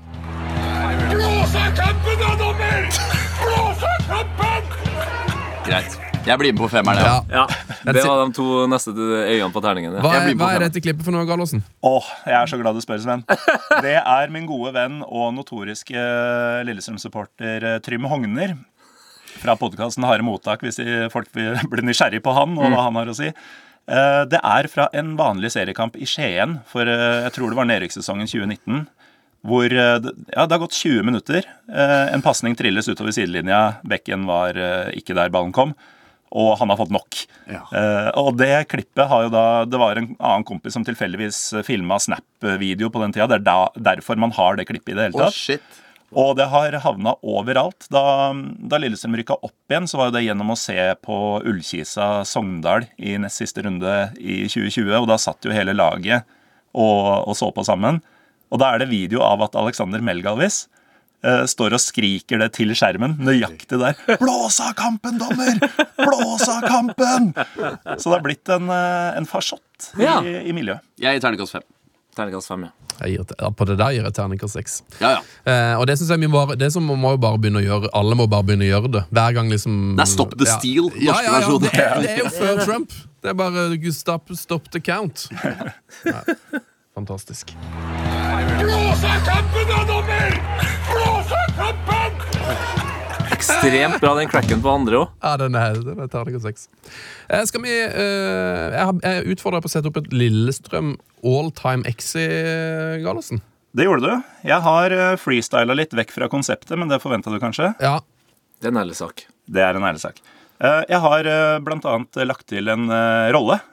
Greit. 5.64 6.13
Jeg 6.24 6.40
blir 6.40 6.54
med 6.56 6.62
på 6.64 6.70
femmeren. 6.72 7.04
Ja. 7.04 7.16
Ja. 7.28 7.42
Ja, 7.84 7.92
Det 7.92 8.04
var 8.08 8.22
de 8.24 8.32
to 8.38 8.46
neste 8.72 8.94
øynene 8.96 9.52
på 9.52 9.62
terningen. 9.64 9.92
Hva, 10.00 10.14
Ja. 10.14 10.20
er, 10.22 10.28
blir 10.30 10.38
på 10.40 10.46
hva 10.46 10.56
er 10.56 10.60
dette 10.64 10.80
klippet 10.82 11.04
for 11.04 11.12
noe, 11.12 11.26
Gallosen? 11.28 11.64
Åh, 11.84 12.06
jeg 12.26 12.36
er 12.40 12.46
så 12.48 12.60
glad 12.62 12.76
du 12.76 12.82
spør, 12.82 13.02
Sven. 13.04 13.24
Det 13.84 13.96
er 14.00 14.30
min 14.32 14.46
gode 14.48 14.72
venn 14.74 15.02
og 15.04 15.34
notoriske 15.36 16.00
Lillestrøm-supporter 16.64 17.64
eh, 17.74 17.80
Trym 17.84 18.06
Hogner. 18.08 18.56
Fra 19.42 19.56
podkasten 19.60 20.06
Harde 20.08 20.24
mottak, 20.24 20.62
hvis 20.64 20.78
de- 20.80 21.10
folk 21.12 21.28
blir 21.34 21.84
nysgjerrig 21.90 22.22
på 22.24 22.34
han 22.38 22.56
og 22.58 22.72
hva 22.72 22.84
han 22.88 22.96
har 23.02 23.12
å 23.12 23.16
si. 23.18 23.28
Eh, 23.28 24.24
Det 24.32 24.40
er 24.40 24.68
fra 24.72 24.88
en 24.94 25.18
vanlig 25.20 25.52
seriekamp 25.52 25.98
i 26.00 26.06
Skien 26.08 26.62
for 26.72 26.88
eh, 26.88 27.24
jeg 27.28 27.34
tror 27.36 27.50
det 27.52 27.58
var 27.60 27.68
nedrykkssesongen 27.68 28.30
2019. 28.32 28.86
Hvor 29.44 29.66
eh, 29.68 30.00
ja, 30.32 30.46
det 30.48 30.56
har 30.56 30.62
gått 30.64 30.72
20 30.80 31.04
minutter. 31.04 31.44
Eh, 31.68 32.14
En 32.16 32.22
pasning 32.24 32.56
trilles 32.56 32.88
utover 32.88 33.12
sidelinja. 33.12 33.82
Bekken 33.84 34.24
var 34.30 34.56
eh, 34.56 34.94
ikke 34.96 35.18
der 35.20 35.28
ballen 35.34 35.52
kom. 35.52 35.76
Og 36.34 36.56
han 36.58 36.72
har 36.72 36.80
fått 36.80 36.94
nok. 36.94 37.20
Ja. 37.46 37.62
Eh, 37.78 38.10
og 38.18 38.34
det 38.40 38.66
klippet 38.72 39.06
har 39.10 39.26
jo 39.26 39.30
da 39.30 39.44
Det 39.70 39.78
var 39.78 40.00
en 40.00 40.14
annen 40.16 40.46
kompis 40.48 40.74
som 40.74 40.86
tilfeldigvis 40.88 41.40
filma 41.68 42.00
Snap-video 42.02 42.90
på 42.90 43.04
den 43.04 43.14
tida. 43.14 43.30
Det 43.30 43.42
er 43.42 43.46
da, 43.46 43.58
derfor 43.92 44.18
man 44.18 44.34
har 44.34 44.58
det 44.58 44.66
klippet 44.70 44.96
i 44.96 44.98
det 44.98 45.10
hele 45.10 45.20
tatt. 45.20 45.30
Oh, 45.30 45.38
shit. 45.38 45.82
Og 46.14 46.36
det 46.38 46.46
har 46.52 46.76
havna 46.84 47.16
overalt. 47.26 47.88
Da, 47.94 48.34
da 48.34 48.80
Lillestrøm 48.82 49.18
rykka 49.18 49.38
opp 49.42 49.72
igjen, 49.74 49.88
så 49.90 50.00
var 50.00 50.14
det 50.14 50.24
gjennom 50.26 50.54
å 50.54 50.60
se 50.60 50.78
på 51.02 51.18
Ullkisa 51.42 52.10
Sogndal 52.28 52.86
i 52.98 53.16
nest 53.22 53.42
siste 53.42 53.66
runde 53.66 53.94
i 54.22 54.44
2020. 54.46 54.94
Og 55.00 55.10
da 55.10 55.18
satt 55.22 55.46
jo 55.46 55.54
hele 55.54 55.76
laget 55.78 56.28
og, 56.74 57.30
og 57.30 57.38
så 57.38 57.50
på 57.54 57.66
sammen. 57.66 58.02
Og 58.54 58.62
da 58.62 58.74
er 58.74 58.84
det 58.84 58.92
video 58.94 59.24
av 59.26 59.42
at 59.46 59.58
Alexander 59.58 60.04
Melgalvis 60.06 60.68
eh, 61.24 61.44
står 61.50 61.76
og 61.78 61.82
skriker 61.84 62.42
det 62.44 62.52
til 62.58 62.74
skjermen, 62.78 63.18
nøyaktig 63.24 63.80
der. 63.82 63.98
'Blås 64.22 64.60
av 64.64 64.74
kampen, 64.80 65.20
dommer! 65.22 65.60
Blås 66.00 66.48
av 66.52 66.64
kampen!' 66.68 67.32
Så 67.98 68.10
det 68.10 68.18
har 68.18 68.26
blitt 68.26 68.50
en, 68.54 68.70
eh, 68.70 69.18
en 69.18 69.30
farsott 69.30 69.94
Ja. 70.00 70.22
i, 70.24 70.50
i 70.50 70.54
miljøet. 70.56 70.84
Jeg 71.00 71.18
gir 71.18 71.26
terningkast 71.28 71.58
fem. 71.60 71.66
Terningkast 72.14 72.48
fem, 72.48 72.68
ja. 72.68 72.72
Jeg 73.02 73.16
gir, 73.18 73.52
på 73.58 73.66
det 73.66 73.76
der 73.80 73.94
gir 73.96 74.06
jeg 74.06 74.14
terningkast 74.14 74.54
6. 74.54 74.76
Ja, 75.02 75.16
ja. 75.16 75.22
Eh, 75.50 75.80
og 75.80 75.88
det 75.90 75.98
synes 75.98 76.12
jeg 76.14 76.22
vi 76.22 76.28
bare, 76.32 76.56
det 76.60 76.70
som 76.76 76.86
må 76.86 77.16
jo 77.16 77.18
bare 77.18 77.40
begynne 77.42 77.64
å 77.64 77.66
gjøre 77.66 77.90
Alle 77.98 78.16
må 78.20 78.28
bare 78.30 78.46
begynne 78.46 78.68
å 78.68 78.70
gjøre 78.70 78.92
det. 78.94 79.04
Hver 79.10 79.34
gang 79.40 79.50
liksom 79.50 79.80
Det 79.98 80.06
er 80.06 80.12
Stop 80.14 80.38
the 80.38 80.46
ja. 80.46 80.60
Steal, 80.60 80.92
norske 80.94 81.08
ja, 81.08 81.18
ja, 81.26 81.34
versjon. 81.40 81.66
det, 81.66 81.74
det 82.06 82.14
er 82.14 82.22
jo 82.22 82.30
før 82.38 82.62
Trump. 82.64 82.94
Det 83.24 83.32
er 83.34 83.40
bare 83.40 83.92
stop, 83.96 84.30
stop 84.38 84.70
the 84.72 84.80
count. 84.84 85.28
Ja, 86.06 86.22
fantastisk. 86.94 87.56
Ekstremt 93.34 94.00
bra, 94.02 94.14
den 94.18 94.30
cracken 94.32 94.62
på 94.64 94.72
andre 94.72 95.00
òg. 95.04 95.10
Ja, 95.24 95.34
den 95.42 95.56
er, 95.60 95.78
den 95.84 96.02
er 96.04 96.10
terningkast 96.12 96.46
seks. 96.48 96.68
Eh, 97.30 97.44
skal 97.50 97.64
vi 97.66 97.74
eh, 97.74 98.76
Jeg, 98.76 98.86
har- 98.90 99.02
jeg 99.04 99.34
utfordra 99.36 99.62
på 99.64 99.70
å 99.70 99.74
sette 99.74 99.90
opp 99.92 99.98
et 100.02 100.12
Lillestrøm 100.14 100.96
all-time 101.24 101.86
exi, 101.90 102.26
Gallosen. 103.04 103.42
Det 103.74 103.88
gjorde 103.88 104.06
du. 104.06 104.24
Jeg 104.46 104.62
har 104.62 104.94
uh, 104.94 105.16
freestyla 105.18 105.74
litt 105.74 105.96
vekk 105.98 106.12
fra 106.14 106.28
konseptet, 106.30 106.76
men 106.78 106.92
det 106.92 107.00
forventa 107.02 107.32
du 107.34 107.40
kanskje? 107.42 107.72
Ja. 107.82 107.96
Det 108.62 108.70
er 108.70 108.74
en 108.76 108.82
ærlig 108.84 108.98
sak. 109.00 109.24
Det 109.50 109.64
er 109.66 109.80
en 109.80 109.88
ærlig 109.88 110.04
sak. 110.04 110.20
Eh, 110.62 110.84
Jeg 110.92 111.00
har 111.02 111.26
eh, 111.26 111.58
blant 111.66 111.86
annet 111.90 112.20
lagt 112.30 112.46
til 112.54 112.70
en 112.70 112.86
eh, 112.94 113.32
rolle 113.34 113.58
eh, 113.58 113.64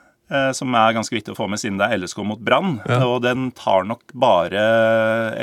som 0.55 0.75
er 0.77 0.95
ganske 0.95 1.15
viktig 1.15 1.33
å 1.33 1.37
få 1.37 1.47
med 1.51 1.59
siden 1.59 1.79
det 1.79 1.89
er 1.91 1.99
LSK 2.01 2.21
mot 2.27 2.39
Brann. 2.39 2.77
Og 3.03 3.21
den 3.25 3.49
tar 3.57 3.85
nok 3.87 4.13
bare 4.15 4.61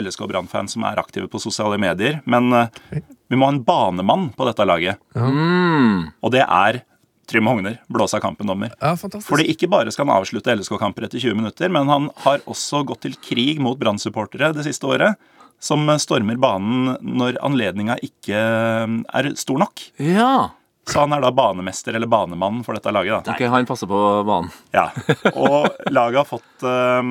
LSK 0.01 0.25
og 0.25 0.33
Brann-fans 0.33 0.77
som 0.77 0.87
er 0.89 1.01
aktive 1.01 1.29
på 1.31 1.41
sosiale 1.43 1.79
medier. 1.81 2.21
Men 2.29 2.53
eh, 2.57 3.01
vi 3.29 3.37
må 3.39 3.49
ha 3.49 3.55
en 3.55 3.65
banemann 3.65 4.31
på 4.37 4.47
dette 4.49 4.67
laget. 4.69 5.01
Mm. 5.17 6.09
Og 6.25 6.33
det 6.35 6.45
er 6.45 6.83
Trym 7.29 7.49
Hogner, 7.51 7.77
blåsa 7.93 8.21
kampen-dommer. 8.25 8.73
ja. 8.81 8.95
Fordi 8.97 9.45
ikke 9.53 9.69
bare 9.69 9.93
skal 9.93 10.09
han 10.09 10.17
avslutte 10.17 10.55
LSK-kamper 10.57 11.05
etter 11.05 11.21
20 11.21 11.37
minutter, 11.37 11.69
men 11.69 11.91
han 11.93 12.07
har 12.25 12.41
også 12.49 12.81
gått 12.89 13.05
til 13.05 13.19
krig 13.21 13.61
mot 13.61 13.77
Brann-supportere 13.81 14.55
det 14.57 14.65
siste 14.65 14.89
året. 14.89 15.21
Som 15.61 15.91
stormer 15.99 16.39
banen 16.39 16.95
når 17.03 17.41
anledninga 17.43 17.99
ikke 18.07 18.39
eh, 18.39 18.97
er 19.21 19.33
stor 19.37 19.61
nok. 19.67 19.83
Ja. 20.01 20.55
Så 20.89 21.03
han 21.05 21.13
er 21.13 21.21
da 21.25 21.31
banemester 21.37 21.95
eller 21.99 22.09
banemann 22.11 22.63
for 22.65 22.75
dette 22.79 22.93
laget. 22.95 23.25
da. 23.27 23.35
Ok, 23.37 23.43
Han 23.53 23.67
passer 23.69 23.87
på 23.91 23.99
banen. 24.29 24.49
Ja. 24.73 24.87
Og 25.35 25.69
laget 25.93 26.23
har 26.23 26.29
fått 26.31 26.65
eh, 26.65 27.11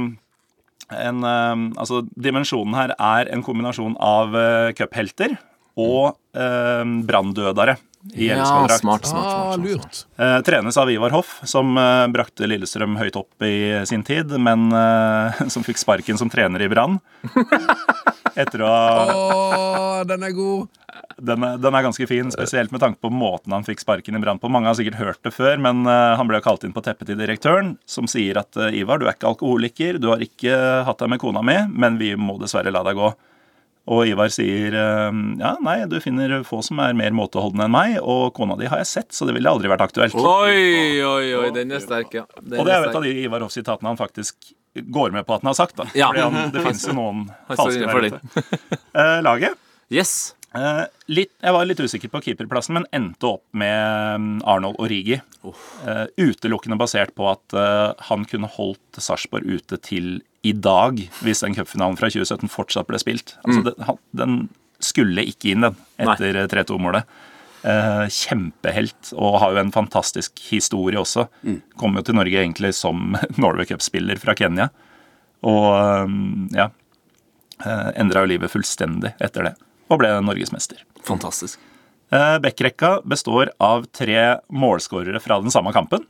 en 0.97 1.23
eh, 1.23 1.55
Altså, 1.77 2.01
dimensjonen 2.17 2.73
her 2.77 2.95
er 2.97 3.29
en 3.33 3.43
kombinasjon 3.45 3.97
av 4.01 4.33
uh, 4.33 4.71
cuphelter 4.77 5.37
og 5.77 6.15
uh, 6.33 6.81
branndødere 7.05 7.75
i 8.15 8.29
Ja, 8.31 8.37
LSK-drakt. 8.39 8.79
smart, 8.81 9.05
smart, 9.05 9.25
Ah, 9.27 9.53
smart, 9.53 9.59
smart. 9.59 9.65
lurt. 9.67 9.97
Eh, 10.23 10.37
trenes 10.47 10.77
av 10.79 10.89
Ivar 10.89 11.11
Hoff, 11.11 11.41
som 11.49 11.73
eh, 11.77 12.05
brakte 12.13 12.47
Lillestrøm 12.47 12.95
høyt 13.01 13.17
opp 13.19 13.43
i 13.43 13.83
sin 13.89 14.01
tid, 14.07 14.31
men 14.39 14.69
som 15.53 15.65
fikk 15.65 15.77
sparken 15.81 16.17
som 16.17 16.29
trener 16.31 16.63
i 16.63 16.69
Brann. 16.71 16.97
Etter 18.37 18.63
å 18.63 18.69
ha 18.71 20.03
den 20.07 20.23
er 20.23 20.33
god. 20.37 20.69
Den, 21.21 21.43
er- 21.43 21.57
den 21.57 21.73
er 21.75 21.83
ganske 21.85 22.07
fin, 22.07 22.29
spesielt 22.31 22.71
med 22.71 22.81
tanke 22.83 22.99
på 23.01 23.09
måten 23.13 23.53
han 23.55 23.63
fikk 23.65 23.79
sparken 23.83 24.15
i 24.15 24.21
Brann 24.23 24.39
på. 24.39 24.49
Mange 24.53 24.69
har 24.69 24.75
sikkert 24.77 24.99
hørt 24.99 25.21
det 25.25 25.33
før, 25.33 25.57
men 25.61 25.85
eh, 25.89 26.15
han 26.19 26.27
ble 26.29 26.41
kalt 26.45 26.63
inn 26.67 26.73
på 26.75 26.83
teppet 26.85 27.09
til 27.11 27.17
direktøren, 27.19 27.75
som 27.89 28.07
sier 28.09 28.37
at 28.43 28.55
eh, 28.57 28.75
Ivar, 28.81 28.99
du 29.01 29.07
er 29.07 29.15
ikke 29.15 29.31
alkoholiker, 29.31 29.97
du 30.01 30.11
har 30.13 30.21
ikke 30.23 30.53
hatt 30.87 30.99
deg 31.01 31.09
med 31.15 31.19
kona 31.23 31.41
mi, 31.45 31.57
men 31.73 31.97
vi 32.01 32.13
må 32.19 32.37
dessverre 32.41 32.71
la 32.73 32.83
deg 32.85 32.99
gå. 32.99 33.09
Og 33.87 34.01
Ivar 34.11 34.27
sier 34.35 34.73
eh, 34.75 35.19
ja, 35.39 35.53
nei, 35.63 35.77
du 35.87 35.95
finner 36.03 36.41
få 36.43 36.59
som 36.65 36.81
er 36.83 36.93
mer 36.99 37.13
måteholdne 37.15 37.65
enn 37.69 37.71
meg, 37.73 37.97
og 38.03 38.33
kona 38.35 38.57
di 38.59 38.67
har 38.67 38.81
jeg 38.83 38.89
sett, 38.91 39.09
så 39.15 39.25
det 39.29 39.37
ville 39.37 39.47
aldri 39.49 39.71
vært 39.71 39.85
aktuelt. 39.87 40.15
Oi, 40.17 40.99
oi, 41.01 41.27
oi, 41.39 41.49
den 41.55 41.71
er 41.71 41.79
sterk, 41.83 42.11
ja. 42.19 42.25
Den 42.41 42.59
Og 42.59 42.67
det 42.67 42.75
er 42.75 42.83
jo 42.83 42.89
et 42.91 42.99
av 42.99 43.07
de 43.07 43.13
Ivar 43.23 43.45
Hoff-sitatene 43.47 43.93
han 43.93 43.99
faktisk 44.01 44.51
går 44.93 45.15
med 45.15 45.25
på 45.25 45.33
at 45.33 45.41
han 45.41 45.49
har 45.49 45.55
sagt. 45.57 45.77
da. 45.79 45.87
Ja. 45.97 46.11
Fordi 46.11 46.25
han, 46.27 46.51
Det 46.53 46.61
finnes 46.67 46.83
jo 46.85 46.93
noen 46.99 47.23
falske 47.49 47.87
der 47.87 48.11
ute. 48.11 48.43
Eh, 48.93 49.21
laget 49.25 49.55
Yes. 49.89 50.33
Eh, 50.55 50.85
litt, 51.11 51.33
Jeg 51.43 51.55
var 51.55 51.67
litt 51.67 51.81
usikker 51.81 52.11
på 52.13 52.21
keeperplassen, 52.27 52.77
men 52.77 52.87
endte 52.95 53.33
opp 53.33 53.43
med 53.51 54.21
mm, 54.21 54.29
Arnold 54.47 54.79
Origi. 54.83 55.19
Eh, 55.43 56.05
utelukkende 56.17 56.79
basert 56.79 57.15
på 57.17 57.27
at 57.31 57.57
eh, 57.57 57.91
han 58.09 58.25
kunne 58.29 58.51
holdt 58.57 59.01
Sarpsborg 59.01 59.47
ute 59.47 59.79
til 59.83 60.21
i 60.47 60.53
dag, 60.53 60.99
hvis 61.25 61.43
den 61.43 61.57
cupfinalen 61.57 61.97
fra 61.99 62.09
2017 62.13 62.51
fortsatt 62.51 62.87
ble 62.87 62.99
spilt. 63.01 63.35
Altså, 63.43 63.73
han, 63.87 63.99
den 64.15 64.37
skulle 64.83 65.25
ikke 65.25 65.53
inn, 65.53 65.65
den, 65.65 65.77
etter 66.03 66.43
eh, 66.43 66.49
3-2-målet. 66.51 67.07
Eh, 67.67 68.03
kjempehelt, 68.13 69.11
og 69.17 69.39
har 69.41 69.55
jo 69.55 69.61
en 69.63 69.73
fantastisk 69.75 70.39
historie 70.51 70.99
også. 71.01 71.25
Kom 71.79 71.97
jo 71.97 72.05
til 72.05 72.19
Norge 72.19 72.43
egentlig 72.43 72.73
som 72.77 73.17
Norway 73.41 73.67
Cup-spiller 73.69 74.21
fra 74.21 74.37
Kenya. 74.37 74.69
Og 75.47 75.71
eh, 75.77 76.19
ja 76.57 76.71
Endra 77.97 78.21
jo 78.21 78.29
livet 78.29 78.51
fullstendig 78.53 79.15
etter 79.17 79.47
det, 79.47 79.51
og 79.87 79.99
ble 80.01 80.13
norgesmester. 80.23 80.83
Fantastisk. 81.07 81.59
Backrekka 82.07 82.39
Bekkrekka 82.43 82.91
består 83.03 83.49
av 83.59 83.85
tre 83.91 84.37
målskårere 84.47 85.19
fra 85.19 85.41
den 85.43 85.51
samme 85.51 85.73
kampen. 85.75 86.05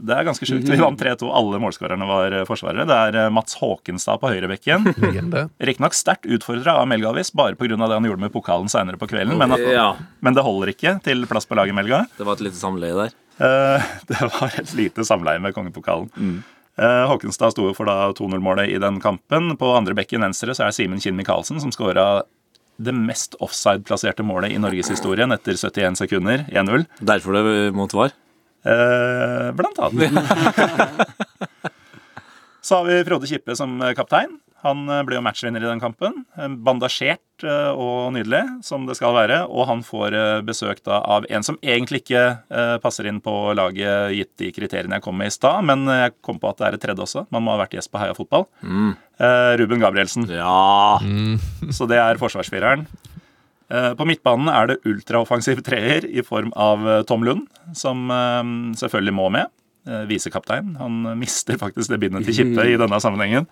Det 0.00 0.14
er 0.16 0.24
ganske 0.24 0.46
sjukt. 0.48 0.68
Vi 0.70 0.78
vant 0.80 1.00
3-2. 1.00 1.28
Alle 1.28 1.58
målskårerne 1.60 2.06
var 2.08 2.32
eh, 2.32 2.44
forsvarere. 2.48 2.86
Det 2.88 2.96
er 2.96 3.18
eh, 3.24 3.32
Mats 3.34 3.56
Håkenstad 3.60 4.20
på 4.22 4.30
høyrebekken. 4.32 4.86
Riktignok 5.68 5.96
sterkt 5.96 6.28
utfordra 6.30 6.78
av 6.80 6.88
Melgavis, 6.88 7.32
bare 7.36 7.58
pga. 7.58 7.76
det 7.76 7.90
han 7.98 8.08
gjorde 8.08 8.24
med 8.24 8.32
pokalen 8.32 8.70
seinere 8.72 9.00
på 9.00 9.10
kvelden. 9.10 9.36
Men, 9.40 9.52
at, 9.52 9.66
Ja. 9.74 9.90
men 10.24 10.36
det 10.38 10.46
holder 10.46 10.72
ikke 10.72 10.96
til 11.04 11.26
plass 11.28 11.48
på 11.50 11.58
laget, 11.58 11.76
Melga. 11.76 12.06
Det 12.16 12.24
var 12.24 12.38
et 12.38 12.46
lite 12.48 12.60
samleie 12.60 12.96
der. 12.96 13.12
Eh, 13.40 13.92
Det 14.08 14.22
var 14.24 14.56
et 14.56 14.74
lite 14.78 15.04
samleie 15.04 15.42
med 15.42 15.54
kongepokalen. 15.56 16.08
Mm. 16.16 16.40
Håkenstad 16.80 17.52
sto 17.52 17.66
for 17.76 17.84
da 17.84 18.08
2-0-målet 18.16 18.70
i 18.72 18.78
den 18.80 19.02
kampen. 19.04 19.50
På 19.60 19.74
andre 19.76 19.92
bekken 19.98 20.22
venstre 20.24 20.54
så 20.56 20.64
er 20.64 20.72
Simen 20.72 21.02
Kinn 21.02 21.18
Michaelsen, 21.18 21.58
som 21.60 21.74
skåra 21.74 22.22
det 22.80 22.94
mest 22.96 23.36
offside-plasserte 23.44 24.24
målet 24.26 24.54
i 24.54 24.60
norgeshistorien 24.62 25.32
etter 25.34 25.58
71 25.60 26.00
sekunder, 26.00 26.46
1-0. 26.48 26.86
Derfor 27.12 27.36
det 27.36 27.44
mot 27.76 27.92
var. 27.96 28.14
Eh, 28.64 29.50
blant 29.56 29.78
annet. 29.78 30.12
Så 32.62 32.76
har 32.80 32.84
vi 32.88 33.02
Frode 33.08 33.28
Kippe 33.30 33.56
som 33.56 33.80
eh, 33.82 33.94
kaptein. 33.96 34.38
Han 34.60 34.84
eh, 34.92 35.02
ble 35.08 35.16
jo 35.16 35.24
matchvinner 35.24 35.62
i 35.64 35.68
den 35.68 35.80
kampen. 35.80 36.24
Eh, 36.36 36.48
Bandasjert 36.50 37.20
og 37.40 38.10
nydelig, 38.12 38.42
som 38.60 38.84
det 38.84 38.98
skal 38.98 39.14
være. 39.16 39.38
Og 39.48 39.64
han 39.70 39.80
får 39.80 40.12
besøk 40.44 40.82
da 40.84 40.98
av 41.08 41.24
en 41.32 41.40
som 41.46 41.56
egentlig 41.64 42.02
ikke 42.02 42.24
passer 42.84 43.08
inn 43.08 43.22
på 43.24 43.32
laget, 43.56 44.12
gitt 44.12 44.34
de 44.42 44.50
kriteriene 44.52 44.98
jeg 44.98 45.06
kom 45.06 45.16
med 45.16 45.30
i 45.30 45.32
stad, 45.32 45.64
men 45.64 45.88
jeg 45.88 46.12
kom 46.20 46.36
på 46.36 46.50
at 46.50 46.60
det 46.60 46.66
er 46.66 46.76
et 46.76 46.84
tredje 46.84 47.06
også. 47.06 47.22
Man 47.32 47.46
må 47.46 47.54
ha 47.54 47.62
vært 47.62 47.78
gjest 47.78 47.88
på 47.88 48.02
Heia 48.02 48.12
Fotball. 48.12 48.44
Mm. 48.60 48.90
Ruben 49.62 49.80
Gabrielsen. 49.80 50.28
Ja. 50.28 51.00
Så 51.78 51.88
det 51.88 51.96
er 51.96 52.20
forsvarsfireren. 52.20 52.84
Eh, 53.70 53.92
På 53.94 54.06
midtbanen 54.08 54.50
er 54.50 54.72
det 54.72 54.80
ultraoffensiv 54.88 55.62
treer 55.66 56.06
i 56.08 56.24
form 56.26 56.50
av 56.58 56.86
Tom 57.08 57.24
Lund, 57.26 57.46
som 57.76 58.10
eh, 58.10 58.42
selvfølgelig 58.80 59.16
må 59.16 59.28
med. 59.32 59.50
Eh, 59.88 60.06
Visekaptein. 60.10 60.74
Han 60.76 61.02
mister 61.18 61.56
faktisk 61.60 61.92
det 61.92 62.00
bindet 62.02 62.26
til 62.28 62.36
Kippe 62.36 62.66
i 62.68 62.76
denne 62.80 62.98
sammenhengen. 63.00 63.46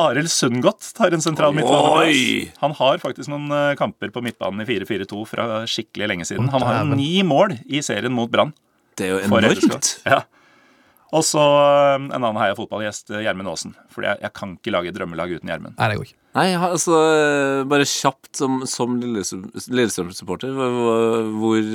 Arild 0.00 0.30
Sundgodt 0.32 0.88
tar 0.96 1.14
en 1.14 1.22
sentral 1.22 1.52
midtbaneplass. 1.54 2.54
Han 2.62 2.72
har 2.80 3.02
faktisk 3.02 3.30
noen 3.30 3.52
eh, 3.54 3.74
kamper 3.78 4.10
på 4.14 4.22
midtbanen 4.24 4.64
i 4.64 4.66
4-4-2 4.66 5.20
fra 5.30 5.48
skikkelig 5.70 6.08
lenge 6.10 6.28
siden. 6.30 6.48
Han 6.54 6.64
har 6.66 6.88
ni 6.96 7.22
mål 7.26 7.58
i 7.66 7.82
serien 7.84 8.14
mot 8.14 8.32
Brann. 8.32 8.54
Det 8.98 9.06
er 9.06 9.14
jo 9.14 9.20
enormt. 9.28 9.92
Ja. 10.08 10.24
Og 11.14 11.22
så 11.28 11.44
eh, 11.44 11.94
en 12.00 12.10
annen 12.18 12.40
Heia 12.40 12.56
fotballgjest, 12.58 13.14
Gjermund 13.22 13.52
Aasen. 13.52 13.76
For 13.92 14.06
jeg, 14.08 14.18
jeg 14.24 14.34
kan 14.34 14.56
ikke 14.58 14.74
lage 14.74 14.96
drømmelag 14.96 15.36
uten 15.36 15.52
Gjermund. 15.52 15.76
Nei, 15.78 15.92
det 15.92 16.00
går 16.00 16.10
ikke. 16.10 16.20
Nei, 16.34 16.48
altså 16.58 16.96
Bare 17.70 17.86
kjapt 17.86 18.40
som, 18.40 18.64
som 18.66 18.96
Lillestrøm- 18.98 19.52
Lillestrøm-supporter, 19.70 20.50
hvor, 20.50 21.28
hvor, 21.38 21.68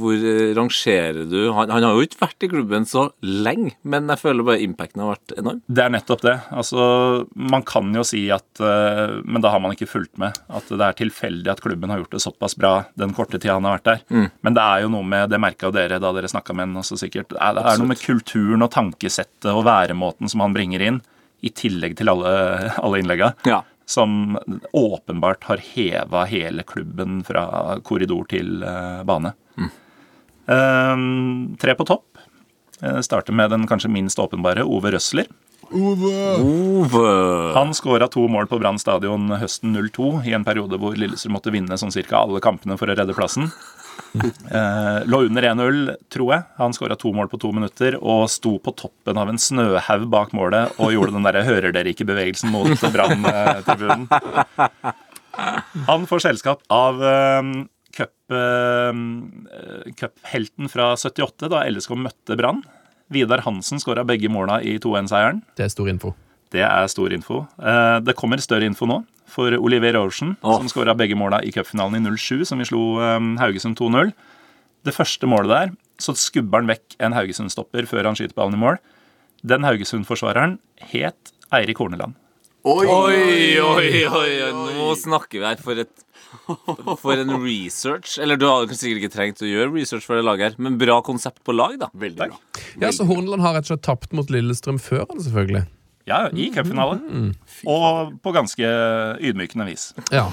hvor 0.00 0.24
rangerer 0.58 1.20
du 1.30 1.36
han, 1.54 1.70
han 1.70 1.84
har 1.86 1.94
jo 1.94 2.02
ikke 2.02 2.18
vært 2.24 2.42
i 2.46 2.48
klubben 2.50 2.88
så 2.90 3.04
lenge, 3.22 3.76
men 3.86 4.10
jeg 4.10 4.18
føler 4.24 4.46
bare 4.48 4.64
impacten 4.64 5.04
har 5.04 5.12
vært 5.12 5.36
enorm. 5.38 5.60
Det 5.70 5.84
er 5.84 5.92
nettopp 5.94 6.24
det. 6.26 6.34
Altså, 6.58 6.88
man 7.38 7.62
kan 7.70 7.94
jo 7.94 8.02
si 8.08 8.24
at 8.34 8.62
eh, 8.64 9.14
Men 9.22 9.44
da 9.44 9.52
har 9.54 9.62
man 9.62 9.76
ikke 9.76 9.86
fulgt 9.92 10.18
med. 10.18 10.34
At 10.50 10.66
det 10.74 10.82
er 10.88 10.98
tilfeldig 11.04 11.52
at 11.54 11.62
klubben 11.62 11.92
har 11.94 12.02
gjort 12.02 12.16
det 12.16 12.24
såpass 12.24 12.58
bra 12.58 12.72
den 12.98 13.14
korte 13.14 13.38
tida 13.38 13.54
han 13.60 13.68
har 13.68 13.78
vært 13.78 13.90
der. 13.92 14.30
Men 14.42 14.58
det 14.58 14.64
er 14.64 14.82
jo 14.88 14.90
noe 14.96 15.06
med 15.06 15.30
Det 15.30 15.38
merka 15.42 15.70
dere 15.74 16.00
da 16.02 16.10
dere 16.16 16.30
snakka 16.34 16.56
med 16.56 16.66
ham 16.66 16.80
også, 16.82 16.98
sikkert. 17.04 17.30
Det 17.30 17.38
er, 17.38 17.54
det 17.60 17.66
er 17.76 17.78
noe 17.84 17.92
med 17.94 18.02
kulturen 18.02 18.66
og 18.66 18.72
tankesettet 18.74 19.52
og 19.54 19.62
væremåten 19.70 20.30
som 20.34 20.42
han 20.42 20.56
bringer 20.56 20.82
inn, 20.90 20.98
i 21.44 21.50
tillegg 21.52 21.92
til 21.98 22.08
alle, 22.08 22.30
alle 22.80 22.98
innlegga. 23.02 23.34
Ja. 23.44 23.60
Som 23.86 24.38
åpenbart 24.72 25.44
har 25.44 25.60
heva 25.60 26.24
hele 26.24 26.64
klubben 26.64 27.20
fra 27.26 27.78
korridor 27.84 28.24
til 28.30 28.62
eh, 28.64 29.02
bane. 29.04 29.34
Eh, 30.46 30.96
tre 31.60 31.74
på 31.76 31.88
topp. 31.88 32.20
Eh, 32.80 33.00
starter 33.00 33.32
med 33.32 33.50
den 33.50 33.66
kanskje 33.68 33.92
minst 33.92 34.18
åpenbare, 34.18 34.64
Ove 34.64 34.94
Røsler. 34.94 35.28
Ove. 35.72 37.52
Han 37.54 37.74
skåra 37.74 38.08
to 38.08 38.26
mål 38.28 38.46
på 38.46 38.58
Brann 38.60 38.78
stadion 38.78 39.30
høsten 39.40 39.74
02, 39.76 40.10
i 40.28 40.34
en 40.36 40.44
periode 40.44 40.78
hvor 40.80 40.96
Lillestrøm 40.98 41.36
måtte 41.38 41.54
vinne 41.54 41.78
sånn 41.80 41.94
cirka 41.94 42.20
alle 42.20 42.42
kampene 42.44 42.76
for 42.80 42.90
å 42.90 42.96
redde 42.96 43.16
plassen. 43.16 43.48
Eh, 44.14 44.98
lå 45.10 45.24
under 45.26 45.42
1-0, 45.42 45.96
tror 46.12 46.28
jeg. 46.30 46.44
Han 46.60 46.74
skåra 46.76 46.96
to 46.98 47.10
mål 47.14 47.28
på 47.32 47.40
to 47.42 47.50
minutter 47.54 47.96
og 47.98 48.28
sto 48.30 48.56
på 48.62 48.74
toppen 48.78 49.18
av 49.18 49.30
en 49.30 49.40
snøhaug 49.40 50.06
bak 50.12 50.34
målet 50.36 50.76
og 50.78 50.92
gjorde 50.94 51.16
den 51.16 51.26
derre 51.26 51.42
'hører 51.42 51.74
dere 51.74 51.90
ikke'-bevegelsen 51.90 52.52
mot 52.54 52.78
Brann-tribunen. 52.94 54.06
Han 55.88 56.06
får 56.06 56.22
selskap 56.28 56.62
av 56.70 57.02
uh, 57.02 57.42
cup, 57.96 58.14
uh, 58.30 58.94
cuphelten 59.98 60.70
fra 60.70 60.92
78, 60.94 61.50
da 61.50 61.64
LSK 61.66 61.96
møtte 61.98 62.38
Brann. 62.38 62.62
Vidar 63.10 63.42
Hansen 63.42 63.82
skåra 63.82 64.06
begge 64.06 64.30
måla 64.30 64.60
i 64.62 64.78
2-1-seieren. 64.78 65.42
Det 65.58 65.66
er 65.66 65.74
stor 65.74 65.90
info. 65.90 66.14
Det 66.54 66.62
er 66.62 66.86
stor 66.86 67.12
info. 67.12 67.42
Uh, 67.58 67.98
Det 67.98 68.14
kommer 68.14 68.38
større 68.38 68.70
info 68.70 68.86
nå 68.86 69.02
for 69.34 69.56
Oliver 69.58 69.98
Ocean, 69.98 70.36
oh. 70.42 70.58
som 70.60 70.70
skåra 70.70 70.94
begge 70.98 71.18
måla 71.18 71.42
i 71.42 71.52
cupfinalen 71.54 71.98
i 71.98 72.16
07, 72.16 72.44
som 72.48 72.62
vi 72.62 72.68
slo 72.68 72.84
um, 73.02 73.34
Haugesund 73.40 73.78
2-0. 73.80 74.14
Det 74.84 74.94
første 74.94 75.28
målet 75.30 75.52
der, 75.52 75.72
så 76.02 76.14
skubber 76.18 76.62
han 76.62 76.70
vekk 76.70 76.98
en 77.02 77.16
Haugesund-stopper 77.16 77.88
før 77.90 78.10
han 78.10 78.18
skyter 78.18 78.36
ballen 78.36 78.58
i 78.58 78.62
mål. 78.62 78.80
Den 79.44 79.66
Haugesund-forsvareren 79.66 80.58
het 80.92 81.34
Eirik 81.54 81.80
Horneland. 81.82 82.16
Oi! 82.64 82.86
Oi, 82.88 83.60
oi, 83.60 83.88
oi, 84.08 84.30
nå 84.72 84.88
snakker 84.96 85.42
vi 85.42 85.44
her 85.44 85.60
for 85.60 85.80
et 85.82 86.04
For 87.02 87.20
en 87.20 87.36
research. 87.42 88.16
Eller 88.20 88.40
du 88.40 88.46
har 88.48 88.64
sikkert 88.72 89.02
ikke 89.04 89.12
trengt 89.12 89.42
å 89.44 89.48
gjøre 89.48 89.70
research 89.74 90.06
for 90.08 90.18
det 90.18 90.24
laget 90.26 90.52
her, 90.52 90.56
men 90.64 90.78
bra 90.80 90.98
konsept 91.04 91.42
på 91.46 91.54
lag, 91.54 91.76
da. 91.80 91.90
Veldig 91.94 92.30
bra. 92.32 92.40
Ja, 92.80 92.90
så 92.92 93.06
Horneland 93.08 93.44
har 93.44 93.56
rett 93.56 93.68
og 93.68 93.74
slett 93.74 93.84
tapt 93.86 94.16
mot 94.16 94.32
Lillestrøm 94.32 94.80
før 94.82 95.04
han, 95.10 95.22
selvfølgelig. 95.26 95.64
Ja, 96.08 96.26
i 96.32 96.50
cupfinale. 96.52 96.98
Og 97.64 98.18
på 98.20 98.32
ganske 98.36 98.72
ydmykende 99.24 99.64
vis. 99.70 99.92
Ja, 100.12 100.26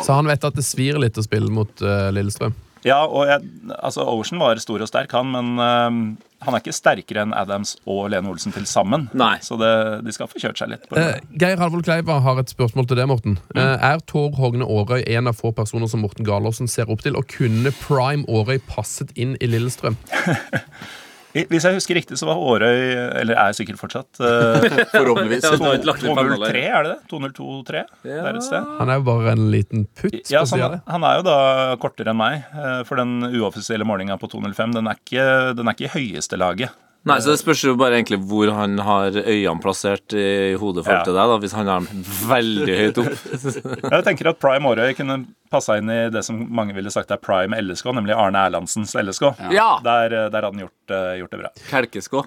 Så 0.00 0.16
han 0.16 0.30
vet 0.30 0.46
at 0.48 0.56
det 0.56 0.64
svir 0.64 0.96
litt 1.02 1.20
å 1.20 1.24
spille 1.26 1.52
mot 1.52 1.84
uh, 1.84 2.08
Lillestrøm. 2.14 2.56
Ja, 2.86 3.02
og 3.04 3.26
jeg, 3.26 3.42
altså 3.74 4.06
Ocean 4.06 4.40
var 4.40 4.60
stor 4.62 4.80
og 4.84 4.88
sterk, 4.88 5.12
han, 5.12 5.32
men 5.34 5.58
uh, 5.58 6.28
han 6.46 6.54
er 6.54 6.62
ikke 6.62 6.74
sterkere 6.76 7.24
enn 7.26 7.34
Adams 7.36 7.74
og 7.90 8.06
Lene 8.12 8.30
Olsen 8.30 8.54
til 8.54 8.66
sammen. 8.70 9.08
Nei. 9.18 9.34
Så 9.42 9.58
det, 9.58 9.70
de 10.06 10.14
skal 10.14 10.30
få 10.30 10.40
kjørt 10.40 10.60
seg 10.60 10.70
litt. 10.70 10.86
på 10.86 10.94
det. 10.96 11.06
Eh, 11.18 11.32
Geir 11.42 11.58
Halvold 11.58 11.84
Kleiva 11.88 12.20
har 12.22 12.38
et 12.38 12.52
spørsmål 12.52 12.86
til 12.88 13.00
deg, 13.00 13.08
Morten. 13.10 13.36
Eh, 13.58 13.74
er 13.90 13.98
Tor 14.06 14.30
Hogne 14.38 14.68
Aarøy 14.68 15.02
en 15.02 15.32
av 15.32 15.38
få 15.40 15.50
personer 15.56 15.90
som 15.90 16.04
Morten 16.06 16.26
Galaasen 16.28 16.70
ser 16.70 16.90
opp 16.94 17.02
til? 17.02 17.18
Og 17.18 17.26
kunne 17.34 17.74
Prime 17.82 18.22
Aarøy 18.30 18.62
passet 18.70 19.10
inn 19.18 19.34
i 19.42 19.50
Lillestrøm? 19.50 19.98
Hvis 21.34 21.66
jeg 21.66 21.76
husker 21.76 21.98
riktig, 21.98 22.16
så 22.18 22.26
var 22.28 22.40
Årøy, 22.40 22.78
eller 23.20 23.36
er 23.36 23.56
sikkert 23.56 23.78
fortsatt, 23.80 24.08
øh, 24.16 24.64
Forhåpentligvis. 24.94 25.44
Ja, 25.44 25.52
det 25.52 25.60
var 25.60 25.76
ikke 25.76 25.90
lagt 25.90 26.04
litt 26.06 26.16
203, 26.16 26.62
er 26.64 26.86
det 26.86 26.94
det? 26.94 26.98
202-3? 27.12 27.82
Det 28.06 28.16
er 28.16 28.38
et 28.38 28.46
sted. 28.46 28.72
Han 28.80 28.92
er 28.92 29.00
jo 29.00 29.06
bare 29.10 29.34
en 29.36 29.46
liten 29.52 29.86
putt 29.98 30.32
Ja, 30.32 30.44
han, 30.48 30.78
han 30.88 31.08
er 31.10 31.20
jo 31.20 31.26
da 31.28 31.38
kortere 31.82 32.14
enn 32.14 32.20
meg, 32.20 32.48
eh, 32.56 32.80
for 32.88 33.00
den 33.00 33.18
uoffisielle 33.28 33.86
målinga 33.88 34.16
på 34.20 34.30
205 34.32 34.76
den 34.78 34.88
er 34.90 35.00
ikke, 35.00 35.28
den 35.58 35.68
er 35.68 35.76
ikke 35.76 35.90
i 35.90 35.94
høyeste 35.98 36.40
laget. 36.40 36.72
Nei, 37.08 37.18
så 37.24 37.32
Det 37.32 37.40
spørs 37.40 37.62
jo 37.64 37.74
bare 37.80 37.96
egentlig 37.98 38.18
hvor 38.28 38.50
han 38.54 38.76
har 38.84 39.10
øynene 39.16 39.62
plassert 39.64 40.12
i 40.16 40.54
hodet 40.60 40.84
for 40.86 40.92
Ja. 40.98 41.02
til 41.06 41.16
deg. 41.16 41.32
da 41.32 41.38
Hvis 41.42 41.54
han 41.56 41.66
har 41.70 41.80
dem 41.80 42.04
veldig 42.28 42.78
høyt 42.82 43.00
opp. 43.02 43.12
Jeg 43.96 44.04
tenker 44.10 44.30
at 44.32 44.40
Prime 44.42 44.68
Årøy 44.68 44.94
kunne 44.98 45.18
passa 45.50 45.78
inn 45.80 45.88
i 45.88 46.10
det 46.12 46.22
som 46.26 46.40
mange 46.52 46.74
ville 46.76 46.90
sagt 46.92 47.10
er 47.14 47.16
Prime 47.24 47.56
LSK, 47.56 47.86
nemlig 47.96 48.12
Arne 48.16 48.36
Erlandsens 48.50 48.92
LSK. 49.00 49.30
Ja! 49.54 49.78
Der, 49.84 50.12
eh, 50.12 50.28
der 50.28 50.42
hadde 50.44 50.52
han 50.52 50.66
gjort, 50.66 50.92
eh, 50.92 51.14
gjort 51.22 51.30
det 51.32 51.40
bra. 51.40 51.50
Kelkeskå. 51.70 52.24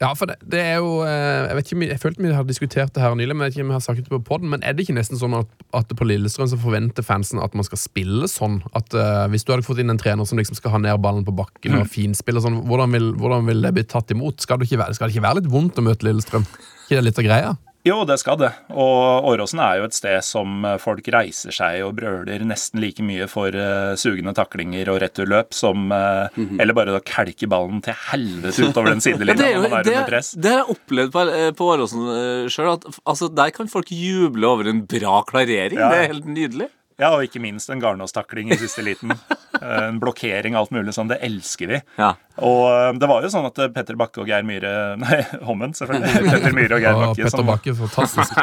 Ja, 0.00 0.10
for 0.18 0.26
det, 0.30 0.36
det 0.50 0.58
er 0.58 0.80
jo 0.80 1.04
eh, 1.06 1.46
Jeg 1.46 1.56
vet 1.56 1.68
ikke, 1.68 1.88
jeg 1.92 2.00
følte 2.02 2.24
vi 2.24 2.32
har 2.34 2.46
diskutert 2.48 2.92
det 2.96 3.02
her 3.04 3.14
nylig, 3.14 3.36
men 3.36 3.46
jeg 3.46 3.52
vet 3.52 3.58
ikke 3.58 3.66
om 3.66 3.72
vi 3.72 3.76
har 3.76 3.84
sagt 3.84 4.02
det 4.02 4.10
på 4.10 4.20
podden, 4.26 4.50
men 4.50 4.64
er 4.66 4.74
det 4.74 4.86
ikke 4.86 4.96
nesten 4.96 5.20
sånn 5.20 5.36
at, 5.38 5.50
at 5.76 5.94
på 5.94 6.08
Lillestrøm 6.08 6.50
så 6.50 6.58
forventer 6.60 7.06
fansen 7.06 7.42
at 7.42 7.54
man 7.54 7.66
skal 7.68 7.78
spille 7.80 8.28
sånn? 8.30 8.58
At 8.74 8.96
uh, 8.96 9.28
Hvis 9.30 9.46
du 9.46 9.54
hadde 9.54 9.66
fått 9.66 9.82
inn 9.82 9.92
en 9.92 10.00
trener 10.00 10.26
som 10.26 10.40
liksom 10.40 10.58
skal 10.58 10.74
ha 10.74 10.82
ned 10.82 10.98
ballen 11.04 11.26
på 11.26 11.36
bakken 11.36 11.78
og 11.78 11.90
finspille 11.92 12.42
sånn, 12.42 12.62
hvordan 12.66 12.96
vil, 12.96 13.10
hvordan 13.20 13.46
vil 13.46 13.62
det 13.66 13.74
bli 13.76 13.86
tatt 13.86 14.10
imot? 14.14 14.42
Skal 14.42 14.58
det, 14.60 14.70
ikke 14.70 14.82
være, 14.82 14.98
skal 14.98 15.08
det 15.08 15.16
ikke 15.16 15.28
være 15.28 15.42
litt 15.42 15.52
vondt 15.52 15.78
å 15.78 15.86
møte 15.86 16.08
Lillestrøm? 16.08 16.48
Ikke 16.86 16.98
det 16.98 17.06
litt 17.06 17.22
av 17.22 17.28
greia? 17.28 17.54
Jo, 17.86 18.02
det 18.04 18.18
skal 18.20 18.36
det. 18.40 18.50
Og 18.74 19.24
Åråsen 19.30 19.60
er 19.64 19.78
jo 19.80 19.86
et 19.88 19.96
sted 19.96 20.20
som 20.26 20.66
folk 20.82 21.06
reiser 21.14 21.54
seg 21.54 21.80
og 21.86 21.94
brøler 21.96 22.42
nesten 22.44 22.82
like 22.82 23.00
mye 23.04 23.24
for 23.30 23.56
uh, 23.56 23.94
sugende 24.00 24.34
taklinger 24.36 24.90
og 24.92 24.98
returløp 25.00 25.56
som 25.56 25.88
eh, 25.94 26.40
Eller 26.60 26.76
bare 26.76 26.98
å 26.98 27.00
kelke 27.04 27.48
ballen 27.50 27.80
til 27.84 27.96
helvete 28.10 28.68
utover 28.68 28.92
den 28.92 29.00
Ja, 29.04 29.06
sidelinja 29.06 29.46
er 29.46 29.56
når 29.56 29.72
man 29.72 29.78
er 29.80 29.86
det, 29.88 29.94
under 29.96 30.10
press. 30.12 30.32
det 30.36 30.52
har 30.52 30.60
jeg 30.60 30.76
opplevd 30.76 31.14
på, 31.14 31.24
eh, 31.38 31.46
på 31.56 31.70
Åråsen 31.72 32.10
sjøl. 32.52 32.76
Altså, 33.08 33.30
der 33.32 33.54
kan 33.56 33.72
folk 33.72 33.88
juble 33.94 34.52
over 34.52 34.68
en 34.68 34.84
bra 34.90 35.22
klarering. 35.28 35.80
Ja. 35.80 35.88
Det 35.88 36.02
er 36.02 36.12
helt 36.12 36.28
nydelig. 36.28 36.68
Ja, 37.00 37.14
og 37.16 37.22
ikke 37.24 37.40
minst 37.40 37.70
en 37.72 37.80
Garnås-takling 37.80 38.52
i 38.52 38.58
siste 38.60 38.84
liten. 38.86 39.14
Eh, 39.60 39.80
En 39.90 39.98
blokkering, 40.00 40.54
alt 40.56 40.70
mulig 40.72 40.92
sånn. 40.94 41.08
Det 41.10 41.18
elsker 41.26 41.68
vi. 41.68 41.78
Ja. 41.98 42.12
Og 42.40 42.60
eh, 42.70 42.92
det 42.96 43.08
var 43.10 43.20
jo 43.26 43.28
sånn 43.34 43.44
at 43.48 43.58
eh, 43.60 43.68
Petter 43.74 43.98
Bakke 43.98 44.22
og 44.22 44.30
Geir 44.30 44.46
Myhre 44.46 44.70
Nei, 45.02 45.18
Hommen, 45.44 45.74
selvfølgelig. 45.76 46.22
Petter 46.30 46.54
Myhre 46.56 46.78
og 46.78 46.84
Geir 46.86 47.00
Bakke. 47.00 47.26
Petter 47.26 47.44
Bakke, 47.50 47.74
fantastisk. 47.76 48.38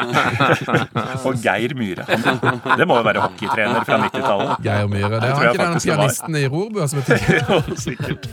og 1.26 1.40
Geir 1.42 1.74
Myhre. 1.80 2.06
Han, 2.12 2.60
det 2.78 2.86
må 2.92 3.00
jo 3.00 3.06
være 3.08 3.24
hockeytrener 3.24 3.88
fra 3.88 3.98
90-tallet. 4.04 4.62
Geir 4.68 4.92
Myhre. 4.92 5.22
Det 5.24 5.32
er 5.32 5.40
han 5.40 5.48
ikke 5.48 5.64
den 5.64 5.82
pianisten 5.88 6.38
i 6.38 6.46
Rorbua 6.52 6.90
som 6.92 7.02
heter 7.02 7.40
Jo, 7.40 7.64
sikkert. 7.88 8.30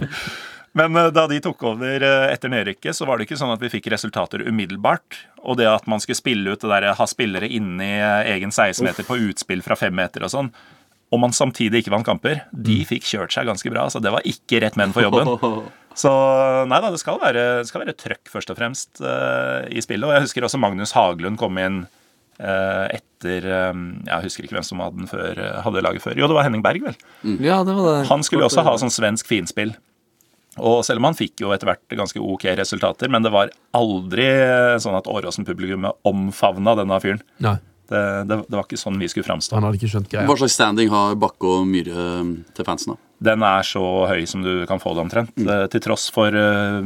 Men 0.78 0.96
eh, 0.98 1.10
da 1.14 1.26
de 1.30 1.40
tok 1.42 1.62
over 1.70 2.02
eh, 2.02 2.26
etter 2.32 2.50
nedrykket, 2.52 2.96
så 2.98 3.06
var 3.08 3.18
det 3.18 3.28
ikke 3.28 3.38
sånn 3.40 3.54
at 3.54 3.62
vi 3.62 3.72
fikk 3.72 3.88
resultater 3.94 4.42
umiddelbart. 4.46 5.20
Og 5.46 5.58
det 5.60 5.68
at 5.70 5.86
man 5.90 6.02
skulle 6.02 6.18
spille 6.18 6.54
ut 6.54 6.64
det 6.64 6.72
der, 6.72 6.90
ha 6.98 7.08
spillere 7.10 7.48
inne 7.48 7.86
i 7.86 7.98
eh, 8.00 8.32
egen 8.36 8.54
16-meter 8.54 9.06
på 9.06 9.18
utspill 9.30 9.62
fra 9.64 9.78
5 9.78 9.94
meter 9.94 10.26
og 10.26 10.34
sånn, 10.34 10.50
og 11.14 11.20
man 11.22 11.34
samtidig 11.36 11.84
ikke 11.84 11.92
vant 11.94 12.06
kamper, 12.06 12.42
de 12.50 12.80
fikk 12.88 13.06
kjørt 13.06 13.34
seg 13.34 13.46
ganske 13.46 13.70
bra. 13.70 13.86
Så 13.92 14.02
det 14.02 14.10
var 14.10 14.24
ikke 14.26 14.58
rett 14.64 14.78
menn 14.80 14.94
for 14.94 15.06
jobben. 15.06 15.30
Så 15.94 16.10
nei 16.66 16.80
da, 16.82 16.90
det 16.90 16.98
skal 16.98 17.20
være, 17.22 17.42
det 17.62 17.68
skal 17.68 17.84
være 17.84 17.94
trøkk 17.94 18.32
først 18.32 18.50
og 18.50 18.56
fremst 18.58 18.98
uh, 18.98 19.62
i 19.70 19.78
spillet. 19.84 20.08
Og 20.08 20.16
jeg 20.16 20.24
husker 20.24 20.46
også 20.48 20.58
Magnus 20.58 20.90
Haglund 20.96 21.38
kom 21.38 21.60
inn 21.62 21.84
uh, 21.86 22.86
etter 22.90 23.46
um, 23.70 23.84
Jeg 24.02 24.26
husker 24.26 24.48
ikke 24.48 24.56
hvem 24.58 24.66
som 24.66 24.82
hadde, 24.82 25.04
den 25.04 25.12
før, 25.12 25.38
eh, 25.38 25.60
hadde 25.62 25.84
laget 25.86 26.02
før. 26.02 26.18
Jo, 26.18 26.26
det 26.26 26.34
var 26.34 26.48
Henning 26.48 26.64
Berg, 26.66 26.82
vel. 26.88 26.98
ja, 27.38 27.60
det 27.62 27.78
var 27.78 27.86
det. 27.92 28.08
Han 28.10 28.26
skulle 28.26 28.42
jo 28.42 28.50
også 28.50 28.66
ha 28.66 28.74
sånn 28.82 28.92
svensk 28.92 29.30
finspill. 29.30 29.76
Og 30.58 30.84
selv 30.86 31.00
om 31.02 31.08
han 31.10 31.16
fikk 31.18 31.40
jo 31.42 31.50
etter 31.54 31.66
hvert 31.66 31.96
ganske 31.98 32.20
ok 32.22 32.44
resultater, 32.60 33.10
men 33.10 33.22
det 33.26 33.32
var 33.34 33.50
aldri 33.74 34.26
sånn 34.82 34.94
at 34.98 35.08
Åråsen-publikummet 35.10 36.04
omfavna 36.06 36.76
denne 36.78 36.98
fyren. 37.02 37.22
Nei, 37.42 37.56
Det, 37.84 38.00
det, 38.30 38.36
det 38.48 38.56
var 38.56 38.64
ikke 38.64 38.78
sånn 38.80 38.96
vi 39.02 39.08
skulle 39.12 39.26
framstå. 39.26 39.58
han 39.58 39.66
hadde 39.66 39.76
ikke 39.76 39.90
skjønt 39.92 40.08
greia. 40.08 40.24
Hva 40.28 40.36
slags 40.40 40.54
standing 40.56 40.88
har 40.88 41.18
Bakke 41.20 41.50
og 41.58 41.66
Myhre 41.68 42.06
til 42.56 42.64
fansen? 42.64 42.94
da? 42.94 43.00
Den 43.24 43.42
er 43.46 43.62
så 43.66 43.82
høy 44.08 44.24
som 44.28 44.42
du 44.44 44.64
kan 44.68 44.80
få 44.80 44.94
det 44.96 45.02
omtrent. 45.04 45.34
Mm. 45.36 45.50
Til 45.72 45.80
tross 45.84 46.06
for 46.12 46.32
eh, 46.34 46.80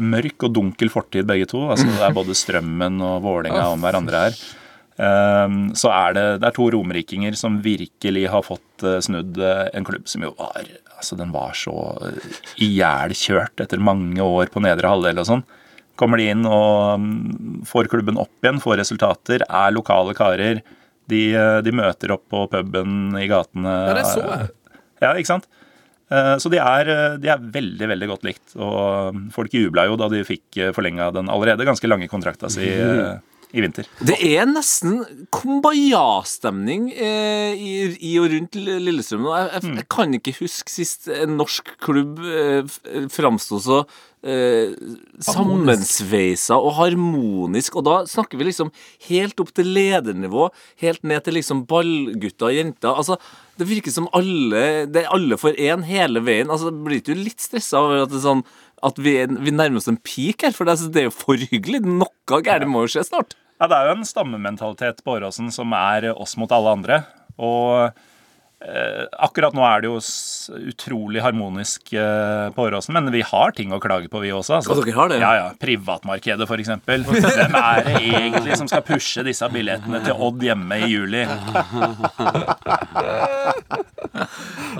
mørk 0.00 0.46
og 0.48 0.54
dunkel 0.56 0.90
fortid, 0.92 1.26
begge 1.28 1.46
to. 1.50 1.60
Altså, 1.72 1.86
det 1.92 2.02
er 2.08 2.16
både 2.16 2.34
Strømmen 2.36 2.98
og 3.04 3.20
Vålerenga 3.24 3.68
om 3.74 3.84
hverandre 3.84 4.24
her. 4.26 4.40
Ehm, 4.98 5.70
så 5.78 5.92
er 5.94 6.16
det, 6.16 6.24
det 6.42 6.48
er 6.50 6.56
to 6.56 6.66
romerikinger 6.74 7.36
som 7.38 7.60
virkelig 7.64 8.26
har 8.32 8.44
fått 8.44 8.84
eh, 8.84 8.98
snudd 9.04 9.38
eh, 9.38 9.68
en 9.76 9.86
klubb 9.86 10.08
som 10.10 10.26
jo 10.26 10.34
var 10.38 10.66
altså 11.00 11.16
Den 11.16 11.30
var 11.32 11.54
så 11.56 11.72
uh, 11.96 12.40
ihjelkjørt 12.60 13.62
etter 13.64 13.80
mange 13.80 14.20
år 14.20 14.50
på 14.52 14.60
nedre 14.60 14.90
halvdel 14.90 15.22
og 15.22 15.24
sånn. 15.24 15.44
Kommer 15.96 16.20
de 16.20 16.26
inn 16.28 16.42
og 16.44 17.00
mm, 17.00 17.62
får 17.68 17.88
klubben 17.88 18.20
opp 18.20 18.44
igjen, 18.44 18.60
får 18.60 18.76
resultater, 18.82 19.46
er 19.48 19.72
lokale 19.72 20.12
karer. 20.18 20.60
De, 21.08 21.22
eh, 21.32 21.62
de 21.64 21.72
møter 21.72 22.12
opp 22.12 22.26
på 22.28 22.42
puben 22.52 23.16
i 23.16 23.24
gatene. 23.32 23.72
Ja, 23.88 23.96
det 23.96 24.04
så 24.10 24.26
jeg. 24.26 24.50
Ja, 25.00 25.14
ikke 25.14 25.32
sant? 25.32 25.48
Eh, 26.10 26.36
Så 26.42 26.50
de 26.50 26.58
er, 26.58 26.88
eh, 26.90 27.16
de 27.22 27.30
er 27.30 27.38
veldig 27.40 27.88
veldig 27.94 28.08
godt 28.10 28.26
likt. 28.26 28.56
Og 28.58 29.14
mm, 29.14 29.26
folk 29.34 29.54
jubla 29.54 29.86
jo 29.88 29.96
da 30.00 30.10
de 30.12 30.24
fikk 30.26 30.60
forlenga 30.76 31.10
den 31.14 31.30
allerede 31.30 31.66
ganske 31.68 31.88
lange 31.88 32.10
kontrakta 32.10 32.50
si 32.52 32.66
eh, 32.66 33.16
i 33.52 33.64
vinter. 33.64 33.88
Det 34.06 34.16
er 34.22 34.46
nesten 34.48 35.00
kumbaya-stemning 35.34 36.90
eh, 36.94 37.54
i, 37.56 37.72
i 38.10 38.12
og 38.22 38.30
rundt 38.34 38.58
Lillestrøm 38.60 39.26
nå. 39.26 39.34
Jeg, 39.34 39.50
jeg, 39.56 39.74
jeg 39.80 39.88
kan 39.96 40.14
ikke 40.18 40.36
huske 40.38 40.72
sist 40.72 41.10
en 41.10 41.36
norsk 41.40 41.74
klubb 41.82 42.22
eh, 42.22 42.78
framsto 43.10 43.60
så 43.62 43.82
eh, 44.26 44.72
sammensveisa 45.24 46.58
og 46.60 46.74
harmonisk. 46.78 47.78
Og 47.80 47.86
da 47.88 47.98
snakker 48.10 48.40
vi 48.40 48.50
liksom 48.50 48.72
helt 49.08 49.40
opp 49.42 49.52
til 49.56 49.70
ledernivå, 49.74 50.50
helt 50.82 51.04
ned 51.06 51.24
til 51.26 51.38
liksom 51.40 51.64
ballgutter 51.70 52.50
og 52.50 52.58
jenter. 52.58 52.94
Altså, 52.94 53.18
det 53.60 53.68
virker 53.68 53.92
som 53.92 54.06
alle 54.16 54.86
Det 54.88 55.02
er 55.02 55.12
alle 55.12 55.36
for 55.40 55.52
én 55.52 55.84
hele 55.84 56.22
veien. 56.24 56.50
Altså, 56.50 56.72
Blir 56.72 57.02
du 57.04 57.14
litt 57.14 57.40
stressa 57.42 57.82
over 57.82 58.04
at 58.04 58.12
det 58.12 58.20
er 58.20 58.28
sånn 58.28 58.44
at 58.86 58.98
vi, 58.98 59.14
vi 59.26 59.50
nærmer 59.54 59.80
oss 59.80 59.88
en 59.90 59.98
peak 60.00 60.42
her? 60.46 60.52
For 60.56 60.64
det, 60.68 60.78
er- 60.96 61.08
jo 61.08 61.14
for 61.14 61.36
hyggelig. 61.36 61.82
Noe 61.84 62.40
gærent 62.42 62.68
må 62.70 62.84
jo 62.86 62.92
skje 62.94 63.04
snart. 63.08 63.34
Ja, 63.60 63.66
Det 63.68 63.76
er 63.76 63.90
jo 63.90 63.96
en 63.98 64.06
stammementalitet 64.08 65.02
på 65.04 65.18
Åråsen 65.18 65.50
som 65.52 65.72
er 65.76 66.10
oss 66.14 66.36
mot 66.40 66.50
alle 66.52 66.72
andre. 66.78 67.02
Og 67.38 67.92
akkurat 68.60 69.54
nå 69.56 69.62
er 69.64 69.80
det 69.80 69.88
jo 69.88 69.96
utrolig 70.70 71.22
harmonisk 71.24 71.94
eh, 71.96 72.50
på 72.52 72.66
Åråsen, 72.66 72.92
men 72.92 73.08
vi 73.14 73.22
har 73.24 73.54
ting 73.56 73.72
å 73.72 73.78
klage 73.80 74.10
på, 74.12 74.20
vi 74.20 74.32
også. 74.36 74.58
Altså. 74.58 74.74
Ja, 74.76 74.84
dere 74.84 74.96
har 74.98 75.08
det? 75.12 75.20
Ja, 75.22 75.30
ja. 75.38 75.46
Privatmarkedet, 75.60 76.44
f.eks. 76.44 76.68
Hvem 76.84 77.56
er 77.56 77.84
det 77.88 77.94
egentlig 78.10 78.58
som 78.60 78.68
skal 78.68 78.84
pushe 78.84 79.24
disse 79.26 79.48
billettene 79.54 80.02
til 80.04 80.12
Odd 80.28 80.44
hjemme 80.44 80.76
i 80.84 80.90
juli? 80.92 81.24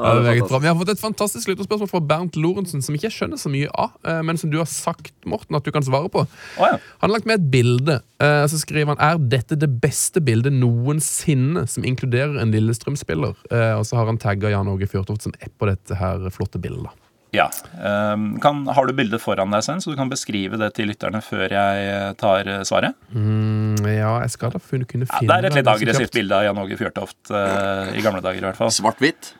Ja, 0.00 0.14
det 0.16 0.30
er. 0.32 0.60
Vi 0.60 0.68
har 0.68 0.76
fått 0.78 0.92
et 0.94 1.00
fantastisk 1.02 1.48
lytterspørsmål 1.50 1.90
fra 1.90 2.00
Bernt 2.04 2.36
Lorentzen, 2.40 2.82
som 2.84 2.94
ikke 2.96 3.08
jeg 3.08 3.16
skjønner 3.16 3.40
så 3.40 3.50
mye 3.52 3.68
av, 3.72 3.92
eh, 4.06 4.20
men 4.26 4.38
som 4.40 4.52
du 4.52 4.58
har 4.60 4.68
sagt, 4.70 5.12
Morten, 5.28 5.56
at 5.58 5.64
du 5.66 5.72
kan 5.74 5.84
svare 5.86 6.08
på. 6.12 6.24
Oh, 6.60 6.66
ja. 6.68 6.76
Han 7.02 7.08
har 7.10 7.16
lagt 7.16 7.28
med 7.28 7.40
et 7.40 7.50
bilde. 7.52 8.00
eh, 8.20 8.44
Så 8.50 8.60
skriver 8.62 8.94
han 8.94 9.00
er 9.00 9.18
dette 9.32 9.56
det 9.58 9.68
beste 9.82 10.20
bildet 10.24 10.52
noensinne 10.56 11.66
som 11.68 11.84
inkluderer 11.84 12.40
en 12.40 12.52
Lillestrøm-spiller. 12.54 13.34
Eh, 13.70 13.78
Og 13.78 13.86
så 13.88 13.98
har 14.00 14.10
han 14.10 14.18
tagga 14.20 14.52
Jan 14.52 14.68
Åge 14.70 14.88
Fjørtoft 14.90 15.26
som 15.28 15.36
er 15.40 15.52
på 15.56 15.70
dette 15.70 15.96
her 15.98 16.26
flotte 16.34 16.60
bildet. 16.62 16.90
Ja. 17.30 17.46
ehm, 17.78 18.40
kan, 18.42 18.64
har 18.66 18.88
du 18.88 18.92
bildet 18.96 19.22
foran 19.22 19.52
deg, 19.54 19.62
Svein, 19.62 19.78
så 19.82 19.92
du 19.92 19.98
kan 19.98 20.10
beskrive 20.10 20.58
det 20.58 20.72
til 20.74 20.88
lytterne 20.90 21.20
før 21.22 21.52
jeg 21.54 22.16
tar 22.18 22.48
eh, 22.50 22.64
svaret? 22.66 22.96
Mm, 23.14 23.78
ja, 23.86 24.16
jeg 24.24 24.32
skal 24.34 24.50
da 24.50 24.58
kunne, 24.58 24.88
finne 24.88 25.06
Ja, 25.06 25.20
det 25.28 25.36
er 25.36 25.46
et 25.50 25.60
litt 25.60 25.70
aggressivt 25.70 26.16
bilde 26.16 26.40
av 26.40 26.48
Jan 26.48 26.58
Åge 26.58 26.78
Fjørtoft 26.80 27.30
uh, 27.30 27.92
i 27.94 28.02
gamle 28.02 28.22
dager, 28.24 28.42
i 28.42 28.48
hvert 28.48 28.58
fall. 28.58 28.72
Svart-hvitt. 28.74 29.30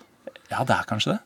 Ja, 0.52 0.62
det 0.62 0.76
er 0.76 0.86
kanskje 0.86 1.16
det. 1.16 1.18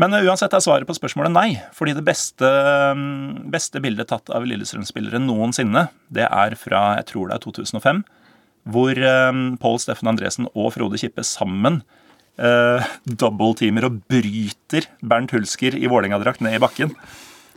Men 0.00 0.12
eh, 0.16 0.24
uansett 0.28 0.56
er 0.56 0.64
svaret 0.64 0.88
på 0.88 0.96
spørsmålet 0.96 1.32
nei. 1.32 1.48
Fordi 1.76 1.94
det 1.96 2.04
beste, 2.06 2.48
mm, 2.96 3.48
beste 3.52 3.80
bildet 3.84 4.08
tatt 4.12 4.32
av 4.32 4.48
Lillestrøm-spillere 4.48 5.20
noensinne, 5.20 5.88
det 6.12 6.28
er 6.28 6.56
fra 6.60 6.86
jeg 7.00 7.10
tror 7.12 7.28
det 7.28 7.38
er 7.38 7.44
2005. 7.44 8.02
Hvor 8.72 8.98
um, 8.98 9.44
Pål 9.62 9.78
Steffen 9.78 10.10
Andresen 10.10 10.48
og 10.50 10.72
Frode 10.74 10.98
Kippe 10.98 11.22
sammen 11.24 11.82
uh, 12.40 12.86
dobbeltteamer 13.06 13.86
og 13.88 14.00
bryter 14.10 14.88
Bernt 15.02 15.32
Hulsker 15.36 15.76
i 15.78 15.86
Vålerenga-drakt 15.90 16.40
ned 16.44 16.58
i 16.58 16.62
bakken. 16.62 16.92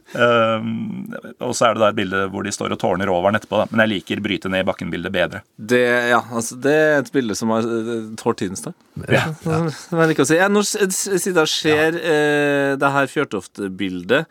Um, 0.09 1.11
og 1.38 1.51
så 1.53 1.67
er 1.67 1.75
det 1.77 1.84
da 1.84 1.89
et 1.91 1.97
bilde 1.99 2.21
hvor 2.34 2.41
de 2.41 2.49
står 2.53 2.73
og 2.73 2.80
tårner 2.82 3.11
over 3.13 3.30
den 3.30 3.38
etterpå. 3.38 3.59
Da. 3.61 3.67
Men 3.69 3.84
jeg 3.84 3.91
liker 3.91 4.21
bryte 4.25 4.49
ned 4.49 4.63
i 4.63 4.67
bakken-bildet 4.69 5.13
bedre. 5.13 5.41
Det, 5.61 5.84
ja, 6.09 6.21
altså, 6.34 6.57
det 6.63 6.73
er 6.73 6.95
et 7.03 7.11
bilde 7.13 7.38
som 7.38 7.53
har 7.53 7.67
eh, 7.69 8.07
tålt 8.17 8.41
tidens 8.41 8.65
tann. 8.65 8.73
Ja. 9.05 9.27
ja. 9.45 9.59
jeg 9.69 10.09
liker 10.13 10.25
å 10.25 10.30
si. 10.32 10.39
Ja, 10.39 10.47
når 10.49 10.65
Sida 10.65 10.89
s- 10.89 11.21
siden 11.27 11.43
jeg 11.43 11.53
ser 11.53 11.99
eh, 12.01 12.71
det 12.82 12.93
her 12.95 13.11
Fjørtoft-bildet 13.13 14.25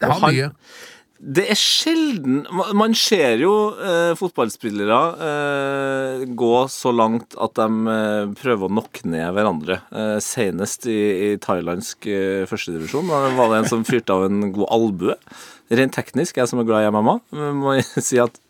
Det 0.00 0.10
har 0.10 0.24
mye. 0.26 0.50
Det 1.20 1.42
er 1.52 1.58
sjelden 1.58 2.46
Man 2.76 2.94
ser 2.96 3.42
jo 3.42 3.52
eh, 3.76 4.12
fotballspillere 4.16 5.00
eh, 5.26 6.22
gå 6.32 6.52
så 6.72 6.92
langt 6.96 7.36
at 7.36 7.58
de 7.58 7.92
eh, 7.92 8.32
prøver 8.40 8.64
å 8.64 8.72
knocke 8.72 9.04
ned 9.04 9.26
hverandre. 9.36 9.82
Eh, 9.92 10.16
senest 10.24 10.88
i, 10.88 10.96
i 10.96 11.30
thailandsk 11.44 12.08
eh, 12.08 12.46
førstedivisjon 12.48 13.12
var 13.12 13.52
det 13.52 13.60
en 13.60 13.68
som 13.68 13.84
fyrte 13.84 14.16
av 14.16 14.30
en 14.30 14.48
god 14.56 14.72
albue. 14.72 15.18
Rent 15.70 15.94
teknisk, 15.94 16.40
jeg 16.40 16.48
som 16.50 16.62
er 16.62 16.70
glad 16.70 16.88
i 16.88 16.94
MMA, 16.94 17.18
må 17.60 17.76
jeg 17.76 18.04
si 18.08 18.22
at 18.22 18.40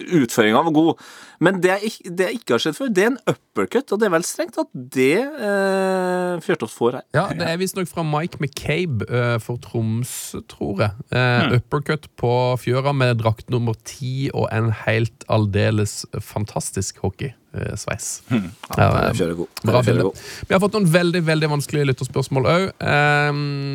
utføringa 0.00 0.62
var 0.66 0.74
god. 0.74 1.02
Men 1.44 1.60
det 1.62 1.72
jeg, 1.72 1.92
det 2.14 2.28
jeg 2.28 2.40
ikke 2.40 2.56
har 2.56 2.62
sett 2.62 2.78
før, 2.78 2.90
det 2.94 3.04
er 3.04 3.10
en 3.12 3.20
uppercut, 3.30 3.92
og 3.92 4.00
det 4.00 4.08
er 4.08 4.14
vel 4.14 4.26
strengt 4.26 4.58
at 4.62 4.70
det 4.94 5.20
eh, 5.20 6.42
Fjørtoft 6.44 6.76
får 6.76 6.98
her. 6.98 7.06
Ja, 7.16 7.26
det 7.34 7.48
er 7.48 7.60
visstnok 7.60 7.90
fra 7.90 8.06
Mike 8.06 8.40
McCabe 8.40 9.08
eh, 9.08 9.36
for 9.42 9.60
Troms, 9.62 10.34
tror 10.50 10.84
jeg. 10.86 11.06
Eh, 11.14 11.56
Uppercut 11.58 12.08
på 12.20 12.32
fjøra 12.62 12.94
med 12.96 13.18
drakt 13.22 13.50
nummer 13.52 13.76
ti 13.86 14.30
og 14.32 14.48
en 14.54 14.72
helt 14.84 15.26
aldeles 15.32 16.02
fantastisk 16.22 17.02
hockeysveis. 17.04 17.40
Ja, 17.54 18.88
eh. 19.08 19.12
Den 19.18 19.46
Bra 19.62 19.80
er 19.80 19.86
bilde. 19.86 20.10
Vi 20.48 20.54
har 20.54 20.62
fått 20.62 20.74
noen 20.76 20.88
veldig 20.90 21.22
veldig 21.26 21.50
vanskelige 21.54 21.90
lytterspørsmål 21.92 22.50
òg. 22.50 22.66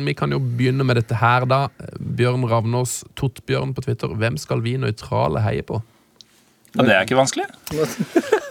vi 0.06 0.14
kan 0.18 0.32
jo 0.34 0.40
begynne 0.40 0.84
med 0.86 1.00
dette 1.00 1.16
her, 1.20 1.48
da. 1.48 1.62
Bjørn 1.98 2.44
Ravnås, 2.50 3.00
Tottbjørn 3.16 3.74
på 3.74 3.86
Twitter. 3.86 4.12
Hvem 4.20 4.38
skal 4.40 4.62
vi 4.64 4.76
nøytrale 4.80 5.42
heie 5.44 5.64
på? 5.66 5.82
Ja, 6.76 6.84
det 6.86 6.94
er 6.94 7.04
ikke 7.08 7.18
vanskelig. 7.18 7.48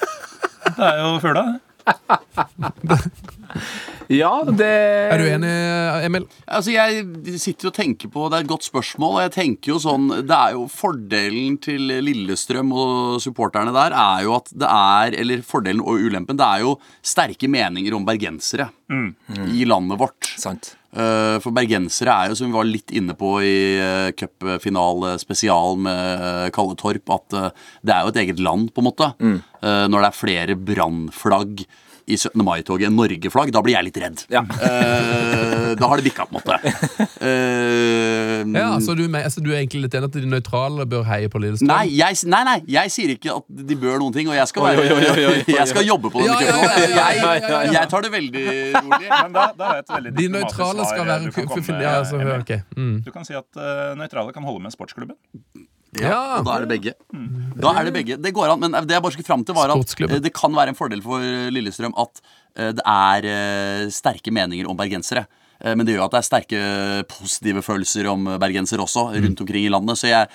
Det 0.69 0.85
er 0.85 0.99
jo 1.01 1.15
fugla, 1.19 1.41
det. 1.43 1.68
Ja, 4.09 4.31
det 4.45 4.67
Er 5.13 5.19
du 5.21 5.25
enig, 5.29 5.49
Emil? 6.05 6.25
Altså, 6.47 6.71
Jeg 6.73 7.37
sitter 7.41 7.69
og 7.69 7.75
tenker 7.77 8.09
på, 8.09 8.25
Det 8.29 8.39
er 8.39 8.45
et 8.45 8.49
godt 8.51 8.65
spørsmål. 8.65 9.15
og 9.17 9.21
jeg 9.27 9.33
tenker 9.35 9.73
jo 9.73 9.77
sånn, 9.83 10.07
det 10.25 10.33
er 10.37 10.55
jo 10.57 10.65
Fordelen 10.71 11.59
til 11.61 11.89
Lillestrøm 12.05 12.71
og 12.73 13.19
supporterne 13.21 13.73
der 13.75 13.93
er 13.93 14.23
jo 14.25 14.35
at 14.39 14.49
det 14.53 14.69
er 14.69 15.19
Eller 15.19 15.43
fordelen 15.45 15.81
og 15.83 15.99
ulempen. 16.01 16.37
Det 16.39 16.45
er 16.47 16.65
jo 16.65 16.75
sterke 17.05 17.49
meninger 17.51 17.93
om 17.95 18.05
bergensere 18.07 18.69
i 18.89 19.65
landet 19.69 19.99
vårt. 20.01 20.25
Sant. 20.41 20.75
Eh, 20.89 21.37
For 21.43 21.53
bergensere 21.53 22.13
er 22.13 22.31
jo, 22.31 22.37
som 22.39 22.49
vi 22.49 22.57
var 22.57 22.67
litt 22.67 22.93
inne 22.95 23.13
på 23.17 23.35
i 23.45 23.77
uh, 23.77 25.17
spesial 25.21 25.77
med 25.77 26.23
eh, 26.25 26.47
Kalle 26.55 26.77
Torp, 26.79 27.13
at 27.13 27.37
eh, 27.37 27.67
det 27.85 27.93
er 27.93 28.01
jo 28.01 28.13
et 28.13 28.21
eget 28.23 28.41
land, 28.41 28.71
på 28.73 28.81
en 28.81 28.89
måte. 28.89 29.13
Mm. 29.19 29.39
når 29.59 29.99
det 29.99 30.07
er 30.07 30.15
flere 30.15 30.55
brannflagg 30.55 31.65
i 32.09 32.17
17. 32.17 32.43
mai-toget 32.45 32.89
en 32.89 32.97
Norge-flagg, 32.99 33.53
da 33.55 33.63
blir 33.65 33.77
jeg 33.77 33.89
litt 33.89 34.01
redd. 34.01 34.25
Ja. 34.33 34.43
uh, 34.43 35.75
da 35.79 35.91
har 35.91 36.01
det 36.01 36.09
bikka, 36.09 36.27
på 36.29 36.35
en 36.35 36.41
måte. 36.41 36.59
Uh, 37.21 38.19
Ja, 38.59 38.79
så 38.81 38.93
du, 38.93 39.03
er 39.05 39.23
altså, 39.23 39.41
du 39.43 39.51
er 39.51 39.59
egentlig 39.59 39.83
litt 39.85 39.95
enig 39.97 40.09
at 40.09 40.15
de 40.15 40.29
nøytrale 40.29 40.85
bør 40.89 41.03
heie 41.07 41.29
på 41.31 41.41
Lillestrøm? 41.41 41.69
Nei 41.69 41.91
jeg, 41.91 42.17
nei, 42.29 42.41
nei, 42.47 42.57
jeg 42.71 42.93
sier 42.93 43.13
ikke 43.13 43.35
at 43.39 43.47
de 43.69 43.77
bør 43.79 43.99
noen 44.01 44.15
ting, 44.15 44.29
og 44.31 44.37
jeg 44.37 44.51
skal, 44.51 44.65
være, 44.65 44.85
Oi, 44.85 44.95
oi, 44.95 45.07
oi, 45.09 45.09
oi, 45.11 45.25
oi. 45.31 45.55
jeg 45.59 45.71
skal 45.71 45.87
jobbe 45.87 46.11
på 46.13 46.23
denne 46.23 46.37
Ja, 46.39 46.47
ja, 46.47 46.55
ja, 46.55 46.69
ja, 46.69 46.69
ja, 46.69 46.87
ja, 46.89 47.09
ja, 47.19 47.33
ja. 47.39 47.61
Jeg, 47.63 47.73
jeg 47.75 47.91
tar 47.93 48.05
det 48.05 48.11
veldig 48.15 48.45
rolig. 48.77 49.09
Men 49.23 49.37
da, 49.37 49.45
da 49.59 49.71
jeg 49.75 49.85
et 49.85 49.93
veldig 49.95 50.15
De 50.19 50.27
nøytrale 50.35 50.89
skal 50.89 51.03
du 51.03 51.13
være 51.13 51.33
kan 51.35 51.49
komme 51.53 51.79
ja, 51.79 51.95
altså, 51.99 52.21
okay. 52.39 52.61
mm. 52.75 52.95
Du 53.05 53.11
kan 53.15 53.27
si 53.27 53.35
at 53.37 53.59
uh, 53.59 53.93
nøytrale 53.99 54.35
kan 54.35 54.45
holde 54.47 54.63
med 54.63 54.75
sportsklubben. 54.75 55.17
Ja, 56.01 56.39
og 56.39 56.45
da 56.47 56.57
er 56.57 56.65
det 56.65 56.69
begge. 56.71 56.93
Da 57.59 57.73
er 57.75 57.89
Det 57.89 57.93
begge 57.95 58.15
Det 58.21 58.31
går 58.35 58.53
an, 58.53 58.61
men 58.63 58.71
det 58.87 58.95
jeg 58.95 59.03
bare 59.03 59.15
skulle 59.15 59.27
fram 59.27 59.43
til 59.45 59.57
var 59.57 59.73
at 59.73 59.95
eh, 60.05 60.19
det 60.23 60.31
kan 60.35 60.53
være 60.55 60.73
en 60.73 60.77
fordel 60.79 61.01
for 61.03 61.19
Lillestrøm 61.51 61.95
at 61.99 62.21
eh, 62.55 62.71
det 62.77 62.85
er 62.85 63.27
eh, 63.27 63.89
sterke 63.93 64.31
meninger 64.31 64.69
om 64.69 64.77
bergensere. 64.79 65.25
Men 65.59 65.83
det 65.83 65.91
gjør 65.91 66.05
at 66.05 66.13
det 66.13 66.19
er 66.21 66.23
sterke 66.23 66.59
positive 67.11 67.59
følelser 67.59 68.07
om 68.07 68.29
bergensere 68.39 68.79
også 68.79 69.09
rundt 69.11 69.41
omkring 69.43 69.65
i 69.67 69.71
landet. 69.73 69.99
Så 69.99 70.07
jeg, 70.07 70.29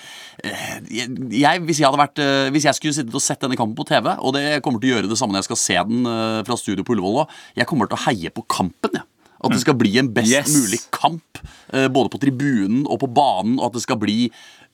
jeg, 1.33 1.63
hvis, 1.65 1.79
jeg 1.81 1.97
vært, 1.97 2.21
hvis 2.53 2.67
jeg 2.69 2.77
skulle 2.77 2.93
sittet 2.93 3.17
og 3.17 3.23
sett 3.25 3.41
denne 3.41 3.57
kampen 3.57 3.73
på 3.79 3.87
TV, 3.89 4.11
og 4.21 4.35
det 4.37 4.59
kommer 4.61 4.77
til 4.83 4.91
å 4.91 4.99
gjøre 4.99 5.09
det 5.09 5.17
samme 5.17 5.33
når 5.33 5.41
jeg 5.41 5.47
skal 5.49 5.61
se 5.63 5.79
den 5.89 6.05
fra 6.45 6.59
studio 6.61 6.85
på 6.85 6.93
Ullevål 6.93 7.23
jeg 7.57 7.65
kommer 7.65 7.89
til 7.89 7.97
å 7.97 8.03
heie 8.05 8.29
på 8.37 8.45
kampen. 8.45 8.99
jeg. 8.99 9.07
At 9.41 9.55
det 9.55 9.63
skal 9.65 9.77
bli 9.81 9.97
en 9.97 10.13
best 10.13 10.29
Yes. 10.29 10.53
mulig 10.53 10.79
kamp, 10.93 11.41
både 11.73 12.13
på 12.13 12.21
tribunen 12.21 12.85
og 12.85 13.01
på 13.01 13.09
banen, 13.09 13.57
og 13.57 13.71
at 13.71 13.79
det 13.79 13.83
skal 13.87 13.97
bli 13.97 14.29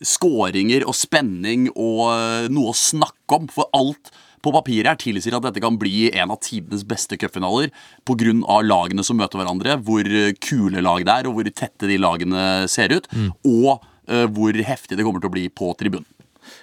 skåringer 0.06 0.86
og 0.88 0.98
spenning 0.98 1.70
og 1.72 2.04
eh, 2.14 2.50
noe 2.54 2.74
å 2.74 2.78
snakke 2.78 3.38
om. 3.38 3.50
For 3.52 3.70
alt 3.78 4.12
på 4.42 4.54
papiret 4.56 4.90
her 4.90 5.00
tilsier 5.02 5.38
at 5.38 5.46
dette 5.46 5.62
kan 5.62 5.78
bli 5.82 6.10
en 6.12 6.34
av 6.34 6.42
tidenes 6.42 6.86
beste 6.88 7.18
cupfinaler 7.22 7.70
pga. 8.10 8.34
lagene 8.66 9.06
som 9.06 9.20
møter 9.22 9.42
hverandre, 9.42 9.78
hvor 9.86 10.06
eh, 10.06 10.34
kule 10.42 10.82
lag 10.82 11.06
det 11.06 11.18
er, 11.20 11.30
og 11.30 11.38
hvor 11.38 11.52
tette 11.52 11.90
de 11.90 12.00
lagene 12.02 12.68
ser 12.72 12.94
ut, 12.96 13.08
og 13.46 13.84
uh, 14.10 14.26
hvor 14.34 14.54
heftig 14.54 14.98
det 14.98 15.06
kommer 15.06 15.22
til 15.22 15.32
å 15.32 15.38
bli 15.38 15.48
på 15.50 15.74
tribunen. 15.78 16.08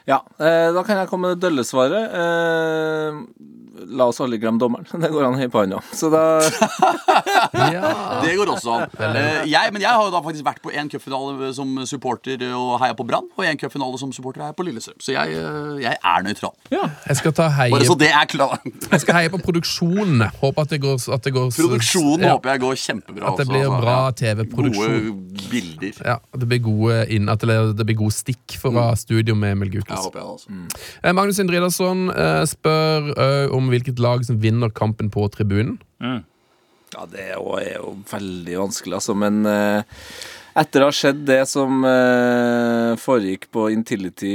Ja, 0.09 0.23
eh, 0.41 0.69
da 0.75 0.83
kan 0.87 0.99
jeg 0.99 1.09
komme 1.11 1.29
med 1.29 1.39
det 1.39 1.47
dølle 1.47 1.65
svaret. 1.67 2.15
Eh, 2.17 3.19
la 3.87 4.09
oss 4.11 4.21
aldri 4.21 4.39
glemme 4.43 4.61
dommeren. 4.61 4.87
Det 5.03 5.11
går 5.13 5.27
an 5.29 5.39
høyt 5.39 5.53
på 5.53 5.63
òg. 5.65 5.77
Så 5.95 6.11
da 6.13 6.23
Ja. 7.73 8.21
Det 8.23 8.35
går 8.39 8.51
også 8.53 8.75
an. 8.75 8.97
Eh, 8.99 9.49
jeg, 9.51 9.73
men 9.73 9.83
jeg 9.83 9.91
har 9.91 10.05
jo 10.05 10.13
da 10.13 10.21
faktisk 10.25 10.47
vært 10.47 10.61
på 10.65 10.73
én 10.75 10.91
cupfinale 10.91 11.51
som 11.57 11.75
supporter 11.89 12.43
og 12.49 12.77
heia 12.83 12.97
på 12.99 13.07
Brann, 13.09 13.29
og 13.37 13.47
én 13.47 13.59
cupfinale 13.61 13.99
som 14.01 14.13
supporter 14.15 14.43
her 14.43 14.51
heia 14.51 14.59
på 14.59 14.67
Lillestrøm. 14.67 14.99
Så 15.03 15.15
jeg, 15.15 15.37
eh, 15.39 15.79
jeg 15.85 15.97
er 15.97 16.27
nøytral. 16.27 16.55
Jeg 16.73 17.21
skal 17.21 17.35
ta 17.37 17.49
heie, 17.59 17.73
Bare 17.75 17.89
så 17.89 17.97
det 17.99 18.11
er 18.11 18.29
klart. 18.31 18.67
jeg 18.67 19.01
skal 19.05 19.21
heie 19.21 19.33
på 19.33 19.41
produksjonen. 19.43 20.27
Håper 20.43 20.67
at 20.67 20.75
det 20.75 20.81
går, 20.83 20.99
at 21.15 21.25
det 21.25 21.35
går 21.35 21.51
Produksjonen 21.59 22.27
ja, 22.27 22.35
håper 22.37 22.55
jeg 22.55 22.63
går 22.65 22.79
kjempebra. 22.85 23.33
At 23.33 23.43
det 23.43 23.49
blir 23.49 23.67
også, 23.67 23.81
bra 23.83 23.97
TV-produksjon. 24.19 24.99
Gode 25.09 25.49
bilder. 25.51 26.03
Ja, 26.05 26.17
det 26.39 26.49
blir 26.51 26.63
gode 26.65 26.99
inn, 27.15 27.29
at 27.33 27.45
det, 27.47 27.59
det 27.79 27.87
blir 27.89 27.99
gode 28.03 28.17
stikk 28.17 28.59
fra 28.61 28.91
studio 28.99 29.37
med 29.39 29.57
Emil 29.57 29.75
Ja, 29.79 29.83
Jeg 29.89 30.05
håper 30.05 30.21
jeg 30.21 30.29
altså. 30.29 30.49
Mm. 30.49 31.15
Magnus 31.19 31.39
Indridarsson 31.43 32.09
eh, 32.11 32.43
spør 32.49 33.11
eh, 33.15 33.55
om 33.69 33.77
hvilket 33.77 34.01
lag 34.03 34.25
som 34.27 34.41
vinner 34.43 34.73
kampen 34.75 35.13
på 35.15 35.29
tribunen. 35.37 35.77
Ja, 36.01 37.05
det 37.13 37.21
er 37.29 37.37
jo, 37.37 37.53
er 37.61 37.75
jo 37.77 37.95
veldig 38.09 38.59
vanskelig, 38.65 38.95
altså. 38.97 39.13
Men 39.21 39.43
eh, 39.45 40.01
etter 40.59 40.83
å 40.83 40.87
ha 40.89 40.95
sett 40.97 41.19
det 41.29 41.43
som 41.51 41.83
eh, 41.85 42.95
foregikk 42.99 43.45
på 43.55 43.67
Intility 43.75 44.31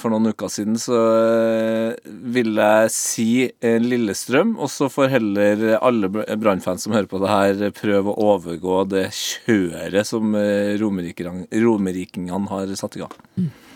for 0.00 0.10
noen 0.14 0.32
uker 0.32 0.48
siden, 0.50 0.78
så 0.80 0.96
eh, 1.12 2.08
vil 2.34 2.56
jeg 2.56 2.94
si 2.94 3.26
eh, 3.52 3.76
Lillestrøm. 3.84 4.56
Og 4.56 4.72
så 4.72 4.88
får 4.90 5.12
heller 5.12 5.66
alle 5.76 6.08
Br- 6.14 6.24
Brann-fans 6.40 6.88
som 6.88 6.96
hører 6.96 7.10
på 7.12 7.20
det 7.22 7.30
her, 7.34 7.62
prøve 7.76 8.14
å 8.16 8.30
overgå 8.32 8.80
det 8.94 9.04
kjøret 9.20 10.08
som 10.08 10.32
eh, 10.40 10.72
romerikingene 10.80 12.48
har 12.54 12.74
satt 12.80 12.96
i 12.96 13.04
gang. 13.04 13.14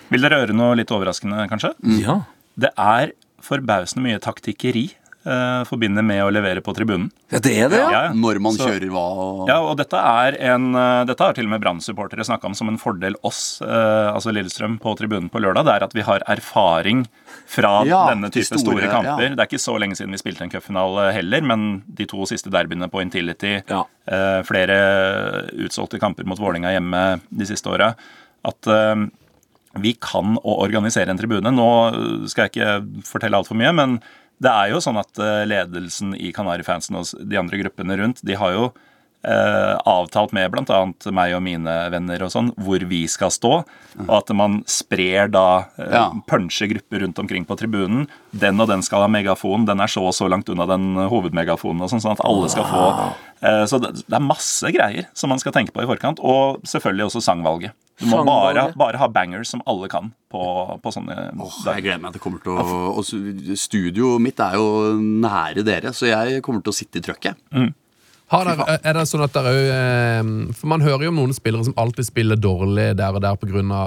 Vil 0.09 0.25
dere 0.25 0.41
høre 0.41 0.57
noe 0.57 0.81
litt 0.81 0.97
overraskende, 0.97 1.45
kanskje? 1.53 1.75
Ja. 2.01 2.23
Det 2.59 2.73
er 2.81 3.13
forbausende 3.45 4.03
mye 4.05 4.19
taktikkeri 4.23 4.89
uh, 5.29 5.63
forbinder 5.69 6.03
med 6.07 6.23
å 6.25 6.31
levere 6.33 6.63
på 6.65 6.73
tribunen. 6.77 7.11
ja, 7.31 7.39
det 7.45 7.53
er 7.59 7.69
det, 7.69 7.79
ja. 7.79 7.91
Ja. 7.93 8.13
Når 8.17 8.39
man 8.41 8.53
Så- 8.57 8.65
kjører 8.69 8.89
hva 8.89 9.03
og 9.19 9.49
Ja, 9.51 9.59
og 9.61 9.77
dette 9.77 9.99
er 9.99 10.37
en 10.55 10.75
eh, 10.75 11.05
Dette 11.05 11.21
har 11.27 11.35
til 11.37 11.45
og 11.45 11.51
med 11.51 11.61
Brann-supportere 11.61 12.25
snakka 12.25 12.47
om 12.49 12.55
som 12.55 12.69
en 12.69 12.79
fordel 12.79 13.15
oss, 13.23 13.61
eh, 13.61 14.09
altså 14.15 14.33
Lillestrøm, 14.33 14.79
på 14.81 14.97
tribunen 14.97 15.29
på 15.31 15.41
lørdag. 15.43 15.65
Det 15.69 15.75
er 15.75 15.85
at 15.85 15.93
vi 15.95 16.01
har 16.07 16.21
erfaring 16.27 17.07
fra 17.47 17.85
Ja, 17.85 18.07
denne 18.15 18.31
type 18.33 18.45
store, 18.57 18.61
store, 18.81 18.89
kamper. 18.89 19.23
ja. 19.29 19.35
Det 19.37 19.41
er 19.45 19.47
ikke 19.51 19.61
så 19.61 19.79
lenge 19.79 19.97
siden 19.97 20.11
vi 20.17 20.23
spilte 20.23 20.43
en 20.43 20.51
cupfinale 20.51 21.13
heller, 21.13 21.43
men 21.43 21.83
de 21.93 22.07
to 22.07 22.25
siste 22.25 22.49
derbyene 22.51 22.89
på 22.91 23.01
Intility, 23.05 23.57
eh, 23.69 24.43
flere 24.49 25.51
utsolgte 25.53 26.01
kamper 26.01 26.25
mot 26.25 26.39
Vålinga 26.39 26.73
hjemme 26.73 27.21
de 27.31 27.45
siste 27.45 27.67
åra, 27.69 27.95
at 28.45 28.63
vi 29.77 29.95
kan 30.01 30.39
å 30.41 30.57
organisere 30.63 31.13
en 31.13 31.21
tribune. 31.21 31.53
Nå 31.53 31.69
skal 32.31 32.47
jeg 32.47 32.55
ikke 32.55 33.05
fortelle 33.09 33.39
altfor 33.41 33.59
mye, 33.59 33.75
men 33.77 33.99
det 34.43 34.51
er 34.53 34.73
jo 34.73 34.83
sånn 34.83 35.01
at 35.01 35.19
eh, 35.23 35.45
ledelsen 35.51 36.15
i 36.17 36.31
Kanarifansen 36.35 36.99
og 36.99 37.11
de 37.27 37.41
andre 37.41 37.59
gruppene 37.65 37.99
rundt, 37.99 38.23
de 38.27 38.39
har 38.39 38.55
jo 38.55 38.69
avtalt 39.27 40.33
med 40.33 40.51
bl.a. 40.53 40.79
meg 41.13 41.35
og 41.35 41.43
mine 41.43 41.73
venner 41.91 42.23
og 42.23 42.31
sånn, 42.31 42.53
hvor 42.55 42.85
vi 42.87 43.01
skal 43.11 43.33
stå. 43.35 43.65
Og 44.07 44.13
at 44.15 44.31
man 44.37 44.61
sprer 44.71 45.27
da 45.33 45.65
eh, 45.77 45.91
Ja. 45.93 46.05
puncher 46.29 46.69
grupper 46.71 47.03
rundt 47.03 47.19
omkring 47.19 47.45
på 47.45 47.57
tribunen. 47.59 48.07
Den 48.31 48.61
og 48.61 48.69
den 48.71 48.83
skal 48.87 49.03
ha 49.03 49.09
megafon, 49.11 49.67
den 49.67 49.81
er 49.81 49.91
så 49.91 50.05
og 50.07 50.15
så 50.15 50.29
langt 50.31 50.49
unna 50.49 50.67
den 50.71 50.95
hovedmegafonen, 51.11 51.83
og 51.83 51.91
sånn, 51.91 52.01
sånn 52.05 52.15
at 52.15 52.23
alle 52.25 52.49
skal 52.53 52.65
få 52.71 52.85
eh, 53.43 53.65
Så 53.67 53.81
det, 53.83 54.05
er 54.07 54.23
masse 54.23 54.71
greier 54.75 55.09
som 55.15 55.31
man 55.35 55.43
skal 55.43 55.53
tenke 55.57 55.75
på 55.75 55.83
i 55.83 55.89
forkant. 55.91 56.23
Og 56.23 56.63
selvfølgelig 56.69 57.09
også 57.11 57.25
sangvalget. 57.25 57.75
Du 57.99 58.07
må 58.07 58.21
bare, 58.23 58.69
bare 58.79 58.99
ha 59.01 59.09
bangers 59.11 59.51
som 59.51 59.63
alle 59.67 59.89
kan 59.91 60.13
på, 60.31 60.41
på 60.79 60.91
sånne 60.95 61.33
Åh, 61.35 61.57
jeg 61.67 61.83
gleder 61.83 61.99
meg 61.99 62.15
det 62.15 62.21
kommer 62.23 62.39
til 62.45 62.55
å 62.55 62.93
og 62.95 63.03
Studioet 63.59 64.23
mitt 64.23 64.39
er 64.39 64.55
jo 64.55 64.95
nære 65.01 65.65
dere, 65.67 65.91
så 65.91 66.07
jeg 66.07 66.43
kommer 66.47 66.63
til 66.63 66.71
å 66.71 66.77
sitte 66.79 67.01
i 67.01 67.03
trøkket. 67.03 67.35
Har 67.51 67.73
dere, 68.29 68.79
er 68.85 68.97
det 68.99 69.05
sånn 69.09 69.25
at 69.25 69.33
dere 69.33 69.53
òg 69.57 69.69
eh, 69.73 70.33
For 70.59 70.69
man 70.69 70.85
hører 70.85 71.07
jo 71.07 71.13
om 71.15 71.21
noen 71.23 71.37
spillere 71.37 71.65
som 71.65 71.77
alltid 71.81 72.11
spiller 72.11 72.41
dårlig 72.41 72.91
der 72.99 73.17
og 73.17 73.23
der 73.25 73.39
pga. 73.41 73.79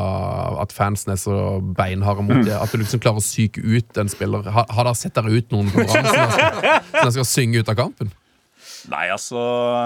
at 0.64 0.74
fansen 0.74 1.14
er 1.14 1.20
så 1.22 1.36
beinharde 1.62 2.26
mot 2.26 2.42
dem. 2.42 2.56
At 2.58 2.74
du 2.74 2.82
liksom 2.82 3.04
klarer 3.04 3.22
å 3.22 3.26
psyke 3.26 3.62
ut 3.62 4.02
en 4.02 4.10
spiller. 4.10 4.50
Har, 4.50 4.66
har 4.70 4.90
dere 4.90 4.98
sett 4.98 5.14
dere 5.18 5.30
ut 5.30 5.54
noen 5.54 5.70
på 5.70 5.86
Brann 5.86 6.10
som 6.10 6.18
dere 6.18 6.32
skal, 6.34 6.90
som 6.98 7.16
skal 7.20 7.30
synge 7.36 7.62
ut 7.62 7.72
av 7.72 7.80
kampen? 7.84 8.12
Nei, 8.90 9.06
altså 9.14 9.38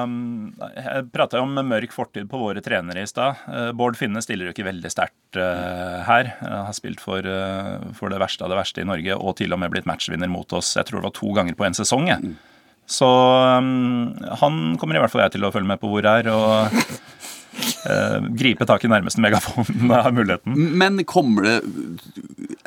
um, 0.05 0.53
Jeg 0.75 1.07
prata 1.13 1.41
om 1.43 1.51
mørk 1.67 1.91
fortid 1.95 2.29
på 2.31 2.39
våre 2.39 2.63
trenere 2.63 3.03
i 3.03 3.09
stad. 3.09 3.41
Eh, 3.51 3.71
Bård 3.75 3.97
Finne 3.99 4.21
stiller 4.23 4.47
jo 4.47 4.55
ikke 4.55 4.67
veldig 4.69 4.91
sterkt 4.91 5.39
eh, 5.39 5.99
her. 6.07 6.31
Eh, 6.39 6.57
har 6.69 6.75
spilt 6.77 7.03
for, 7.03 7.25
eh, 7.27 7.89
for 7.97 8.13
det 8.13 8.21
verste 8.23 8.45
av 8.45 8.53
det 8.53 8.59
verste 8.61 8.83
i 8.83 8.87
Norge, 8.87 9.17
og 9.17 9.35
til 9.41 9.55
og 9.55 9.61
med 9.61 9.73
blitt 9.73 9.89
matchvinner 9.89 10.31
mot 10.31 10.55
oss. 10.55 10.75
Jeg 10.77 10.87
tror 10.87 11.01
det 11.01 11.09
var 11.09 11.17
to 11.17 11.33
ganger 11.35 11.57
på 11.59 11.67
en 11.67 11.77
sesong. 11.77 12.07
Jeg. 12.13 12.35
Så 12.85 13.07
um, 13.57 14.13
han 14.41 14.75
kommer 14.77 14.97
i 14.97 15.01
hvert 15.01 15.13
fall 15.13 15.25
jeg 15.25 15.35
til 15.35 15.47
å 15.47 15.51
følge 15.53 15.69
med 15.69 15.81
på 15.81 15.89
hvor 15.89 16.05
er, 16.05 16.29
og 16.29 16.75
uh, 17.89 18.27
gripe 18.41 18.67
tak 18.69 18.85
i 18.85 18.91
nærmeste 18.91 19.23
megafon 19.25 19.89
er 19.97 20.11
muligheten. 20.13 20.59
Men 20.77 21.01
kommer 21.09 21.47
det 21.49 21.55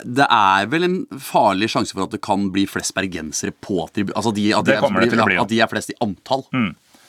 Det 0.02 0.26
er 0.26 0.66
vel 0.72 0.88
en 0.88 0.98
farlig 1.22 1.70
sjanse 1.74 1.94
for 1.94 2.08
at 2.08 2.16
det 2.16 2.22
kan 2.24 2.50
bli 2.54 2.66
flest 2.70 2.96
bergensere 2.98 3.54
på 3.54 3.86
tribunen? 3.92 4.16
Altså 4.18 4.34
de, 4.34 4.50
at, 4.54 4.66
de 4.66 4.74
Det 4.74 4.92
det 5.06 5.10
til 5.14 5.22
å 5.22 5.30
bli, 5.30 5.38
ja. 5.38 5.46
at 5.46 5.54
de 5.54 5.62
er 5.62 5.70
flest 5.70 5.94
i 5.94 5.98
antall? 6.04 6.46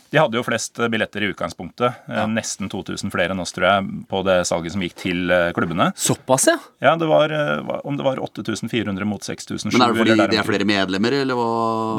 De 0.10 0.18
hadde 0.18 0.40
jo 0.40 0.44
flest 0.46 0.80
billetter 0.90 1.26
i 1.26 1.30
utgangspunktet. 1.34 2.00
Ja. 2.10 2.26
Nesten 2.30 2.70
2000 2.72 3.14
flere 3.14 3.36
enn 3.36 3.44
oss, 3.44 3.54
tror 3.56 3.68
jeg, 3.68 3.90
på 4.10 4.22
det 4.26 4.40
salget 4.50 4.74
som 4.74 4.84
gikk 4.86 4.96
til 4.98 5.34
eh, 5.34 5.50
klubbene. 5.56 5.92
Såpass, 6.00 6.48
ja. 6.50 6.58
Ja, 6.82 6.96
det 7.00 7.10
var, 7.10 7.34
eh, 7.34 7.74
om 7.86 8.00
det 8.00 8.08
var 8.08 8.22
8400 8.26 9.06
mot 9.06 9.26
6700. 9.26 9.76
Men 9.76 9.86
er 9.86 9.94
det 9.94 10.04
fordi 10.04 10.18
det 10.34 10.40
er 10.42 10.48
flere 10.48 10.70
medlemmer, 10.70 11.20
eller 11.22 11.38
hva? 11.38 11.50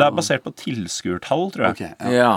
Det 0.01 0.09
er 0.09 0.17
basert 0.19 0.47
på 0.47 0.55
tilskuertall, 0.65 1.51
tror 1.55 1.71
jeg. 1.71 1.79
Okay, 1.79 2.17
ja. 2.17 2.17
Ja. 2.21 2.33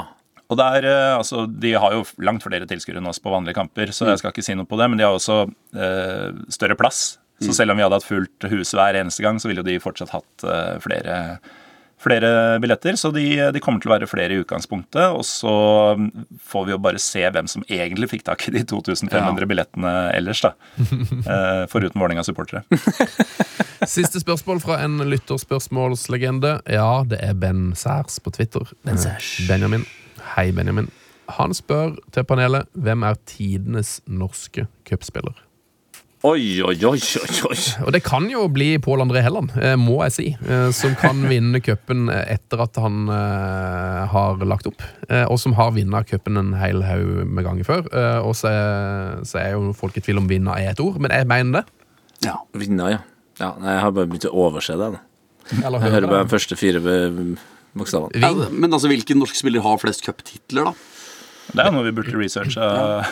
Og 0.52 0.60
det 0.60 0.70
er, 0.78 0.86
eh, 0.92 1.18
altså, 1.18 1.48
De 1.50 1.74
har 1.74 1.96
jo 1.96 2.06
langt 2.22 2.44
flere 2.46 2.68
tilskuere 2.70 3.02
enn 3.02 3.10
oss 3.10 3.22
på 3.24 3.34
vanlige 3.34 3.58
kamper, 3.58 3.90
så 3.96 4.12
jeg 4.12 4.22
skal 4.22 4.34
ikke 4.34 4.46
si 4.46 4.56
noe 4.60 4.70
på 4.70 4.78
det. 4.78 4.90
Men 4.92 5.02
de 5.02 5.08
har 5.08 5.18
også 5.18 5.44
eh, 5.74 6.30
større 6.54 6.78
plass. 6.80 7.18
Så 7.44 7.52
selv 7.58 7.74
om 7.74 7.80
vi 7.80 7.84
hadde 7.84 7.98
hatt 7.98 8.08
fullt 8.08 8.46
hus 8.54 8.72
hver 8.78 8.96
eneste 8.96 9.24
gang, 9.26 9.40
så 9.42 9.50
ville 9.50 9.64
jo 9.64 9.68
de 9.68 9.82
fortsatt 9.84 10.14
hatt 10.14 10.46
eh, 10.48 10.78
flere, 10.84 11.16
flere 12.04 12.60
billetter. 12.64 12.98
Så 13.00 13.12
de, 13.16 13.26
de 13.54 13.62
kommer 13.64 13.84
til 13.84 13.92
å 13.92 13.96
være 13.96 14.10
flere 14.10 14.36
i 14.36 14.42
utgangspunktet. 14.44 15.16
Og 15.16 15.26
så 15.28 15.54
får 16.44 16.68
vi 16.68 16.76
jo 16.76 16.80
bare 16.84 17.02
se 17.02 17.24
hvem 17.24 17.50
som 17.50 17.66
egentlig 17.68 18.12
fikk 18.14 18.26
tak 18.30 18.48
i 18.50 18.56
de 18.56 18.64
2500 18.70 19.50
billettene 19.50 19.94
ellers, 20.14 20.44
da. 20.46 20.54
Eh, 21.24 21.64
foruten 21.72 22.02
Vålerenga-supportere. 22.02 22.64
Siste 23.96 24.20
spørsmål 24.22 24.60
fra 24.64 24.80
en 24.84 25.00
lytterspørsmålslegende. 25.08 26.58
Ja, 26.74 27.04
det 27.08 27.22
er 27.24 27.38
Ben 27.38 27.72
Særs 27.80 28.20
på 28.24 28.34
Twitter. 28.36 28.68
Eh, 28.88 29.08
Benjamin. 29.48 29.86
Hei, 30.34 30.50
Benjamin. 30.56 30.90
Han 31.38 31.56
spør 31.56 31.96
til 32.14 32.28
panelet 32.28 32.68
hvem 32.76 33.06
er 33.08 33.20
tidenes 33.30 33.98
norske 34.08 34.68
cupspiller. 34.90 35.43
Oi, 36.24 36.62
oi, 36.64 36.78
oi, 36.88 37.00
oi, 37.20 37.34
oi. 37.50 37.56
Og 37.84 37.90
det 37.92 38.00
kan 38.06 38.30
jo 38.32 38.46
bli 38.48 38.78
Pål 38.80 39.02
André 39.04 39.20
Helland, 39.26 39.52
eh, 39.60 39.74
må 39.76 39.98
jeg 40.06 40.14
si, 40.16 40.28
eh, 40.48 40.70
som 40.72 40.94
kan 41.02 41.20
vinne 41.32 41.60
cupen 41.60 42.06
etter 42.14 42.62
at 42.64 42.80
han 42.80 43.10
eh, 43.12 44.04
har 44.14 44.40
lagt 44.48 44.70
opp. 44.72 44.80
eh, 45.10 45.26
Og 45.28 45.36
som 45.44 45.52
har 45.60 45.74
vunnet 45.76 46.08
cupen 46.08 46.40
en 46.40 46.54
hel 46.62 46.80
haug 46.88 47.26
med 47.28 47.44
ganger 47.44 47.68
før. 47.68 47.84
eh, 47.92 48.20
Og 48.24 48.38
så 48.40 48.48
er, 48.54 49.20
så 49.28 49.42
er 49.42 49.58
jo 49.58 49.74
folk 49.76 50.00
i 50.00 50.04
tvil 50.06 50.22
om 50.24 50.30
'vinner' 50.32 50.56
er 50.64 50.72
et 50.72 50.80
ord, 50.80 50.96
men 51.04 51.12
jeg 51.12 51.28
mener 51.28 51.60
det. 51.60 51.66
Ja. 52.24 52.38
Vinner, 52.56 52.94
ja. 52.96 53.02
ja. 53.44 53.52
Jeg 53.60 53.82
har 53.84 53.92
bare 53.92 54.08
begynt 54.08 54.30
å 54.32 54.36
overse 54.48 54.80
det. 54.80 54.94
Da. 54.96 55.04
Eller 55.60 55.80
Jeg 55.84 55.90
hører 55.90 55.92
hører 56.00 56.08
bare 56.14 56.24
de 56.24 56.32
første 56.38 56.56
fire 56.56 56.80
bokstavene. 57.76 58.24
Ja, 58.24 58.32
men 58.50 58.72
altså, 58.72 58.88
hvilken 58.88 59.20
norsk 59.20 59.36
spiller 59.36 59.60
har 59.66 59.76
flest 59.82 60.06
cuptitler, 60.08 60.72
da? 60.72 60.74
Det 61.52 61.60
er 61.60 61.68
jo 61.68 61.74
noe 61.76 61.84
vi 61.86 61.92
burde 61.98 62.14
researche. 62.18 62.64
Ja. 62.64 63.04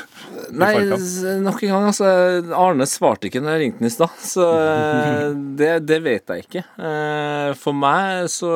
Nei, 0.56 0.70
forkant. 0.78 1.04
s- 1.04 1.42
nok 1.44 1.60
en 1.68 1.70
gang, 1.74 1.88
altså. 1.92 2.08
Arne 2.56 2.88
svarte 2.90 3.28
ikke 3.28 3.42
når 3.44 3.54
jeg 3.58 3.62
ringte 3.66 3.84
han 3.84 3.90
i 3.90 3.94
stad, 3.94 4.16
så 4.24 4.46
eh, 4.72 5.26
det, 5.60 5.72
det 5.90 6.00
vet 6.06 6.32
jeg 6.34 6.46
ikke. 6.48 6.64
Eh, 6.80 7.52
For 7.60 7.76
meg 7.78 8.30
så, 8.32 8.52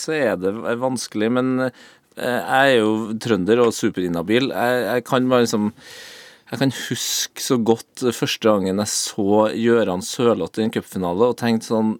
så 0.00 0.16
er 0.16 0.36
det 0.40 0.54
vanskelig, 0.80 1.30
men 1.36 1.52
eh, 1.68 1.70
jeg 2.18 2.74
er 2.74 2.78
jo 2.80 2.92
trønder 3.22 3.62
og 3.66 3.74
superinhabil. 3.76 4.50
Jeg, 4.56 4.84
jeg 4.88 5.04
kan 5.12 5.28
bare 5.30 5.44
liksom 5.46 5.72
jeg 6.48 6.62
kan 6.62 6.70
huske 6.72 7.42
så 7.44 7.58
godt 7.60 8.06
første 8.16 8.48
gangen 8.48 8.78
jeg 8.80 8.88
så 8.88 9.50
Gøran 9.52 10.00
Sørloth 10.00 10.56
i 10.56 10.64
en 10.64 10.70
cupfinale 10.72 11.26
og 11.28 11.34
tenkte 11.36 11.68
sånn 11.68 11.90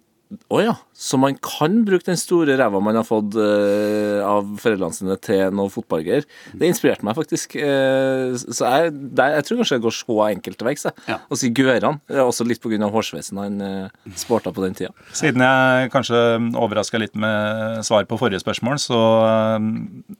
Å 0.49 0.61
ja, 0.65 0.73
så 0.99 1.19
man 1.21 1.37
kan 1.39 1.81
bruke 1.87 2.07
den 2.09 2.19
store 2.19 2.57
ræva 2.59 2.81
man 2.83 2.99
har 2.99 3.07
fått 3.07 3.37
uh, 3.39 4.19
av 4.25 4.49
foreldrene 4.59 4.95
sine 4.95 5.15
til 5.23 5.55
noe 5.55 5.71
fotballgreier. 5.71 6.27
Det 6.59 6.67
inspirerte 6.67 7.07
meg 7.07 7.15
faktisk. 7.15 7.55
Uh, 7.55 8.35
så 8.35 8.67
jeg, 8.67 8.93
der, 9.15 9.37
jeg 9.37 9.47
tror 9.47 9.61
kanskje 9.61 9.79
det 9.79 9.85
går 9.87 9.95
så 9.95 10.19
enkelt 10.27 10.59
til 10.59 10.69
verks. 10.69 10.87
Ja. 11.07 11.21
Å 11.23 11.39
sier 11.39 11.55
Gøran. 11.55 12.01
Også 12.25 12.47
litt 12.47 12.59
pga. 12.63 12.91
hårsveisen 12.91 13.39
han 13.39 13.63
uh, 13.63 14.11
sporta 14.19 14.51
på 14.55 14.65
den 14.65 14.75
tida. 14.77 14.91
Siden 15.15 15.43
jeg 15.45 15.93
kanskje 15.93 16.19
overraska 16.59 16.99
litt 16.99 17.15
med 17.19 17.83
svar 17.87 18.05
på 18.09 18.19
forrige 18.19 18.41
spørsmål, 18.43 18.79
så 18.81 18.99
eh, 19.27 19.69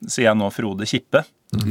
sier 0.06 0.30
jeg 0.30 0.38
nå 0.38 0.50
Frode 0.54 0.88
Kippe. 0.88 1.24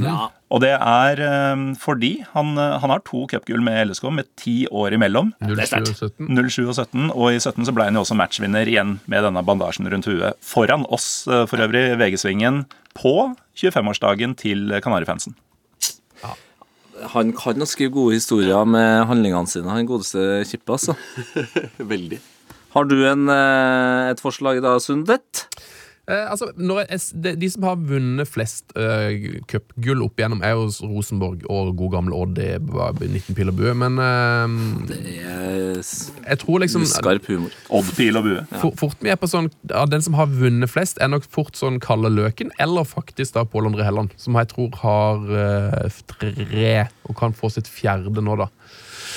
Ja. 0.03 0.29
Og 0.51 0.59
det 0.63 0.73
er 0.75 1.21
eh, 1.23 1.61
fordi 1.79 2.11
han, 2.33 2.53
eh, 2.59 2.77
han 2.81 2.93
har 2.93 3.03
to 3.07 3.25
cupgull 3.31 3.63
med 3.65 3.91
LSK 3.91 4.09
med 4.15 4.29
ti 4.39 4.57
år 4.67 4.97
imellom. 4.97 5.31
07-17. 5.43 6.27
07 6.27 6.67
og 6.67 6.75
17, 6.75 7.09
og 7.13 7.31
i 7.31 7.39
17 7.39 7.67
så 7.67 7.75
ble 7.75 7.89
han 7.89 7.99
jo 7.99 8.03
også 8.05 8.17
matchvinner 8.19 8.69
igjen 8.69 8.98
med 9.07 9.23
denne 9.27 9.43
bandasjen 9.45 9.87
rundt 9.91 10.09
huet. 10.09 10.39
Foran 10.43 10.87
oss 10.89 11.27
eh, 11.27 11.45
for 11.49 11.61
øvrig, 11.63 11.93
VG-svingen, 11.99 12.65
på 12.97 13.31
25-årsdagen 13.59 14.35
til 14.39 14.73
Kanarifansen. 14.83 15.37
Han 17.13 17.31
kan 17.31 17.63
å 17.63 17.67
skrive 17.69 17.93
gode 17.95 18.17
historier 18.17 18.65
med 18.67 19.05
handlingene 19.07 19.47
sine, 19.47 19.71
han 19.71 19.87
godeste 19.87 20.43
Kippe, 20.49 20.75
altså. 20.75 20.97
Veldig. 21.93 22.19
Har 22.75 22.85
du 22.85 22.97
en, 23.07 23.29
eh, 23.33 24.09
et 24.11 24.21
forslag 24.21 24.59
da, 24.61 24.75
Sundet? 24.83 25.45
Eh, 26.09 26.25
altså, 26.31 26.49
når 26.57 26.79
jeg, 26.87 27.01
de, 27.23 27.35
de 27.37 27.49
som 27.53 27.65
har 27.67 27.81
vunnet 27.89 28.29
flest 28.29 28.73
eh, 28.79 29.37
cupgull 29.51 30.01
opp 30.07 30.17
igjennom, 30.17 30.41
er 30.41 30.55
jo 30.57 30.65
Rosenborg 30.89 31.43
og 31.45 31.75
god 31.77 31.93
gamle 31.99 32.17
Odd 32.17 32.41
i 32.41 32.49
var 32.65 32.97
19 32.97 33.37
pil 33.37 33.51
og 33.51 33.59
bue. 33.59 33.75
Men 33.77 33.99
eh, 34.01 34.55
Det 34.89 34.99
er 35.21 35.79
jeg 35.79 36.41
tror 36.41 36.63
liksom 36.63 36.85
skarp 36.89 37.29
humor. 37.29 37.53
Odd, 37.69 37.93
pil 37.97 38.17
og 38.17 38.25
bue. 38.25 38.43
for, 38.57 38.73
Fort 38.79 39.05
vi 39.05 39.11
er 39.13 39.19
på 39.19 39.29
sånn 39.29 39.49
ja, 39.69 39.85
Den 39.89 40.03
som 40.05 40.17
har 40.17 40.29
vunnet 40.31 40.71
flest, 40.71 40.99
er 41.01 41.11
nok 41.11 41.27
fort 41.29 41.57
sånn 41.59 41.79
Kalle 41.83 42.11
Løken, 42.13 42.53
eller 42.61 42.87
faktisk 42.87 43.37
da 43.37 43.45
Pål 43.47 43.69
André 43.69 43.85
Helland, 43.87 44.13
som 44.19 44.37
jeg 44.39 44.49
tror 44.53 44.73
har 44.81 45.33
eh, 45.45 45.99
tre, 46.09 46.73
og 47.05 47.17
kan 47.19 47.35
få 47.37 47.51
sitt 47.53 47.69
fjerde 47.69 48.25
nå, 48.25 48.37
da. 48.39 48.49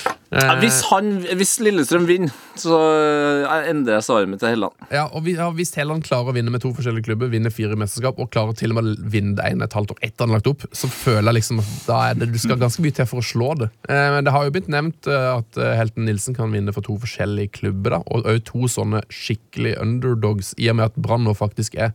Ja, 0.05 0.17
Eh, 0.33 0.53
hvis, 0.63 0.79
han, 0.89 1.11
hvis 1.37 1.59
Lillestrøm 1.61 2.07
vinner, 2.09 2.33
så 2.57 2.77
eh, 2.89 3.67
endrer 3.69 3.99
jeg 3.99 4.05
svaret 4.07 4.31
mitt 4.31 4.41
til 4.41 4.55
Helland. 4.55 4.73
Ja, 4.89 5.05
og 5.13 5.27
Hvis 5.59 5.75
Helland 5.77 6.07
klarer 6.07 6.33
å 6.33 6.35
vinne 6.37 6.53
med 6.55 6.63
to 6.65 6.71
forskjellige 6.73 7.11
klubber, 7.11 7.29
vinner 7.33 7.53
fire 7.53 7.77
mesterskap 7.77 8.21
og 8.23 8.31
klarer 8.33 8.57
til 8.57 8.73
og 8.73 8.79
med 8.79 8.89
å 8.89 9.11
vinne 9.13 9.37
det 9.37 9.51
ene 9.51 9.69
et 9.69 9.77
halvt 9.77 9.93
år 9.93 10.01
etter 10.01 10.25
han 10.25 10.33
har 10.33 10.41
lagt 10.41 10.49
opp, 10.49 10.65
så 10.73 10.89
føler 10.89 11.29
jeg 11.29 11.39
liksom 11.43 11.61
at 11.61 11.75
da 11.85 11.99
er 12.07 12.17
det, 12.23 12.31
du 12.33 12.41
skal 12.41 12.61
ganske 12.63 12.85
mye 12.85 12.97
til 12.97 13.11
for 13.11 13.21
å 13.21 13.27
slå 13.29 13.51
det. 13.61 13.69
Eh, 13.93 14.09
men 14.17 14.25
det 14.25 14.33
har 14.33 14.49
jo 14.49 14.55
blitt 14.57 14.73
nevnt 14.73 15.11
at 15.13 15.61
Helten 15.77 16.09
Nilsen 16.09 16.39
kan 16.39 16.55
vinne 16.55 16.73
for 16.73 16.87
to 16.87 16.97
forskjellige 17.03 17.59
klubber, 17.61 17.99
da, 17.99 18.01
og 18.09 18.31
òg 18.33 18.41
to 18.49 18.71
sånne 18.73 19.05
skikkelig 19.13 19.77
underdogs, 19.85 20.55
i 20.57 20.73
og 20.73 20.81
med 20.81 20.89
at 20.89 20.97
Brann 20.97 21.29
nå 21.29 21.37
faktisk 21.37 21.77
er 21.77 21.93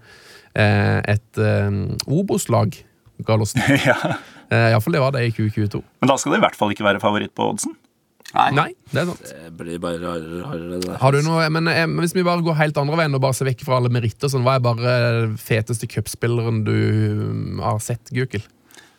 eh, 0.54 1.02
et 1.10 1.42
Obos-lag, 2.06 2.78
Gallosen. 3.26 3.66
ja. 3.90 3.98
Eh, 4.52 4.70
Iallfall 4.72 4.96
det 4.96 5.02
var 5.02 5.12
det 5.16 5.26
i 5.26 5.34
2022. 5.34 5.82
Men 6.02 6.12
da 6.12 6.16
skal 6.20 6.36
det 6.36 6.40
i 6.40 6.46
hvert 6.46 6.58
fall 6.60 6.72
ikke 6.72 6.86
være 6.86 7.02
favoritt 7.04 7.34
på 7.36 7.50
oddsen. 7.52 7.76
Nei, 8.36 8.74
det 8.92 9.00
er 9.02 9.08
sant. 9.08 9.30
Det 9.32 9.52
blir 9.56 9.80
bare 9.80 10.02
rarere 10.02 10.42
og 10.42 10.50
rarere. 10.50 10.80
det 10.82 10.90
der. 10.90 10.98
Har 11.00 11.16
du 11.16 11.22
noe, 11.24 11.46
men 11.54 11.70
eh, 11.72 11.86
Hvis 12.02 12.16
vi 12.18 12.26
bare 12.28 12.44
går 12.44 12.58
helt 12.60 12.80
andre 12.82 13.00
veien 13.00 13.16
og 13.16 13.24
bare 13.24 13.38
ser 13.38 13.48
vekk 13.48 13.64
fra 13.64 13.80
alle 13.80 13.92
meritter, 13.94 14.28
sånn, 14.32 14.44
hva 14.44 14.58
er 14.58 14.66
bare 14.66 14.96
feteste 15.40 15.88
cupspilleren 15.88 16.66
du 16.68 16.76
mm, 16.76 17.64
har 17.64 17.80
sett, 17.84 18.12
Gukild? 18.12 18.50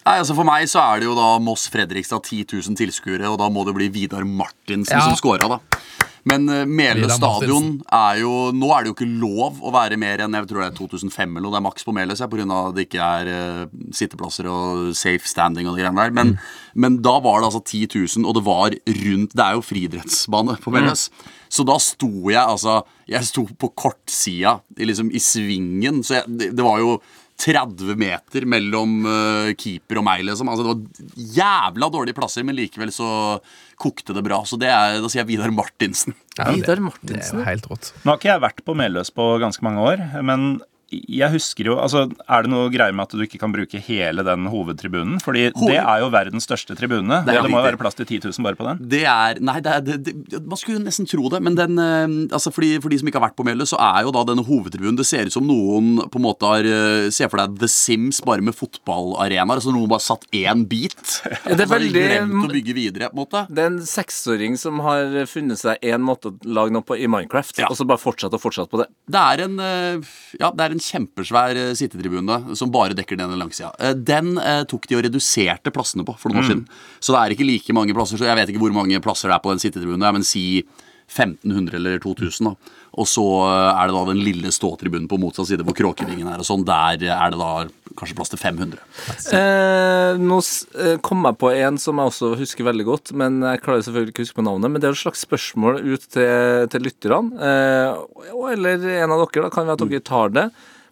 Nei, 0.09 0.23
altså 0.23 0.33
For 0.39 0.49
meg 0.49 0.65
så 0.71 0.81
er 0.81 1.03
det 1.03 1.09
jo 1.11 1.17
da 1.19 1.35
Moss-Fredrikstad 1.45 2.25
10 2.25 2.47
000 2.57 2.79
tilskuere, 2.79 3.29
og 3.29 3.37
da 3.43 3.51
må 3.53 3.67
det 3.69 3.77
bli 3.77 3.91
Vidar 3.93 4.25
Martinsen 4.25 4.97
Ja. 4.97 5.05
som 5.05 5.19
scora, 5.19 5.49
da. 5.51 5.61
Men 6.29 6.49
uh, 6.51 6.65
Mele 6.67 7.09
stadion 7.13 7.79
er 7.95 8.21
jo 8.23 8.33
Nå 8.53 8.69
er 8.75 8.85
det 8.85 8.91
jo 8.91 8.97
ikke 8.97 9.09
lov 9.21 9.61
å 9.65 9.73
være 9.73 9.99
mer 10.01 10.25
enn 10.25 10.35
jeg 10.37 10.49
tror 10.51 10.65
det 10.65 10.67
er 10.73 10.77
2005 10.79 11.23
eller 11.29 11.45
noe. 11.45 11.53
Det 11.55 11.61
er 11.61 11.67
maks 11.69 11.87
på 11.87 11.95
Mele 11.97 12.17
pga. 12.19 12.47
at 12.59 12.77
det 12.77 12.87
ikke 12.89 13.07
er 13.07 13.31
uh, 13.31 13.63
sitteplasser 13.95 14.49
og 14.51 14.91
safe 14.99 15.29
standing 15.29 15.69
og 15.69 15.77
de 15.77 15.85
greiene 15.85 16.01
der. 16.03 16.15
Men, 16.17 16.35
men 16.75 17.01
da 17.05 17.19
var 17.25 17.41
det 17.41 17.51
altså 17.53 17.63
10 17.65 17.89
000, 18.19 18.29
og 18.29 18.39
det 18.39 18.45
var 18.49 18.77
rundt 19.05 19.37
Det 19.37 19.45
er 19.45 19.57
jo 19.57 19.65
friidrettsbane 19.65 20.59
på 20.65 20.75
Meløys. 20.75 21.09
Så 21.49 21.65
da 21.65 21.79
sto 21.81 22.11
jeg 22.29 22.43
altså 22.43 22.83
Jeg 23.09 23.25
sto 23.25 23.47
på 23.57 23.73
kortsida, 23.73 24.59
liksom 24.77 25.13
i 25.13 25.23
svingen, 25.23 26.03
så 26.05 26.19
jeg, 26.19 26.39
det, 26.41 26.51
det 26.59 26.65
var 26.65 26.83
jo 26.83 26.99
30 27.39 27.95
meter 27.99 28.47
mellom 28.51 28.97
eh, 29.07 29.51
keeper 29.59 30.01
og 30.01 30.07
meg, 30.09 30.25
liksom. 30.27 30.49
Altså, 30.51 30.65
det 30.67 30.73
var 30.73 31.29
jævla 31.39 31.91
dårlige 31.95 32.19
plasser, 32.19 32.47
men 32.47 32.59
likevel 32.59 32.91
så 32.95 33.11
kokte 33.79 34.17
det 34.17 34.25
bra. 34.27 34.41
Så 34.49 34.59
det 34.61 34.71
er, 34.73 34.99
da 35.03 35.11
sier 35.11 35.23
jeg 35.23 35.31
Vidar 35.31 35.55
Martinsen. 35.55 36.17
Ja, 36.35 36.51
Vidar 36.51 36.83
det, 36.83 36.95
det 37.13 37.21
er 37.23 37.31
jo 37.39 37.47
helt 37.47 37.71
rått. 37.71 37.93
Nå 38.03 38.11
har 38.11 38.19
ikke 38.21 38.33
jeg 38.33 38.45
vært 38.49 38.65
på 38.67 38.75
Meløs 38.79 39.15
på 39.15 39.31
ganske 39.43 39.65
mange 39.67 39.87
år, 39.87 40.03
men 40.27 40.51
jeg 40.91 41.29
husker 41.35 41.69
jo, 41.69 41.75
altså 41.79 42.07
Er 42.29 42.43
det 42.47 42.51
noe 42.53 42.71
greier 42.73 42.95
med 42.97 43.05
at 43.05 43.13
du 43.17 43.21
ikke 43.25 43.39
kan 43.43 43.53
bruke 43.53 43.81
hele 43.85 44.23
den 44.25 44.47
hovedtribunen? 44.49 45.19
Fordi 45.21 45.51
Hoved- 45.53 45.69
det 45.75 45.79
er 45.83 46.01
jo 46.01 46.09
verdens 46.15 46.47
største 46.49 46.77
tribune. 46.79 47.21
Det 47.27 47.35
er 47.35 47.41
og 47.43 47.45
det 47.49 47.53
må 47.53 47.59
jo 47.61 47.67
være 47.69 47.81
plass 47.81 47.95
til 47.99 48.07
10 48.09 48.21
000 48.33 48.47
bare 48.47 48.57
på 48.57 48.65
den. 48.69 48.81
Det 48.89 49.03
er 49.05 49.41
Nei, 49.45 49.59
det 49.61 49.73
er, 49.75 49.81
det, 49.85 49.99
det, 50.33 50.41
man 50.49 50.57
skulle 50.61 50.81
nesten 50.83 51.07
tro 51.09 51.29
det, 51.29 51.43
men 51.45 51.55
den 51.59 51.79
eh, 51.79 52.35
altså 52.35 52.51
fordi, 52.55 52.79
for 52.81 52.89
de 52.93 52.99
som 52.99 53.09
ikke 53.11 53.21
har 53.21 53.29
vært 53.29 53.37
på 53.39 53.45
Meløy, 53.47 53.67
så 53.69 53.77
er 53.81 54.07
jo 54.07 54.13
da 54.17 54.25
denne 54.29 54.45
hovedtribunen 54.49 54.97
Det 54.99 55.07
ser 55.07 55.29
ut 55.29 55.33
som 55.37 55.47
noen 55.47 55.99
på 56.09 56.19
en 56.21 56.25
måte 56.25 56.49
har 56.49 56.65
ser 57.13 57.29
Se 57.29 57.29
for 57.29 57.41
deg 57.43 57.59
The 57.61 57.69
Sims 57.69 58.21
bare 58.25 58.41
med 58.45 58.55
fotballarenaer. 58.57 59.59
Altså 59.61 59.73
noen 59.75 59.89
bare 59.91 60.01
satt 60.05 60.25
én 60.33 60.65
bit. 60.71 60.97
Ja, 61.49 61.55
det 61.57 61.65
er 61.65 61.67
de 61.67 61.73
veldig- 61.73 62.45
å 62.45 62.49
bygge 62.53 62.75
videre, 62.77 63.09
på 63.13 63.17
en 63.19 63.23
måte. 63.25 63.41
Det 63.53 63.63
er 63.63 63.69
en 63.73 63.79
seksåring 63.85 64.57
som 64.61 64.81
har 64.85 65.13
funnet 65.29 65.59
seg 65.61 65.79
én 65.85 66.01
måte 66.05 66.31
å 66.33 66.35
lage 66.49 66.73
noe 66.75 66.85
på 66.87 66.97
i 66.99 67.07
Minecraft, 67.11 67.59
Ja. 67.61 67.69
og 67.71 67.77
så 67.79 67.87
bare 67.89 68.01
fortsatt 68.01 68.33
og 68.37 68.41
fortsatt 68.43 68.71
på 68.73 68.81
det. 68.83 68.89
Det 69.09 69.21
er 69.21 69.45
en, 69.45 69.59
eh, 69.61 70.09
ja, 70.41 70.51
det 70.51 70.65
er 70.67 70.75
en 70.77 70.78
kjempesvær 70.83 71.59
eh, 71.61 71.73
sittetribune 71.79 72.57
som 72.59 72.71
bare 72.75 72.97
dekker 72.99 73.19
den 73.19 73.29
ene 73.29 73.39
langsida. 73.41 73.71
Eh, 73.79 73.95
Den 73.95 74.37
eh, 74.39 74.65
tok 74.71 74.87
de 74.89 74.99
og 74.99 75.05
reduserte 75.07 75.73
plassene 75.75 76.05
på 76.09 76.17
for 76.19 76.31
noen 76.33 76.43
år 76.43 76.49
siden. 76.51 76.65
Så 77.01 77.15
det 77.15 77.21
er 77.23 77.37
ikke 77.37 77.49
like 77.49 77.77
mange 77.77 77.95
plasser. 77.97 78.19
Så 78.21 78.29
jeg 78.29 78.37
vet 78.39 78.53
ikke 78.53 78.63
hvor 78.65 78.75
mange 78.77 79.01
plasser 79.05 79.29
det 79.31 79.37
er 79.39 79.45
på 79.45 79.53
den 79.55 79.63
sittetribunen. 79.63 80.07
Men 80.19 80.27
si 80.27 80.63
1500 81.09 81.77
eller 81.79 81.99
2000. 82.05 82.51
da. 82.51 82.55
Og 82.97 83.09
så 83.09 83.25
eh, 83.47 83.73
er 83.73 83.91
det 83.91 83.97
da 83.97 84.05
den 84.09 84.23
lille 84.25 84.53
ståtribunen 84.55 85.09
på 85.11 85.19
motsatt 85.21 85.51
side 85.51 85.67
hvor 85.67 85.77
Kråkevingen 85.77 86.31
er. 86.31 86.41
og 86.41 86.49
sånn. 86.49 86.65
Der 86.69 87.05
er 87.05 87.35
det 87.35 87.41
da 87.41 87.53
kanskje 87.99 88.17
plass 88.19 88.33
til 88.33 88.41
500. 88.41 88.81
Eh, 89.35 90.21
nå 90.23 90.39
eh, 90.79 90.97
kom 91.05 91.27
jeg 91.27 91.39
på 91.43 91.53
en 91.53 91.79
som 91.83 92.01
jeg 92.01 92.13
også 92.13 92.33
husker 92.41 92.69
veldig 92.69 92.89
godt, 92.89 93.13
men 93.19 93.43
jeg 93.45 93.63
klarer 93.65 93.85
selvfølgelig 93.87 94.15
ikke 94.15 94.25
å 94.25 94.29
huske 94.29 94.41
på 94.41 94.47
navnet. 94.49 94.73
Men 94.73 94.83
det 94.83 94.91
er 94.91 94.97
et 94.97 95.03
slags 95.03 95.27
spørsmål 95.27 95.83
ut 95.85 96.09
til, 96.15 96.67
til 96.73 96.87
lytterne, 96.87 97.53
eh, 97.53 98.35
eller 98.55 98.91
en 99.03 99.15
av 99.15 99.25
dere. 99.27 99.47
da, 99.47 99.53
Kan 99.55 99.69
være 99.69 99.79
at 99.81 99.87
dere 99.87 100.09
tar 100.09 100.35
det. 100.35 100.49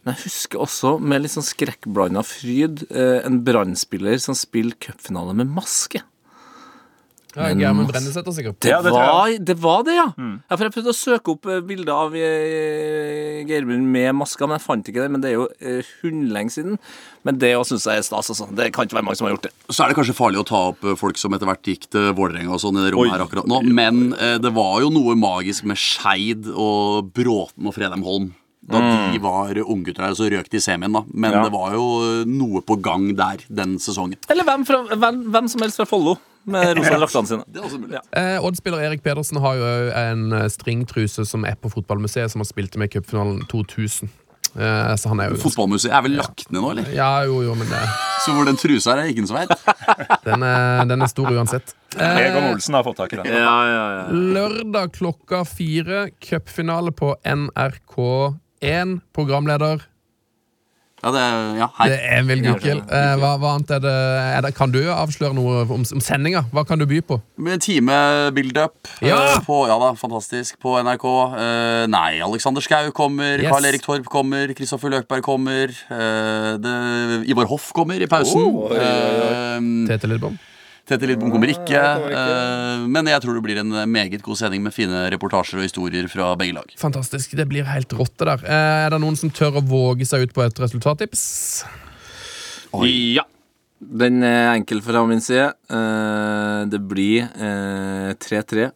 Men 0.07 0.15
jeg 0.15 0.29
husker 0.29 0.63
også 0.63 0.91
med 1.03 1.25
litt 1.25 1.35
sånn 1.35 1.47
skrekkblanda 1.47 2.23
fryd 2.23 2.85
eh, 2.93 3.25
en 3.27 3.41
brannspiller 3.47 4.21
som 4.23 4.37
spiller 4.39 4.79
cupfinale 4.79 5.35
med 5.35 5.51
maske. 5.51 6.05
Ja, 7.37 7.51
Gjermund 7.53 7.91
Brennesæter, 7.93 8.33
sikkert. 8.33 8.57
Det, 8.65 8.73
det 8.87 8.93
var, 8.95 9.33
det 9.51 9.57
var 9.61 9.83
det, 9.85 9.97
ja. 9.99 10.07
ja. 10.17 10.57
For 10.57 10.65
Jeg 10.65 10.73
prøvde 10.79 10.93
å 10.95 10.97
søke 10.97 11.35
opp 11.35 11.49
eh, 11.53 11.59
bilder 11.69 11.93
av 12.07 12.15
eh, 12.17 13.43
Geirmund 13.49 13.91
med 13.93 14.15
maska, 14.17 14.49
men 14.49 14.57
jeg 14.57 14.65
fant 14.65 14.89
ikke 14.89 15.05
det. 15.05 15.11
Men 15.13 15.25
det 15.25 15.31
er 15.33 15.37
jo 15.37 15.45
eh, 15.61 15.91
hundlenge 16.03 16.55
siden. 16.57 16.79
Men 17.29 17.41
det 17.43 17.53
syns 17.69 17.85
jeg 17.91 18.01
er 18.01 18.07
stas. 18.07 18.31
Altså. 18.33 18.49
Det 18.57 18.71
kan 18.73 18.89
ikke 18.89 18.97
være 18.99 19.09
mange 19.11 19.21
som 19.21 19.29
har 19.29 19.35
gjort 19.37 19.49
det. 19.49 19.53
Så 19.69 19.85
er 19.85 19.93
det 19.93 19.99
kanskje 20.01 20.17
farlig 20.17 20.41
å 20.41 20.47
ta 20.49 20.63
opp 20.73 20.87
eh, 20.87 20.97
folk 20.99 21.21
som 21.21 21.37
etter 21.37 21.51
hvert 21.51 21.71
gikk 21.75 21.89
til 21.93 22.09
Vålerenga 22.17 22.57
og 22.57 22.63
sånn 22.63 22.81
i 22.81 22.87
det 22.87 22.95
rommet 22.97 23.17
her 23.19 23.27
akkurat 23.27 23.51
nå. 23.53 23.61
Men 23.69 24.09
eh, 24.17 24.39
det 24.43 24.55
var 24.57 24.81
jo 24.87 24.91
noe 24.95 25.17
magisk 25.21 25.69
med 25.69 25.81
Skeid 25.81 26.49
og 26.53 27.13
Bråten 27.17 27.69
og 27.69 27.77
Fredheim 27.77 28.07
Holm. 28.07 28.33
Da 28.67 28.81
de 29.13 29.21
var 29.23 29.55
unggutter 29.63 30.03
her, 30.03 30.15
og 30.15 30.19
så 30.19 30.27
røk 30.33 30.49
de 30.51 30.59
i 30.59 30.63
semien, 30.65 30.91
da. 30.91 31.05
Men 31.15 31.37
Ja. 31.37 31.45
det 31.47 31.53
var 31.55 31.77
jo 31.77 31.85
noe 32.27 32.65
på 32.67 32.75
gang 32.83 33.13
der 33.15 33.45
den 33.47 33.77
sesongen. 33.79 34.19
Eller 34.33 34.43
hvem, 34.49 34.65
fra, 34.67 34.81
hvem, 34.91 35.21
hvem 35.31 35.47
som 35.53 35.63
helst 35.63 35.79
fra 35.79 35.87
Follo 35.87 36.17
med 36.47 36.77
rosa 36.79 36.99
draktene 37.01 37.31
sine. 37.31 37.47
Det 37.47 37.61
er 37.61 37.67
også 37.67 37.81
mulig. 37.83 37.97
Ja. 37.99 38.05
Eh, 38.21 38.45
Odd-spiller 38.45 38.85
Erik 38.87 39.03
Pedersen 39.05 39.41
har 39.43 39.59
jo 39.59 39.73
en 40.03 40.29
eh, 40.37 40.47
stringtruse 40.53 41.27
som 41.29 41.47
er 41.49 41.59
på 41.61 41.73
fotballmuseet, 41.73 42.33
som 42.33 42.45
har 42.45 42.49
spilt 42.49 42.79
med 42.79 42.91
i 42.91 42.97
cupfinalen 42.97 43.43
2000. 43.51 44.13
Eh, 44.57 44.93
så 44.97 45.11
han 45.13 45.21
er 45.21 45.33
jo 45.33 45.41
Fotballmuseet 45.43 45.93
er 45.93 46.05
vel 46.07 46.15
lagt 46.17 46.47
ned 46.49 46.63
nå, 46.63 46.71
eller? 46.73 46.87
Ja, 46.97 47.11
jo, 47.29 47.43
jo, 47.45 47.57
men 47.59 47.69
det, 47.69 47.81
Så 48.25 48.33
hvor 48.33 48.47
den 48.49 48.57
trusa 48.57 48.95
er, 48.95 49.03
er 49.05 49.13
ingen 49.13 49.29
som 49.29 49.37
veit. 49.37 49.53
den, 50.29 50.47
er, 50.47 50.87
den 50.89 51.05
er 51.05 51.13
stor 51.13 51.29
uansett. 51.35 51.75
Egon 51.97 52.53
Olsen 52.53 52.79
har 52.79 52.87
fått 52.87 53.01
tak 53.03 53.13
i 53.13 53.21
den. 53.21 53.29
Ja, 53.35 53.57
ja, 53.69 53.85
ja. 53.99 54.07
Lørdag 54.37 54.95
klokka 54.97 55.43
fire, 55.49 56.07
cupfinale 56.25 56.95
på 56.97 57.13
NRK1. 57.27 58.97
Programleder 59.17 59.85
Ja, 61.07 61.11
det 61.15 61.23
ja, 61.61 61.67
hei. 61.79 61.87
det 61.93 61.99
er 62.03 62.17
Emil 62.19 62.41
Gukild. 62.43 62.81
Eh, 62.91 63.13
hva, 63.21 63.37
hva 63.39 63.53
annet 63.55 63.71
er 63.77 63.83
det, 63.85 63.93
er 64.35 64.41
det 64.43 64.51
Kan 64.59 64.73
du 64.75 64.81
avsløre 64.91 65.37
noe 65.37 65.61
om, 65.63 65.85
om 65.87 66.03
sendinga? 66.03 66.41
Hva 66.51 66.65
kan 66.67 66.81
du 66.83 66.87
by 66.91 66.99
på? 67.07 67.21
Med 67.47 67.63
time 67.63 67.95
build-up 68.35 68.91
Ja! 69.05 69.21
eh, 69.37 69.39
på, 69.47 69.61
ja 69.71 69.77
da, 69.79 69.93
fantastisk, 70.01 70.59
på 70.63 70.75
NRK. 70.83 71.07
Eh, 71.39 71.85
nei, 71.95 72.19
Alexander 72.27 72.65
Schou 72.65 72.91
kommer, 72.97 73.39
Yes. 73.39 73.53
Karl 73.55 73.71
Erik 73.71 73.87
Torp 73.87 74.11
kommer, 74.11 74.51
Kristoffer 74.59 74.91
Løkberg 74.97 75.23
kommer. 75.23 75.71
eh, 75.71 76.51
det, 76.67 76.75
Ivar 77.31 77.47
Hoff 77.53 77.71
kommer 77.77 78.03
i 78.03 78.11
pausen. 78.11 78.51
Eh, 78.75 79.71
Tete 79.93 80.11
Lidbom? 80.11 80.35
Tete 80.87 81.09
Lidbom 81.11 81.33
kommer 81.35 81.51
ikke. 81.51 81.81
eh, 82.15 82.85
men 82.87 83.09
jeg 83.11 83.23
tror 83.25 83.35
det 83.35 83.43
blir 83.43 83.59
en 83.63 83.75
meget 83.91 84.23
god 84.23 84.39
sending 84.39 84.63
med 84.63 84.75
fine 84.75 85.07
reportasjer 85.11 85.59
og 85.59 85.67
historier 85.67 86.07
fra 86.13 86.29
begge 86.39 86.55
lag. 86.55 86.71
Fantastisk. 86.79 87.35
Det 87.39 87.49
blir 87.51 87.67
helt 87.67 87.91
rått, 87.99 88.15
det 88.21 88.29
der. 88.31 88.45
Eh, 88.47 88.85
er 88.87 88.95
det 88.95 89.01
noen 89.03 89.19
som 89.19 89.33
tør 89.35 89.59
å 89.59 89.65
våge 89.67 90.07
seg 90.07 90.29
ut 90.29 90.37
på 90.37 90.47
et 90.47 90.63
resultattips? 90.63 91.25
ja. 92.87 93.27
Den 93.77 94.23
er 94.25 94.55
enkel 94.55 94.81
fra 94.81 95.03
min 95.07 95.21
side. 95.21 95.51
Eh, 95.69 96.63
det 96.73 96.81
blir 96.89 97.27
eh, 97.29 98.15
3-3. 98.17 98.71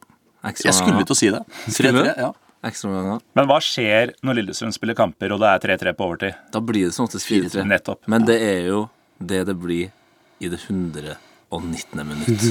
Jeg 0.51 0.75
skulle 0.77 1.07
til 1.07 1.15
å 1.15 1.19
si 1.19 1.31
det. 1.33 1.41
3-3, 1.73 2.13
ja. 2.21 2.33
Ekstraomganger. 2.67 3.23
Men 3.39 3.49
hva 3.49 3.57
skjer 3.65 4.13
når 4.27 4.41
Lillestrøm 4.41 4.75
spiller 4.75 4.99
kamper, 4.99 5.33
og 5.33 5.41
det 5.41 5.49
er 5.55 5.65
3-3 5.79 5.95
på 5.97 6.11
overtid? 6.11 6.37
Da 6.53 6.61
blir 6.61 6.91
det 6.91 6.97
som 6.97 7.07
oftest 7.09 7.29
4-3. 7.31 7.65
Men 8.13 8.29
det 8.29 8.37
er 8.45 8.69
jo 8.69 8.85
det 9.17 9.47
det 9.49 9.57
blir 9.61 9.89
i 10.41 10.49
det 10.53 10.61
119. 11.51 12.07
minutt. 12.07 12.43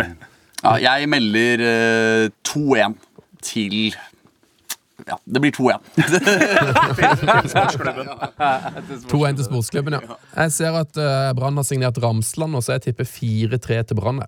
ja 0.84 0.94
jeg 1.00 1.08
melder 1.08 1.64
uh, 1.64 2.30
2-1 2.48 2.96
til 3.44 3.94
Ja, 5.08 5.16
det 5.24 5.40
blir 5.40 5.52
2-1. 5.56 5.80
2-1 9.08 9.36
til 9.38 9.46
sportsklubben, 9.46 9.96
ja. 9.96 10.18
Jeg 10.36 10.52
ser 10.52 10.76
at 10.76 10.92
uh, 11.00 11.30
Brann 11.36 11.56
har 11.56 11.64
signert 11.66 11.98
Ramsland, 12.02 12.54
og 12.54 12.62
så 12.62 12.76
jeg 12.76 12.90
tipper 12.90 13.08
4-3 13.08 13.82
til 13.88 13.96
Brann 13.96 14.20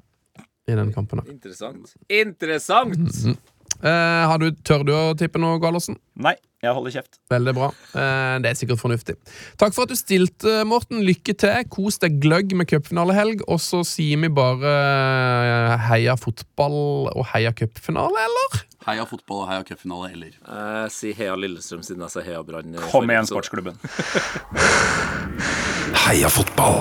i 0.68 0.74
den 0.78 0.92
kampen. 0.94 1.20
Interessant. 1.28 1.92
Interessant! 2.08 3.36
Eh, 3.82 4.24
har 4.30 4.38
du, 4.38 4.52
tør 4.62 4.84
du 4.86 4.92
å 4.94 5.14
tippe 5.18 5.40
noe, 5.42 5.58
Gallosen? 5.62 5.96
Nei, 6.22 6.36
jeg 6.62 6.74
holder 6.76 6.92
kjeft. 6.94 7.16
Veldig 7.32 7.52
bra. 7.56 7.68
Eh, 7.98 8.36
det 8.42 8.50
er 8.52 8.58
sikkert 8.58 8.78
fornuftig. 8.78 9.16
Takk 9.58 9.74
for 9.74 9.82
at 9.82 9.90
du 9.90 9.98
stilte, 9.98 10.60
Morten. 10.68 11.02
Lykke 11.02 11.34
til. 11.34 11.64
Kos 11.74 11.98
deg 12.02 12.20
gløgg 12.22 12.54
med 12.58 12.70
cupfinalehelg. 12.70 13.42
Og 13.50 13.58
så 13.62 13.82
sier 13.86 14.20
vi 14.22 14.30
bare 14.30 14.70
eh, 14.70 15.74
heia 15.88 16.14
fotball 16.20 17.10
og 17.10 17.24
heia 17.34 17.50
cupfinale, 17.58 18.26
eller? 18.28 18.62
Heia 18.86 19.06
fotball 19.10 19.44
og 19.44 19.50
heia 19.50 19.66
cupfinale, 19.66 20.12
eller? 20.14 20.38
Eh, 20.38 20.86
si 20.94 21.10
heia 21.18 21.34
Lillestrøm 21.38 21.82
siden 21.86 22.06
jeg 22.06 22.14
sa 22.14 22.26
heia 22.26 22.42
Brann. 22.46 22.78
Kom 22.94 23.10
igjen, 23.10 23.26
sportsklubben. 23.30 23.78
Heia 26.02 26.30
fotball! 26.32 26.80